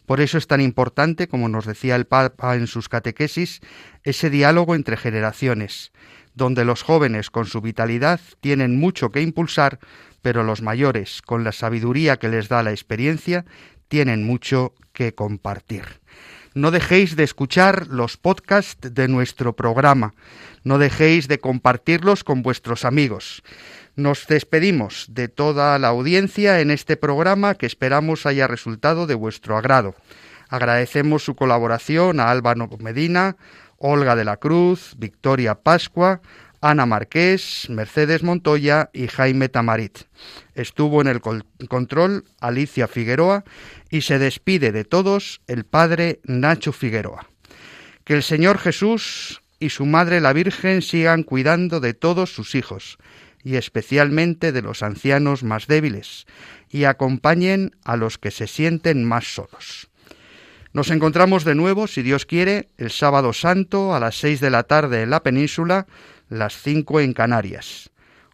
Por 0.05 0.19
eso 0.19 0.37
es 0.37 0.47
tan 0.47 0.61
importante, 0.61 1.27
como 1.27 1.47
nos 1.47 1.65
decía 1.65 1.95
el 1.95 2.05
Papa 2.05 2.55
en 2.55 2.67
sus 2.67 2.89
catequesis, 2.89 3.61
ese 4.03 4.29
diálogo 4.29 4.75
entre 4.75 4.97
generaciones, 4.97 5.91
donde 6.33 6.65
los 6.65 6.83
jóvenes 6.83 7.29
con 7.29 7.45
su 7.45 7.61
vitalidad 7.61 8.19
tienen 8.39 8.79
mucho 8.79 9.11
que 9.11 9.21
impulsar, 9.21 9.79
pero 10.21 10.43
los 10.43 10.61
mayores, 10.61 11.21
con 11.21 11.43
la 11.43 11.51
sabiduría 11.51 12.17
que 12.17 12.29
les 12.29 12.47
da 12.47 12.63
la 12.63 12.71
experiencia, 12.71 13.45
tienen 13.87 14.25
mucho 14.25 14.73
que 14.93 15.13
compartir. 15.13 16.01
No 16.53 16.71
dejéis 16.71 17.15
de 17.15 17.23
escuchar 17.23 17.87
los 17.87 18.17
podcasts 18.17 18.93
de 18.93 19.07
nuestro 19.07 19.55
programa, 19.55 20.13
no 20.63 20.77
dejéis 20.77 21.29
de 21.29 21.39
compartirlos 21.39 22.25
con 22.25 22.41
vuestros 22.41 22.83
amigos. 22.83 23.41
Nos 23.95 24.27
despedimos 24.27 25.07
de 25.09 25.29
toda 25.29 25.79
la 25.79 25.87
audiencia 25.87 26.59
en 26.59 26.71
este 26.71 26.97
programa 26.97 27.55
que 27.55 27.65
esperamos 27.65 28.25
haya 28.25 28.47
resultado 28.47 29.07
de 29.07 29.15
vuestro 29.15 29.57
agrado. 29.57 29.95
Agradecemos 30.49 31.23
su 31.23 31.35
colaboración 31.35 32.19
a 32.19 32.29
Álvaro 32.29 32.69
Medina, 32.79 33.37
Olga 33.81 34.15
de 34.15 34.23
la 34.23 34.37
Cruz, 34.37 34.95
Victoria 34.97 35.55
Pascua, 35.55 36.21
Ana 36.61 36.85
Marqués, 36.85 37.67
Mercedes 37.69 38.21
Montoya 38.21 38.91
y 38.93 39.07
Jaime 39.07 39.49
Tamarit. 39.49 39.99
Estuvo 40.53 41.01
en 41.01 41.07
el 41.07 41.19
control 41.21 42.25
Alicia 42.39 42.87
Figueroa 42.87 43.43
y 43.89 44.01
se 44.01 44.19
despide 44.19 44.71
de 44.71 44.85
todos 44.85 45.41
el 45.47 45.65
padre 45.65 46.19
Nacho 46.23 46.71
Figueroa. 46.71 47.27
Que 48.03 48.13
el 48.13 48.23
Señor 48.23 48.59
Jesús 48.59 49.41
y 49.59 49.69
su 49.69 49.85
Madre 49.85 50.21
la 50.21 50.33
Virgen 50.33 50.81
sigan 50.81 51.23
cuidando 51.23 51.79
de 51.79 51.93
todos 51.93 52.33
sus 52.33 52.55
hijos 52.55 52.97
y 53.43 53.55
especialmente 53.55 54.51
de 54.51 54.61
los 54.61 54.83
ancianos 54.83 55.43
más 55.43 55.67
débiles 55.67 56.25
y 56.69 56.83
acompañen 56.83 57.75
a 57.83 57.95
los 57.95 58.17
que 58.17 58.31
se 58.31 58.47
sienten 58.47 59.03
más 59.03 59.33
solos. 59.33 59.90
Nos 60.73 60.89
encontramos 60.89 61.43
de 61.43 61.55
nuevo, 61.55 61.87
si 61.87 62.01
Dios 62.01 62.25
quiere, 62.25 62.69
el 62.77 62.91
sábado 62.91 63.33
santo 63.33 63.93
a 63.93 63.99
las 63.99 64.15
seis 64.15 64.39
de 64.39 64.49
la 64.49 64.63
tarde 64.63 65.01
en 65.01 65.09
la 65.09 65.21
península, 65.21 65.85
las 66.29 66.55
cinco 66.55 67.01
en 67.01 67.13
Canarias. 67.13 67.89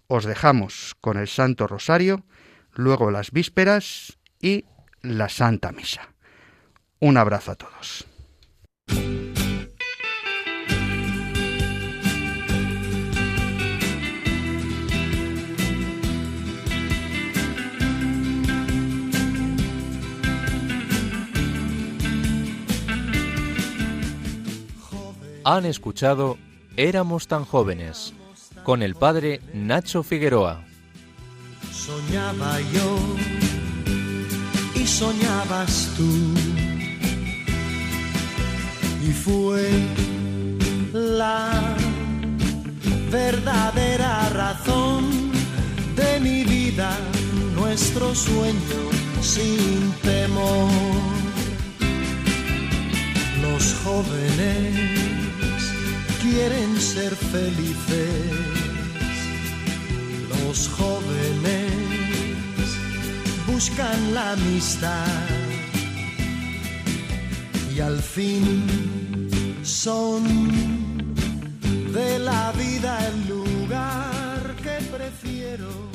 Os 0.05 0.23
dejamos 0.23 0.95
con 1.01 1.17
el 1.17 1.27
Santo 1.27 1.65
Rosario, 1.65 2.23
luego 2.73 3.09
las 3.09 3.31
vísperas 3.31 4.19
y 4.39 4.65
la 5.01 5.29
Santa 5.29 5.71
Misa. 5.71 6.13
Un 6.99 7.17
abrazo 7.17 7.51
a 7.51 7.55
todos. 7.55 8.05
Han 25.49 25.65
escuchado 25.65 26.37
Éramos 26.75 27.29
tan 27.29 27.45
jóvenes 27.45 28.13
con 28.65 28.83
el 28.83 28.95
padre 28.95 29.39
Nacho 29.53 30.03
Figueroa. 30.03 30.65
Soñaba 31.71 32.59
yo 32.73 32.97
y 34.75 34.85
soñabas 34.85 35.93
tú. 35.95 36.03
Y 39.07 39.13
fue 39.13 39.69
la 40.91 41.77
verdadera 43.09 44.27
razón 44.27 45.31
de 45.95 46.19
mi 46.19 46.43
vida, 46.43 46.89
nuestro 47.55 48.13
sueño 48.13 48.81
sin 49.21 49.93
temor. 50.01 50.69
Los 53.41 53.73
jóvenes 53.85 55.26
quieren 56.21 56.79
ser 56.79 57.15
felices. 57.15 58.31
Los 60.29 60.67
jóvenes 60.69 61.71
buscan 63.47 64.13
la 64.13 64.33
amistad 64.33 65.05
y 67.75 67.79
al 67.79 67.99
fin 68.01 69.29
son 69.63 70.23
de 71.93 72.19
la 72.19 72.51
vida 72.53 72.99
el 73.07 73.27
lugar 73.27 74.55
que 74.63 74.77
prefiero. 74.95 75.86